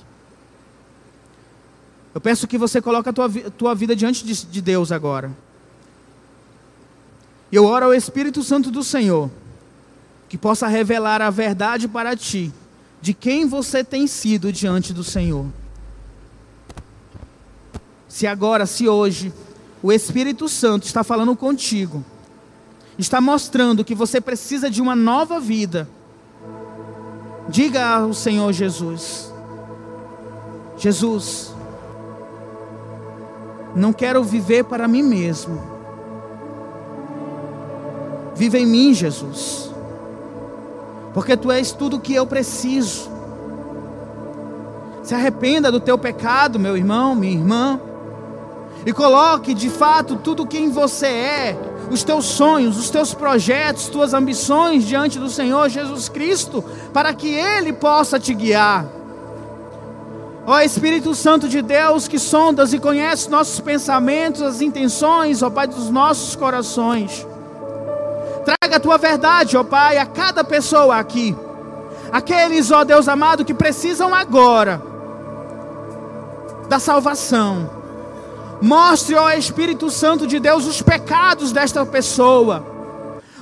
Eu 2.16 2.20
peço 2.20 2.48
que 2.48 2.58
você 2.58 2.82
coloque 2.82 3.08
a 3.08 3.14
tua, 3.14 3.30
tua 3.30 3.76
vida 3.76 3.96
diante 3.96 4.26
de, 4.26 4.48
de 4.48 4.60
Deus 4.60 4.92
agora. 4.92 5.32
Eu 7.52 7.66
oro 7.66 7.86
ao 7.86 7.94
Espírito 7.94 8.42
Santo 8.42 8.72
do 8.72 8.84
Senhor, 8.84 9.30
que 10.28 10.36
possa 10.36 10.68
revelar 10.68 11.22
a 11.22 11.30
verdade 11.30 11.88
para 11.88 12.16
ti, 12.16 12.52
de 13.04 13.14
quem 13.14 13.46
você 13.46 13.84
tem 13.84 14.08
sido 14.08 14.52
diante 14.52 14.92
do 14.92 15.04
Senhor. 15.04 15.46
Se 18.10 18.26
agora, 18.26 18.66
se 18.66 18.90
hoje, 18.90 19.32
o 19.84 19.92
Espírito 19.94 20.50
Santo 20.50 20.88
está 20.88 21.04
falando 21.04 21.36
contigo, 21.36 22.04
está 22.98 23.20
mostrando 23.20 23.84
que 23.84 23.96
você 23.96 24.22
precisa 24.22 24.70
de 24.70 24.82
uma 24.82 24.96
nova 24.96 25.40
vida, 25.40 25.88
diga 27.50 27.86
ao 27.86 28.14
Senhor 28.14 28.52
Jesus: 28.54 29.34
Jesus, 30.78 31.54
não 33.76 33.92
quero 33.92 34.24
viver 34.24 34.64
para 34.64 34.88
mim 34.88 35.04
mesmo. 35.04 35.76
Viva 38.36 38.58
em 38.58 38.66
mim, 38.66 38.94
Jesus. 38.94 39.72
Porque 41.14 41.38
tu 41.38 41.50
és 41.50 41.72
tudo 41.72 41.98
o 41.98 42.00
que 42.00 42.14
eu 42.14 42.26
preciso. 42.26 43.10
Se 45.02 45.16
arrependa 45.16 45.72
do 45.72 45.80
teu 45.80 45.98
pecado, 45.98 46.60
meu 46.60 46.76
irmão, 46.76 47.16
minha 47.16 47.34
irmã. 47.34 47.80
E 48.86 48.92
coloque 48.92 49.54
de 49.54 49.70
fato 49.70 50.18
tudo 50.18 50.46
quem 50.46 50.70
você 50.70 51.08
é, 51.08 51.58
os 51.90 52.04
teus 52.04 52.26
sonhos, 52.26 52.78
os 52.78 52.90
teus 52.90 53.14
projetos, 53.14 53.88
tuas 53.88 54.14
ambições 54.14 54.86
diante 54.86 55.20
do 55.20 55.30
Senhor 55.30 55.70
Jesus 55.70 56.10
Cristo, 56.10 56.64
para 56.94 57.14
que 57.14 57.28
Ele 57.28 57.74
possa 57.74 58.20
te 58.20 58.34
guiar. 58.34 58.86
Ó 60.48 60.60
Espírito 60.60 61.16
Santo 61.16 61.50
de 61.50 61.62
Deus, 61.62 62.08
que 62.08 62.20
sondas 62.20 62.72
e 62.72 62.80
conheces 62.80 63.28
nossos 63.28 63.60
pensamentos, 63.60 64.42
as 64.42 64.62
intenções, 64.62 65.42
ó 65.42 65.50
Pai, 65.50 65.68
dos 65.68 65.90
nossos 65.90 66.36
corações. 66.36 67.26
Traga 68.46 68.78
a 68.78 68.80
tua 68.80 68.98
verdade, 68.98 69.58
ó 69.58 69.64
Pai, 69.64 69.98
a 69.98 70.06
cada 70.06 70.44
pessoa 70.44 70.98
aqui. 70.98 71.36
Aqueles, 72.12 72.72
ó 72.72 72.84
Deus 72.84 73.08
amado, 73.08 73.44
que 73.44 73.54
precisam 73.54 74.14
agora 74.14 74.82
da 76.70 76.80
salvação. 76.80 77.85
Mostre, 78.62 79.16
ó 79.16 79.32
Espírito 79.32 79.90
Santo 79.90 80.26
de 80.26 80.40
Deus, 80.40 80.66
os 80.66 80.82
pecados 80.82 81.52
desta 81.52 81.86
pessoa. 81.86 82.74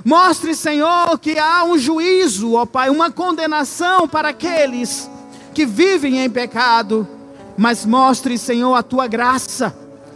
Mostre, 0.04 0.54
Senhor, 0.54 1.18
que 1.20 1.38
há 1.38 1.64
um 1.64 1.78
juízo, 1.78 2.56
ó 2.56 2.66
Pai, 2.66 2.90
uma 2.90 3.10
condenação 3.10 4.08
para 4.08 4.30
aqueles 4.30 5.10
que 5.54 5.66
vivem 5.66 6.20
em 6.20 6.30
pecado, 6.30 7.08
mas 7.56 7.86
mostre, 7.86 8.38
Senhor, 8.38 8.74
a 8.74 8.84
tua 8.84 9.08
graça, 9.08 9.74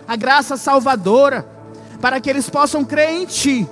a 0.08 0.16
graça 0.16 0.58
salvadora, 0.58 1.48
para 2.02 2.20
que 2.20 2.30
eles 2.30 2.50
possam 2.50 2.84
crer 2.84 3.12
em 3.12 3.26
Ti 3.26 3.68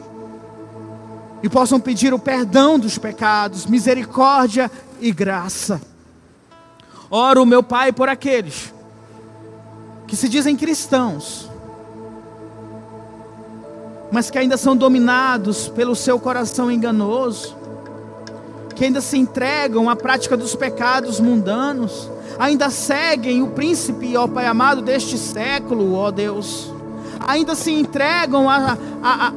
e 1.43 1.49
possam 1.49 1.80
pedir 1.80 2.13
o 2.13 2.19
perdão 2.19 2.80
dos 2.80 2.97
pecados, 2.97 3.65
misericórdia 3.65 4.71
e 5.01 5.11
graça. 5.11 5.82
Oro, 7.09 7.45
meu 7.45 7.61
Pai, 7.61 7.91
por 7.91 8.07
aqueles 8.07 8.73
que 10.08 10.16
se 10.16 10.30
dizem 10.30 10.56
cristãos, 10.56 11.49
mas 14.12 14.30
que 14.30 14.38
ainda 14.38 14.58
são 14.58 14.76
dominados 14.76 15.68
pelo 15.68 15.95
seu 15.95 16.20
coração 16.20 16.72
enganoso, 16.72 17.56
que 18.76 18.86
ainda 18.86 19.01
se 19.01 19.18
entregam 19.18 19.89
à 19.89 19.95
prática 19.95 20.38
dos 20.38 20.56
pecados 20.56 21.20
mundanos, 21.20 22.10
ainda 22.38 22.70
seguem 22.70 23.41
o 23.41 23.47
príncipe, 23.47 24.16
ó 24.16 24.28
Pai 24.28 24.45
amado, 24.45 24.82
deste 24.82 25.18
século, 25.18 25.93
ó 25.95 26.12
Deus, 26.12 26.72
ainda 27.26 27.56
se 27.56 27.72
entregam 27.72 28.49
à, 28.49 28.78
à, 29.01 29.28
à, 29.28 29.34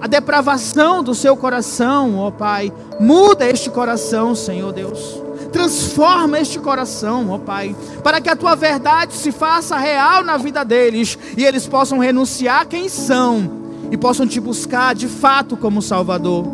à 0.00 0.06
depravação 0.06 1.02
do 1.02 1.14
seu 1.14 1.36
coração, 1.36 2.18
ó 2.18 2.30
Pai. 2.30 2.72
Muda 2.98 3.48
este 3.48 3.68
coração, 3.70 4.34
Senhor 4.34 4.72
Deus. 4.72 5.27
Transforma 5.52 6.38
este 6.38 6.58
coração, 6.58 7.30
ó 7.30 7.38
Pai, 7.38 7.74
para 8.02 8.20
que 8.20 8.28
a 8.28 8.36
tua 8.36 8.54
verdade 8.54 9.14
se 9.14 9.32
faça 9.32 9.76
real 9.76 10.22
na 10.22 10.36
vida 10.36 10.64
deles 10.64 11.18
e 11.36 11.44
eles 11.44 11.66
possam 11.66 11.98
renunciar 11.98 12.66
quem 12.66 12.88
são 12.88 13.50
e 13.90 13.96
possam 13.96 14.26
te 14.26 14.40
buscar 14.40 14.94
de 14.94 15.08
fato 15.08 15.56
como 15.56 15.80
Salvador. 15.80 16.44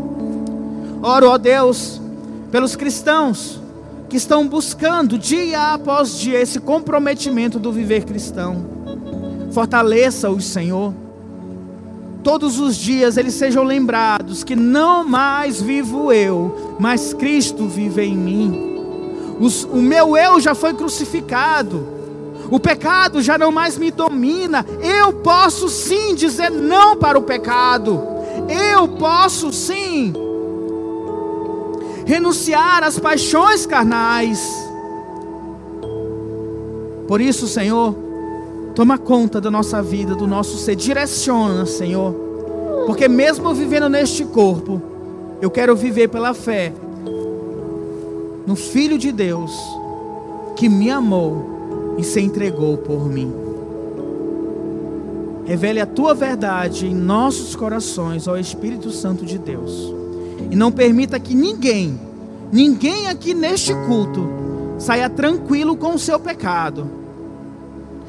Oro, 1.03 1.28
ó 1.28 1.38
Deus, 1.38 2.01
pelos 2.51 2.76
cristãos 2.76 3.61
que 4.09 4.16
estão 4.16 4.47
buscando 4.47 5.18
dia 5.18 5.74
após 5.74 6.16
dia 6.16 6.40
esse 6.40 6.61
comprometimento 6.61 7.59
do 7.59 7.72
viver 7.72 8.05
cristão. 8.05 8.64
Fortaleça-os, 9.51 10.45
Senhor. 10.45 10.95
Todos 12.22 12.59
os 12.59 12.76
dias 12.76 13.16
eles 13.16 13.34
sejam 13.34 13.64
lembrados 13.64 14.42
que 14.42 14.57
não 14.57 15.07
mais 15.07 15.61
vivo 15.61 16.12
eu, 16.12 16.76
mas 16.78 17.12
Cristo 17.12 17.66
vive 17.66 18.03
em 18.03 18.16
mim. 18.16 18.74
Os, 19.41 19.64
o 19.64 19.76
meu 19.76 20.16
eu 20.16 20.41
já 20.41 20.55
foi 20.55 20.74
crucificado. 20.74 21.87
O 22.51 22.61
pecado 22.61 23.22
já 23.22 23.39
não 23.39 23.51
mais 23.51 23.76
me 23.76 23.91
domina. 23.91 24.64
Eu 24.80 25.14
posso 25.14 25.68
sim 25.68 26.14
dizer 26.14 26.51
não 26.51 26.97
para 26.97 27.18
o 27.18 27.22
pecado. 27.22 28.03
Eu 28.49 28.89
posso 28.89 29.53
sim 29.53 30.12
renunciar 32.05 32.82
às 32.82 32.99
paixões 32.99 33.66
carnais. 33.66 34.41
Por 37.09 37.20
isso, 37.20 37.47
Senhor, 37.47 37.95
toma 38.74 38.99
conta 38.99 39.41
da 39.41 39.51
nossa 39.51 39.82
vida, 39.82 40.14
do 40.14 40.26
nosso 40.26 40.57
ser, 40.57 40.74
direciona, 40.74 41.66
Senhor, 41.66 42.14
porque 42.87 43.09
mesmo 43.09 43.55
vivendo 43.55 43.89
neste 43.89 44.24
corpo, 44.24 44.80
eu 45.41 45.51
quero 45.51 45.76
viver 45.76 46.09
pela 46.09 46.35
fé 46.35 46.72
no 48.47 48.55
Filho 48.55 48.99
de 48.99 49.11
Deus 49.11 49.53
que 50.57 50.68
me 50.68 50.90
amou 50.90 51.97
e 51.99 52.05
se 52.05 52.20
entregou 52.20 52.76
por 52.76 53.09
mim. 53.09 53.32
Revele 55.45 55.80
a 55.80 55.86
tua 55.86 56.14
verdade 56.14 56.86
em 56.86 56.95
nossos 56.95 57.55
corações, 57.55 58.26
ó 58.26 58.36
Espírito 58.36 58.90
Santo 58.90 59.26
de 59.26 59.38
Deus. 59.38 59.92
E 60.51 60.57
não 60.57 60.72
permita 60.72 61.20
que 61.20 61.34
ninguém, 61.34 62.01
ninguém 62.51 63.09
aqui 63.09 63.34
neste 63.34 63.74
culto, 63.86 64.26
saia 64.78 65.09
tranquilo 65.11 65.76
com 65.76 65.95
o 65.95 65.99
seu 65.99 66.18
pecado. 66.18 66.88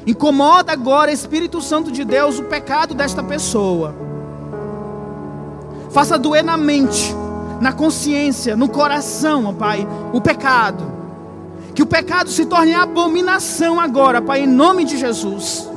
Incomoda 0.06 0.72
agora, 0.72 1.12
Espírito 1.12 1.60
Santo 1.60 1.90
de 1.90 2.04
Deus, 2.04 2.38
o 2.38 2.44
pecado 2.44 2.94
desta 2.94 3.22
pessoa. 3.22 3.94
Faça 5.90 6.18
doer 6.18 6.44
na 6.44 6.56
mente, 6.56 7.14
na 7.60 7.72
consciência, 7.72 8.56
no 8.56 8.68
coração, 8.68 9.46
ó 9.46 9.52
Pai, 9.52 9.86
o 10.12 10.20
pecado. 10.20 10.96
Que 11.74 11.82
o 11.82 11.86
pecado 11.86 12.30
se 12.30 12.46
torne 12.46 12.74
abominação 12.74 13.78
agora, 13.80 14.22
Pai, 14.22 14.40
em 14.42 14.46
nome 14.46 14.84
de 14.84 14.96
Jesus. 14.96 15.68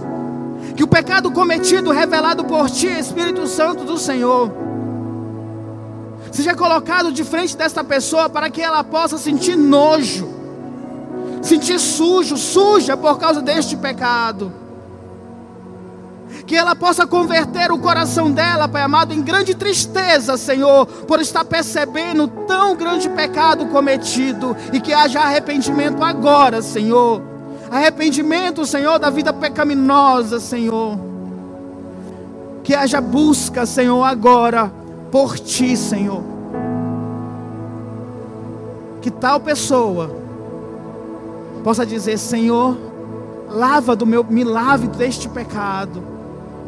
Que 0.76 0.84
o 0.84 0.88
pecado 0.88 1.32
cometido, 1.32 1.92
revelado 1.92 2.46
por 2.46 2.70
Ti, 2.70 2.88
Espírito 2.88 3.46
Santo 3.48 3.84
do 3.84 3.98
Senhor, 3.98 4.50
seja 6.32 6.56
colocado 6.56 7.12
de 7.12 7.24
frente 7.24 7.58
desta 7.58 7.84
pessoa 7.84 8.30
para 8.30 8.50
que 8.50 8.62
ela 8.62 8.84
possa 8.84 9.18
sentir 9.18 9.58
nojo, 9.58 10.30
sentir 11.42 11.80
sujo, 11.80 12.38
suja 12.38 12.96
por 12.96 13.18
causa 13.18 13.42
deste 13.42 13.76
pecado. 13.76 14.59
Que 16.50 16.56
ela 16.56 16.76
possa 16.76 17.06
converter 17.06 17.72
o 17.72 17.78
coração 17.78 18.32
dela, 18.32 18.68
Pai 18.68 18.82
amado, 18.82 19.14
em 19.14 19.22
grande 19.22 19.54
tristeza, 19.54 20.36
Senhor, 20.36 20.88
por 20.88 21.20
estar 21.20 21.46
percebendo 21.46 22.28
tão 22.28 22.76
grande 22.76 23.08
pecado 23.08 23.68
cometido 23.68 24.58
e 24.74 24.82
que 24.82 24.92
haja 24.92 25.20
arrependimento 25.20 26.04
agora, 26.04 26.64
Senhor. 26.64 27.22
Arrependimento, 27.70 28.66
Senhor, 28.66 28.98
da 28.98 29.12
vida 29.12 29.32
pecaminosa, 29.32 30.40
Senhor. 30.40 30.98
Que 32.64 32.74
haja 32.74 33.00
busca, 33.00 33.68
Senhor, 33.68 34.04
agora 34.04 34.72
por 35.12 35.38
ti, 35.38 35.78
Senhor. 35.78 36.24
Que 39.04 39.12
tal 39.12 39.40
pessoa 39.40 40.10
possa 41.64 41.86
dizer: 41.86 42.18
Senhor, 42.18 42.76
lava 43.48 43.96
do 43.96 44.08
meu, 44.08 44.24
me 44.24 44.44
lave 44.44 44.88
deste 44.88 45.30
pecado, 45.30 46.18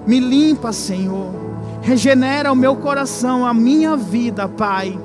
me 0.06 0.20
limpa, 0.20 0.72
Senhor, 0.72 1.32
regenera 1.82 2.52
o 2.52 2.56
meu 2.56 2.76
coração, 2.76 3.45
a 3.45 3.54
minha 3.54 3.95
vida, 3.95 4.47
Pai. 4.47 4.97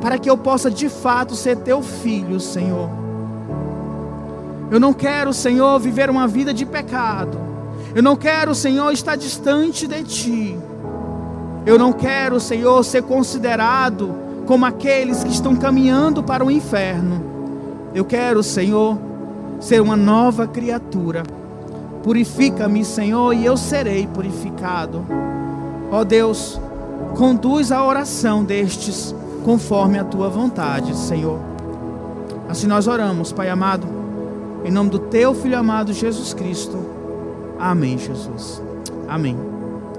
para 0.00 0.18
que 0.18 0.30
eu 0.30 0.38
possa 0.38 0.70
de 0.70 0.88
fato 0.88 1.34
ser 1.34 1.58
teu 1.58 1.82
filho, 1.82 2.40
Senhor. 2.40 2.88
Eu 4.70 4.80
não 4.80 4.94
quero, 4.94 5.32
Senhor, 5.32 5.78
viver 5.78 6.08
uma 6.08 6.26
vida 6.26 6.54
de 6.54 6.64
pecado. 6.64 7.38
Eu 7.94 8.02
não 8.02 8.16
quero, 8.16 8.54
Senhor, 8.54 8.90
estar 8.92 9.16
distante 9.16 9.86
de 9.86 10.02
ti. 10.04 10.58
Eu 11.66 11.78
não 11.78 11.92
quero, 11.92 12.40
Senhor, 12.40 12.82
ser 12.84 13.02
considerado 13.02 14.14
como 14.46 14.64
aqueles 14.64 15.22
que 15.22 15.30
estão 15.30 15.54
caminhando 15.54 16.22
para 16.22 16.44
o 16.44 16.50
inferno. 16.50 17.22
Eu 17.94 18.04
quero, 18.04 18.42
Senhor, 18.42 18.96
ser 19.60 19.82
uma 19.82 19.96
nova 19.96 20.46
criatura. 20.46 21.24
Purifica-me, 22.02 22.84
Senhor, 22.84 23.32
e 23.34 23.44
eu 23.44 23.56
serei 23.56 24.06
purificado. 24.06 25.04
Ó 25.90 26.04
Deus, 26.04 26.60
conduz 27.16 27.70
a 27.72 27.84
oração 27.84 28.44
destes 28.44 29.14
conforme 29.44 29.98
a 29.98 30.04
tua 30.04 30.28
vontade, 30.28 30.96
Senhor. 30.96 31.38
Assim 32.48 32.66
nós 32.66 32.86
oramos, 32.86 33.32
Pai 33.32 33.48
amado, 33.48 33.86
em 34.64 34.70
nome 34.70 34.90
do 34.90 34.98
teu 34.98 35.34
filho 35.34 35.58
amado 35.58 35.92
Jesus 35.92 36.34
Cristo. 36.34 36.78
Amém, 37.58 37.98
Jesus. 37.98 38.62
Amém. 39.08 39.49